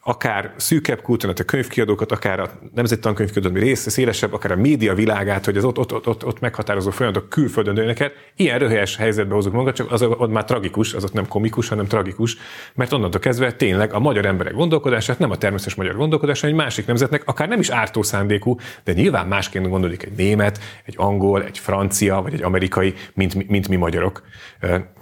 akár 0.06 0.52
szűkebb 0.56 1.02
kultúrát, 1.02 1.38
a 1.38 1.44
könyvkiadókat, 1.44 2.12
akár 2.12 2.40
a 2.40 2.50
nemzeti 2.74 3.00
tankönyvkiadót, 3.00 3.58
rész, 3.58 3.90
szélesebb, 3.90 4.32
akár 4.32 4.52
a 4.52 4.56
média 4.56 4.94
világát, 4.94 5.44
hogy 5.44 5.56
az 5.56 5.64
ott, 5.64 5.78
ott, 5.78 5.92
ott, 5.92 6.06
ott, 6.06 6.24
ott 6.26 6.40
meghatározó 6.40 6.90
folyamatok 6.90 7.28
külföldön 7.28 7.74
dőlnek 7.74 8.00
el, 8.00 8.12
ilyen 8.36 8.58
röhelyes 8.58 8.96
helyzetbe 8.96 9.34
hozunk 9.34 9.54
magunkat, 9.54 9.76
csak 9.76 9.92
az 9.92 10.02
ott 10.02 10.30
már 10.30 10.44
tragikus, 10.44 10.94
az 10.94 11.04
ott 11.04 11.12
nem 11.12 11.28
komikus, 11.28 11.68
hanem 11.68 11.86
tragikus, 11.86 12.36
mert 12.74 12.92
onnantól 12.92 13.20
kezdve 13.20 13.52
tényleg 13.52 13.92
a 13.92 13.98
magyar 13.98 14.24
emberek 14.24 14.54
gondolkodását 14.54 15.18
nem 15.18 15.30
a 15.30 15.36
természetes 15.36 15.74
magyar 15.74 15.96
gondolkodás, 15.96 16.40
hanem 16.40 16.56
egy 16.56 16.62
másik 16.62 16.86
nemzetnek, 16.86 17.22
akár 17.26 17.48
nem 17.48 17.60
is 17.60 17.68
ártó 17.68 18.02
szándékú, 18.02 18.56
de 18.84 18.92
nyilván 18.92 19.26
másként 19.26 19.68
gondolik 19.68 20.02
egy 20.02 20.16
német, 20.16 20.60
egy 20.84 20.94
angol, 20.96 21.42
egy 21.42 21.58
francia, 21.58 22.22
vagy 22.22 22.34
egy 22.34 22.42
amerikai, 22.42 22.94
mint, 23.14 23.48
mint 23.48 23.68
mi 23.68 23.76
magyarok, 23.76 24.22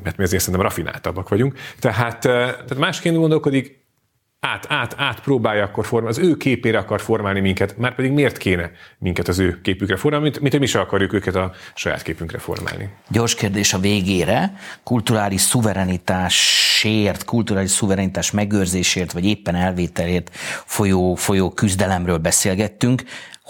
mert 0.02 0.16
mi 0.16 0.22
azért 0.22 0.42
szerintem 0.42 0.68
rafináltabbak 0.68 1.28
vagyunk. 1.28 1.58
Tehát, 1.78 2.20
tehát 2.20 2.78
másként 2.78 3.16
gondolkodik, 3.16 3.81
át, 4.46 4.66
át, 4.68 4.94
át 4.96 5.20
próbálja 5.20 5.64
akkor 5.64 5.86
formálni, 5.86 6.18
az 6.18 6.24
ő 6.24 6.36
képére 6.36 6.78
akar 6.78 7.00
formálni 7.00 7.40
minket, 7.40 7.76
már 7.78 7.94
pedig 7.94 8.10
miért 8.12 8.36
kéne 8.36 8.70
minket 8.98 9.28
az 9.28 9.38
ő 9.38 9.60
képükre 9.60 9.96
formálni, 9.96 10.24
mint, 10.24 10.40
mint 10.40 10.52
hogy 10.52 10.60
mi 10.60 10.66
sem 10.66 10.80
akarjuk 10.80 11.12
őket 11.12 11.34
a 11.34 11.52
saját 11.74 12.02
képünkre 12.02 12.38
formálni. 12.38 12.88
Gyors 13.08 13.34
kérdés 13.34 13.72
a 13.72 13.78
végére. 13.78 14.54
Kulturális 14.82 15.40
szuverenitásért, 15.40 17.24
kulturális 17.24 17.70
szuverenitás 17.70 18.30
megőrzésért, 18.30 19.12
vagy 19.12 19.24
éppen 19.24 19.54
elvételért 19.54 20.30
folyó, 20.64 21.14
folyó 21.14 21.50
küzdelemről 21.50 22.18
beszélgettünk 22.18 23.02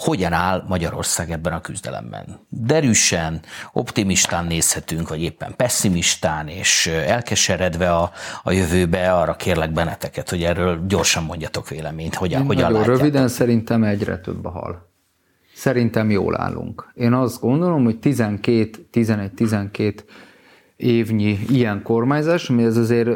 hogyan 0.03 0.33
áll 0.33 0.63
Magyarország 0.67 1.31
ebben 1.31 1.53
a 1.53 1.61
küzdelemben. 1.61 2.39
Derűsen, 2.49 3.39
optimistán 3.73 4.45
nézhetünk, 4.45 5.09
vagy 5.09 5.21
éppen 5.21 5.55
pessimistán, 5.55 6.47
és 6.47 6.87
elkeseredve 6.87 7.95
a, 7.95 8.11
a 8.43 8.51
jövőbe, 8.51 9.13
arra 9.13 9.35
kérlek 9.35 9.71
benneteket, 9.71 10.29
hogy 10.29 10.43
erről 10.43 10.85
gyorsan 10.87 11.23
mondjatok 11.23 11.69
véleményt, 11.69 12.15
hogyan, 12.15 12.41
Én 12.41 12.47
hogyan 12.47 12.71
nagyon 12.71 12.85
röviden 12.85 13.27
szerintem 13.27 13.83
egyre 13.83 14.17
több 14.17 14.45
a 14.45 14.49
hal. 14.49 14.91
Szerintem 15.55 16.09
jól 16.09 16.41
állunk. 16.41 16.91
Én 16.93 17.13
azt 17.13 17.39
gondolom, 17.39 17.83
hogy 17.83 17.99
12, 17.99 18.87
11-12 18.93 19.99
évnyi 20.83 21.39
ilyen 21.49 21.81
kormányzás, 21.83 22.49
ami 22.49 22.63
ez 22.63 22.77
azért, 22.77 23.09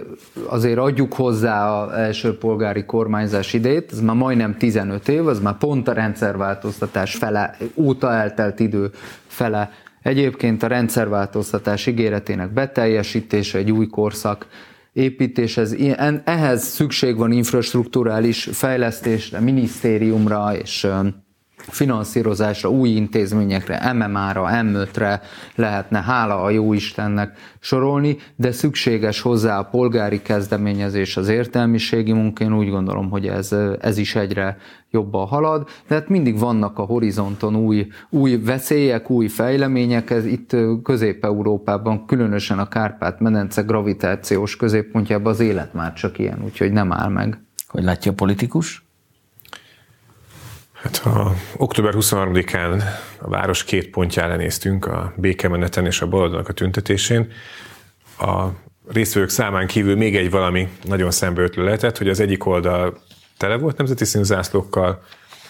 azért 0.45 0.77
adjuk 0.77 1.13
hozzá 1.13 1.71
az 1.71 1.91
első 1.91 2.37
polgári 2.37 2.85
kormányzás 2.85 3.53
idejét, 3.53 3.91
ez 3.91 4.01
már 4.01 4.15
majdnem 4.15 4.57
15 4.57 5.07
év, 5.07 5.27
az 5.27 5.39
már 5.39 5.57
pont 5.57 5.87
a 5.87 5.93
rendszerváltoztatás 5.93 7.15
fele, 7.15 7.57
óta 7.75 8.13
eltelt 8.13 8.59
idő 8.59 8.91
fele. 9.27 9.71
Egyébként 10.01 10.63
a 10.63 10.67
rendszerváltoztatás 10.67 11.85
ígéretének 11.85 12.53
beteljesítése, 12.53 13.57
egy 13.57 13.71
új 13.71 13.87
korszak 13.87 14.47
építéshez, 14.93 15.75
ehhez 16.23 16.63
szükség 16.63 17.17
van 17.17 17.31
infrastruktúrális 17.31 18.49
fejlesztésre, 18.51 19.39
minisztériumra 19.39 20.55
és 20.55 20.87
finanszírozásra, 21.67 22.69
új 22.69 22.89
intézményekre, 22.89 23.93
MMA-ra, 23.93 24.49
M5-re 24.51 25.21
lehetne, 25.55 26.01
hála 26.01 26.41
a 26.41 26.49
jó 26.49 26.73
Istennek 26.73 27.37
sorolni, 27.59 28.17
de 28.35 28.51
szükséges 28.51 29.21
hozzá 29.21 29.59
a 29.59 29.63
polgári 29.63 30.21
kezdeményezés, 30.21 31.17
az 31.17 31.27
értelmiségi 31.27 32.11
munka, 32.11 32.43
én 32.43 32.53
úgy 32.53 32.69
gondolom, 32.69 33.09
hogy 33.09 33.27
ez, 33.27 33.55
ez 33.81 33.97
is 33.97 34.15
egyre 34.15 34.57
jobban 34.91 35.27
halad, 35.27 35.67
de 35.87 35.95
hát 35.95 36.09
mindig 36.09 36.39
vannak 36.39 36.79
a 36.79 36.83
horizonton 36.83 37.55
új, 37.55 37.87
új 38.09 38.37
veszélyek, 38.37 39.09
új 39.09 39.27
fejlemények, 39.27 40.09
ez 40.09 40.25
itt 40.25 40.55
Közép-Európában, 40.83 42.05
különösen 42.05 42.59
a 42.59 42.67
Kárpát-medence 42.67 43.61
gravitációs 43.61 44.55
középpontjában 44.55 45.33
az 45.33 45.39
élet 45.39 45.73
már 45.73 45.93
csak 45.93 46.19
ilyen, 46.19 46.43
úgyhogy 46.43 46.71
nem 46.71 46.91
áll 46.91 47.09
meg. 47.09 47.41
Hogy 47.67 47.83
látja 47.83 48.11
a 48.11 48.15
politikus? 48.15 48.86
Hát 50.81 50.97
a 50.97 51.33
október 51.55 51.93
23-án 51.95 52.83
a 53.19 53.29
város 53.29 53.63
két 53.63 53.89
pontján 53.89 54.29
lenéztünk, 54.29 54.85
a 54.85 55.13
békemeneten 55.15 55.85
és 55.85 56.01
a 56.01 56.07
baloldalnak 56.07 56.49
a 56.49 56.53
tüntetésén. 56.53 57.31
A 58.19 58.47
részvevők 58.87 59.29
számán 59.29 59.67
kívül 59.67 59.95
még 59.95 60.15
egy 60.15 60.31
valami 60.31 60.69
nagyon 60.83 61.11
szembeötlő 61.11 61.63
lehetett, 61.63 61.97
hogy 61.97 62.09
az 62.09 62.19
egyik 62.19 62.45
oldal 62.45 63.01
tele 63.37 63.57
volt 63.57 63.77
nemzeti 63.77 64.05
színzászlókkal, 64.05 65.03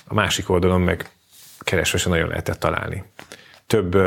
a 0.07 0.13
másik 0.13 0.49
oldalon 0.49 0.82
meg 0.82 1.09
keresve 1.59 1.97
sem 1.97 2.11
nagyon 2.11 2.28
lehetett 2.28 2.59
találni. 2.59 3.03
Több 3.65 3.97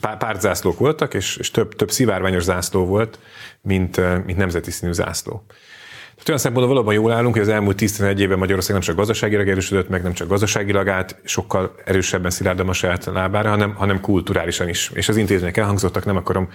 pártzászlók 0.00 0.78
voltak, 0.78 1.14
és, 1.14 1.36
és 1.36 1.50
több, 1.50 1.74
több 1.74 1.90
szivárványos 1.90 2.42
zászló 2.42 2.84
volt, 2.84 3.18
mint, 3.60 4.24
mint 4.24 4.38
nemzeti 4.38 4.70
színű 4.70 4.92
zászló. 4.92 5.44
Tehát 6.20 6.28
olyan 6.28 6.40
szempontból 6.40 6.74
valóban 6.74 6.94
jól 6.94 7.12
állunk, 7.12 7.34
hogy 7.34 7.42
az 7.42 7.48
elmúlt 7.48 7.76
11 7.76 8.20
évben 8.20 8.38
Magyarország 8.38 8.72
nem 8.72 8.80
csak 8.80 8.96
gazdaságilag 8.96 9.48
erősödött 9.48 9.88
meg, 9.88 10.02
nem 10.02 10.12
csak 10.12 10.28
gazdaságilag 10.28 10.88
át, 10.88 11.20
sokkal 11.24 11.74
erősebben 11.84 12.30
szilárdom 12.30 12.68
a 12.68 12.72
saját 12.72 13.04
lábára, 13.04 13.48
hanem, 13.48 13.74
hanem 13.74 14.00
kulturálisan 14.00 14.68
is. 14.68 14.90
És 14.94 15.08
az 15.08 15.16
intézmények 15.16 15.56
elhangzottak, 15.56 16.04
nem 16.04 16.16
akarom 16.16 16.48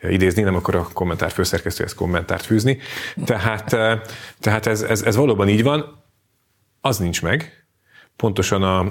idézni, 0.00 0.42
nem 0.42 0.54
akar 0.54 0.74
a 0.74 0.88
kommentár 0.92 1.30
főszerkesztőhez 1.30 1.94
kommentárt 1.94 2.44
fűzni. 2.44 2.78
Tehát, 3.24 3.72
eh, 3.72 4.00
tehát 4.40 4.66
ez, 4.66 4.82
ez, 4.82 5.02
ez 5.02 5.16
valóban 5.16 5.48
így 5.48 5.62
van, 5.62 6.02
az 6.80 6.98
nincs 6.98 7.22
meg. 7.22 7.66
Pontosan 8.16 8.62
a 8.62 8.86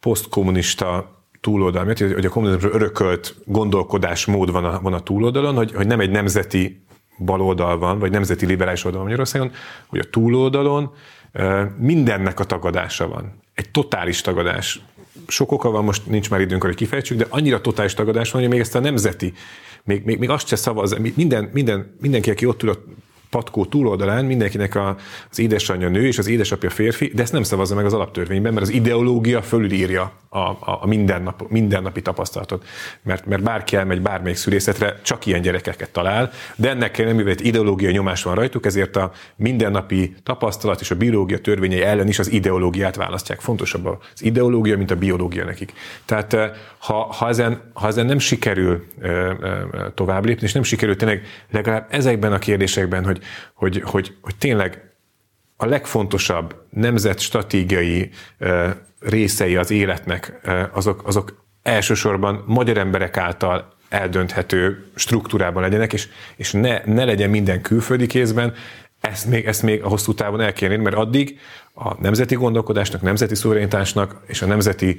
posztkommunista 0.00 1.20
túloldal, 1.40 1.84
hogy 1.84 2.26
a 2.26 2.28
kommunizmusról 2.28 2.80
örökölt 2.80 3.34
gondolkodásmód 3.44 4.50
van 4.50 4.64
a, 4.64 4.80
van 4.80 4.92
a 4.92 5.00
túloldalon, 5.00 5.54
hogy, 5.54 5.72
hogy 5.72 5.86
nem 5.86 6.00
egy 6.00 6.10
nemzeti 6.10 6.84
baloldal 7.24 7.78
van, 7.78 7.98
vagy 7.98 8.10
nemzeti 8.10 8.46
liberális 8.46 8.84
oldal 8.84 9.02
Magyarországon, 9.02 9.52
hogy 9.86 9.98
a 9.98 10.10
túloldalon 10.10 10.92
mindennek 11.78 12.40
a 12.40 12.44
tagadása 12.44 13.08
van. 13.08 13.40
Egy 13.54 13.70
totális 13.70 14.20
tagadás. 14.20 14.80
Sok 15.26 15.52
oka 15.52 15.70
van, 15.70 15.84
most 15.84 16.06
nincs 16.06 16.30
már 16.30 16.40
időnk, 16.40 16.62
hogy 16.62 16.74
kifejtsük, 16.74 17.18
de 17.18 17.26
annyira 17.28 17.60
totális 17.60 17.94
tagadás 17.94 18.30
van, 18.30 18.42
hogy 18.42 18.50
még 18.50 18.60
ezt 18.60 18.74
a 18.74 18.80
nemzeti, 18.80 19.32
még, 19.84 20.04
még, 20.04 20.18
még 20.18 20.30
azt 20.30 20.46
se 20.46 20.56
szavaz, 20.56 20.96
minden, 21.14 21.50
minden, 21.52 21.96
mindenki, 22.00 22.30
aki 22.30 22.46
ott 22.46 22.62
ül 22.62 22.70
a 22.70 22.78
patkó 23.32 23.64
túloldalán 23.64 24.24
mindenkinek 24.24 24.74
a, 24.74 24.96
az 25.30 25.38
édesanyja 25.38 25.88
nő 25.88 26.06
és 26.06 26.18
az 26.18 26.28
édesapja 26.28 26.70
férfi, 26.70 27.10
de 27.14 27.22
ezt 27.22 27.32
nem 27.32 27.42
szavazza 27.42 27.74
meg 27.74 27.84
az 27.84 27.92
alaptörvényben, 27.92 28.52
mert 28.52 28.66
az 28.66 28.72
ideológia 28.72 29.42
fölülírja 29.42 30.12
a, 30.28 30.38
a, 30.38 30.78
a 30.80 30.86
mindennap, 30.86 31.50
mindennapi 31.50 32.02
tapasztalatot. 32.02 32.64
Mert, 33.02 33.26
mert 33.26 33.42
bárki 33.42 33.76
elmegy 33.76 34.02
bármelyik 34.02 34.36
szülészetre, 34.36 35.00
csak 35.02 35.26
ilyen 35.26 35.40
gyerekeket 35.40 35.90
talál, 35.90 36.30
de 36.56 36.70
ennek 36.70 37.04
nem 37.04 37.16
mivel 37.16 37.34
ideológia 37.38 37.90
nyomás 37.90 38.22
van 38.22 38.34
rajtuk, 38.34 38.66
ezért 38.66 38.96
a 38.96 39.12
mindennapi 39.36 40.14
tapasztalat 40.22 40.80
és 40.80 40.90
a 40.90 40.96
biológia 40.96 41.38
törvényei 41.38 41.82
ellen 41.82 42.08
is 42.08 42.18
az 42.18 42.30
ideológiát 42.30 42.96
választják. 42.96 43.40
Fontosabb 43.40 43.86
az 43.86 44.22
ideológia, 44.22 44.76
mint 44.76 44.90
a 44.90 44.96
biológia 44.96 45.44
nekik. 45.44 45.72
Tehát 46.04 46.32
eh, 46.32 46.50
ha, 46.78 46.94
ha, 46.94 47.28
ezen, 47.28 47.60
ha 47.72 47.86
ezen 47.86 48.06
nem 48.06 48.18
sikerül 48.18 48.86
eh, 49.00 49.30
eh, 49.30 49.36
tovább 49.94 50.24
lépni, 50.24 50.46
és 50.46 50.52
nem 50.52 50.62
sikerül 50.62 50.96
tényleg 50.96 51.22
legalább 51.50 51.86
ezekben 51.90 52.32
a 52.32 52.38
kérdésekben, 52.38 53.04
hogy, 53.04 53.21
hogy, 53.54 53.82
hogy, 53.84 54.16
hogy 54.20 54.36
tényleg 54.36 54.90
a 55.56 55.66
legfontosabb 55.66 56.66
nemzetstratégiai 56.70 58.10
részei 59.00 59.56
az 59.56 59.70
életnek, 59.70 60.40
azok, 60.72 61.06
azok 61.06 61.44
elsősorban 61.62 62.44
magyar 62.46 62.78
emberek 62.78 63.16
által 63.16 63.72
eldönthető 63.88 64.86
struktúrában 64.94 65.62
legyenek, 65.62 65.92
és, 65.92 66.08
és 66.36 66.52
ne, 66.52 66.80
ne 66.84 67.04
legyen 67.04 67.30
minden 67.30 67.60
külföldi 67.60 68.06
kézben, 68.06 68.54
ezt 69.00 69.26
még, 69.26 69.46
ezt 69.46 69.62
még 69.62 69.82
a 69.82 69.88
hosszú 69.88 70.14
távon 70.14 70.40
el 70.40 70.52
kéne 70.52 70.76
mert 70.76 70.96
addig 70.96 71.38
a 71.74 72.00
nemzeti 72.00 72.34
gondolkodásnak, 72.34 73.02
nemzeti 73.02 73.34
szuverenitásnak 73.34 74.22
és 74.26 74.42
a 74.42 74.46
nemzeti 74.46 74.96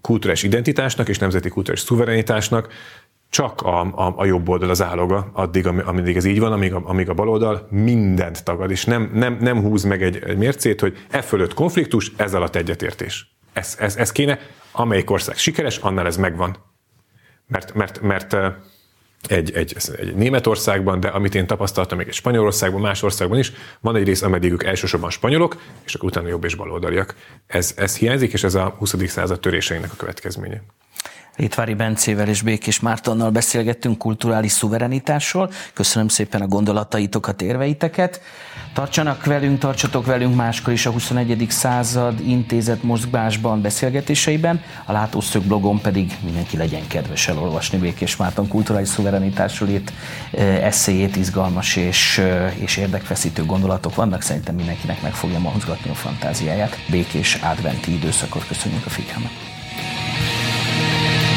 kulturális 0.00 0.42
identitásnak 0.42 1.08
és 1.08 1.18
nemzeti 1.18 1.48
kulturális 1.48 1.84
szuverenitásnak 1.84 2.72
csak 3.32 3.60
a, 3.60 3.80
a, 3.80 4.14
a 4.16 4.24
jobb 4.24 4.48
oldal 4.48 4.70
az 4.70 4.82
áloga, 4.82 5.30
addig, 5.32 5.66
amíg 5.66 6.16
ez 6.16 6.24
így 6.24 6.38
van, 6.38 6.52
amíg 6.52 6.74
a, 6.74 6.82
amíg 6.84 7.08
a 7.08 7.14
bal 7.14 7.28
oldal 7.28 7.66
mindent 7.70 8.44
tagad, 8.44 8.70
és 8.70 8.84
nem, 8.84 9.10
nem, 9.14 9.36
nem 9.40 9.60
húz 9.60 9.82
meg 9.82 10.02
egy, 10.02 10.22
egy 10.26 10.36
mércét, 10.36 10.80
hogy 10.80 11.06
e 11.10 11.22
fölött 11.22 11.54
konfliktus, 11.54 12.12
ez 12.16 12.34
alatt 12.34 12.56
egyetértés. 12.56 13.36
Ez, 13.52 13.76
ez, 13.78 13.96
ez 13.96 14.12
kéne, 14.12 14.38
amelyik 14.72 15.10
ország 15.10 15.36
sikeres, 15.36 15.76
annál 15.76 16.06
ez 16.06 16.16
megvan. 16.16 16.56
Mert, 17.46 17.74
mert, 17.74 18.00
mert 18.00 18.36
egy, 19.28 19.52
egy, 19.52 19.76
egy 19.96 20.14
Németországban, 20.14 21.00
de 21.00 21.08
amit 21.08 21.34
én 21.34 21.46
tapasztaltam 21.46 21.98
még 21.98 22.08
egy 22.08 22.14
Spanyolországban, 22.14 22.80
más 22.80 23.02
országban 23.02 23.38
is, 23.38 23.52
van 23.80 23.96
egy 23.96 24.04
rész, 24.04 24.22
ameddig 24.22 24.52
ők 24.52 24.64
elsősorban 24.64 25.10
spanyolok, 25.10 25.56
és 25.84 25.94
akkor 25.94 26.08
utána 26.08 26.28
jobb 26.28 26.44
és 26.44 26.54
baloldaliak. 26.54 27.14
Ez, 27.46 27.74
ez 27.76 27.96
hiányzik, 27.96 28.32
és 28.32 28.44
ez 28.44 28.54
a 28.54 28.74
20. 28.78 28.94
század 29.06 29.40
töréseinek 29.40 29.92
a 29.92 29.96
következménye. 29.96 30.62
Létvári 31.36 31.74
Bencével 31.74 32.28
és 32.28 32.42
Békés 32.42 32.80
Mártonnal 32.80 33.30
beszélgettünk 33.30 33.98
kulturális 33.98 34.52
szuverenitásról. 34.52 35.50
Köszönöm 35.72 36.08
szépen 36.08 36.40
a 36.40 36.46
gondolataitokat, 36.46 37.42
érveiteket. 37.42 38.20
Tartsanak 38.72 39.24
velünk, 39.24 39.58
tartsatok 39.58 40.06
velünk 40.06 40.34
máskor 40.34 40.72
is 40.72 40.86
a 40.86 40.90
21. 40.90 41.46
század 41.48 42.20
intézet 42.20 42.82
mozgásban, 42.82 43.62
beszélgetéseiben. 43.62 44.62
A 44.84 44.92
Látószög 44.92 45.42
blogon 45.42 45.80
pedig 45.80 46.18
mindenki 46.24 46.56
legyen 46.56 46.86
kedves 46.86 47.28
elolvasni 47.28 47.78
Békés 47.78 48.16
Márton 48.16 48.48
kulturális 48.48 48.88
szuverenitásról 48.88 49.68
írt 49.68 49.92
eszéjét, 50.62 51.16
izgalmas 51.16 51.76
és, 51.76 52.20
és 52.54 52.76
érdekfeszítő 52.76 53.44
gondolatok 53.44 53.94
vannak. 53.94 54.22
Szerintem 54.22 54.54
mindenkinek 54.54 55.02
meg 55.02 55.12
fogja 55.12 55.38
mozgatni 55.38 55.90
a 55.90 55.94
fantáziáját. 55.94 56.76
Békés 56.90 57.34
adventi 57.34 57.92
időszakot 57.92 58.46
köszönjük 58.46 58.86
a 58.86 58.90
figyelmet. 58.90 59.30
Thank 60.74 61.26
you. 61.26 61.31